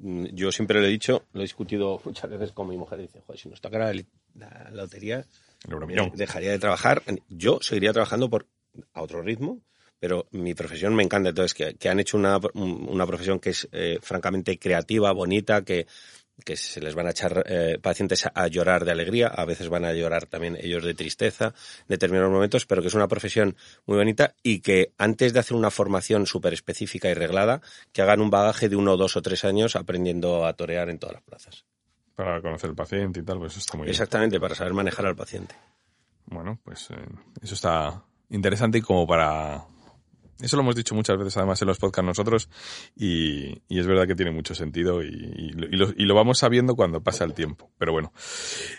[0.00, 3.00] Mm, Yo siempre lo he dicho, lo he discutido muchas veces con mi mujer.
[3.00, 3.92] Dice, joder, si nos tocara
[4.34, 5.24] la, lotería,
[5.68, 7.02] El eh, dejaría de trabajar.
[7.28, 8.46] Yo seguiría trabajando por,
[8.94, 9.60] a otro ritmo,
[9.98, 11.28] pero mi profesión me encanta.
[11.28, 15.86] Entonces, que, que han hecho una, una profesión que es eh, francamente creativa, bonita, que,
[16.40, 19.84] que se les van a echar eh, pacientes a, llorar de alegría, a veces van
[19.84, 21.46] a llorar también ellos de tristeza
[21.80, 23.56] en determinados momentos, pero que es una profesión
[23.86, 27.60] muy bonita y que antes de hacer una formación súper específica y reglada,
[27.92, 31.14] que hagan un bagaje de uno, dos o tres años aprendiendo a torear en todas
[31.14, 31.64] las plazas.
[32.14, 33.92] Para conocer el paciente y tal, pues eso está muy bien.
[33.92, 35.54] Exactamente, para saber manejar al paciente.
[36.26, 36.96] Bueno, pues eh,
[37.42, 39.64] eso está interesante y como para...
[40.42, 42.48] Eso lo hemos dicho muchas veces además en los podcasts nosotros
[42.96, 46.74] y, y es verdad que tiene mucho sentido y, y lo, y lo- vamos sabiendo
[46.76, 47.70] cuando pasa el tiempo.
[47.78, 48.12] Pero bueno,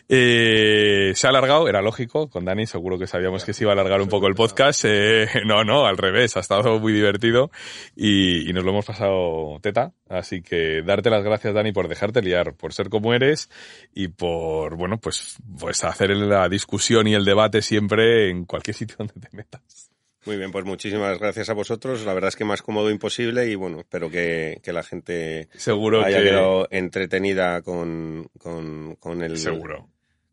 [0.10, 3.74] Eh, se ha alargado, era lógico, con Dani seguro que sabíamos que se iba a
[3.74, 4.84] alargar un poco el podcast.
[4.86, 7.52] Eh, no, no, al revés, ha estado muy divertido
[7.96, 9.94] y nos lo hemos pasado teta.
[10.10, 13.50] Así que darte las gracias Dani por dejarte liar, por ser como eres
[13.94, 18.96] y por, bueno, pues, pues hacer la discusión y el debate siempre en cualquier sitio
[18.98, 19.91] donde te metas.
[20.26, 22.06] Muy bien, pues muchísimas gracias a vosotros.
[22.06, 26.04] La verdad es que más cómodo imposible y bueno, espero que, que la gente Seguro
[26.04, 26.24] haya que...
[26.26, 29.90] quedado entretenida con, con, con el, Seguro.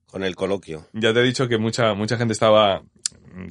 [0.07, 0.87] con el coloquio.
[0.93, 2.83] Ya te he dicho que mucha, mucha gente estaba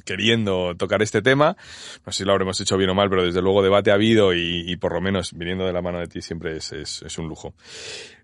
[0.04, 1.56] queriendo tocar este tema.
[2.04, 4.34] No sé si lo habremos hecho bien o mal, pero desde luego debate ha habido
[4.34, 7.18] y, y por lo menos viniendo de la mano de ti siempre es, es, es
[7.18, 7.54] un lujo.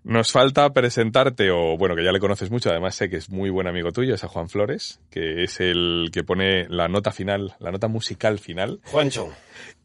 [0.03, 3.49] Nos falta presentarte, o bueno, que ya le conoces mucho, además sé que es muy
[3.49, 7.55] buen amigo tuyo, es a Juan Flores, que es el que pone la nota final,
[7.59, 8.81] la nota musical final.
[8.85, 9.33] Juancho.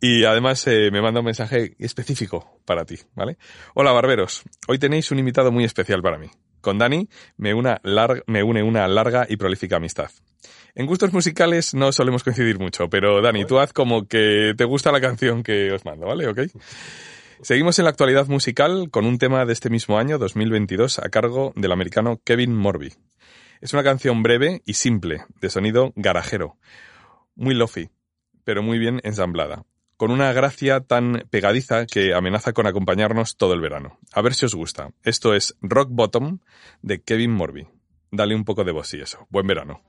[0.01, 3.39] Y además eh, me manda un mensaje específico para ti, ¿vale?
[3.75, 6.29] Hola barberos, hoy tenéis un invitado muy especial para mí.
[6.61, 7.81] Con Dani me, una
[8.27, 10.11] me une una larga y prolífica amistad.
[10.75, 14.93] En gustos musicales no solemos coincidir mucho, pero Dani, tú haz como que te gusta
[14.93, 16.29] la canción que os mando, ¿vale?
[16.29, 16.41] ¿Ok?
[17.43, 21.53] Seguimos en la actualidad musical con un tema de este mismo año, 2022, a cargo
[21.57, 22.93] del americano Kevin Morby.
[23.61, 26.59] Es una canción breve y simple, de sonido garajero,
[27.35, 27.89] muy lofi,
[28.45, 29.65] pero muy bien ensamblada,
[30.01, 33.99] con una gracia tan pegadiza que amenaza con acompañarnos todo el verano.
[34.15, 34.93] A ver si os gusta.
[35.03, 36.39] Esto es Rock Bottom
[36.81, 37.69] de Kevin Morby.
[38.11, 39.27] Dale un poco de voz y eso.
[39.29, 39.83] Buen verano.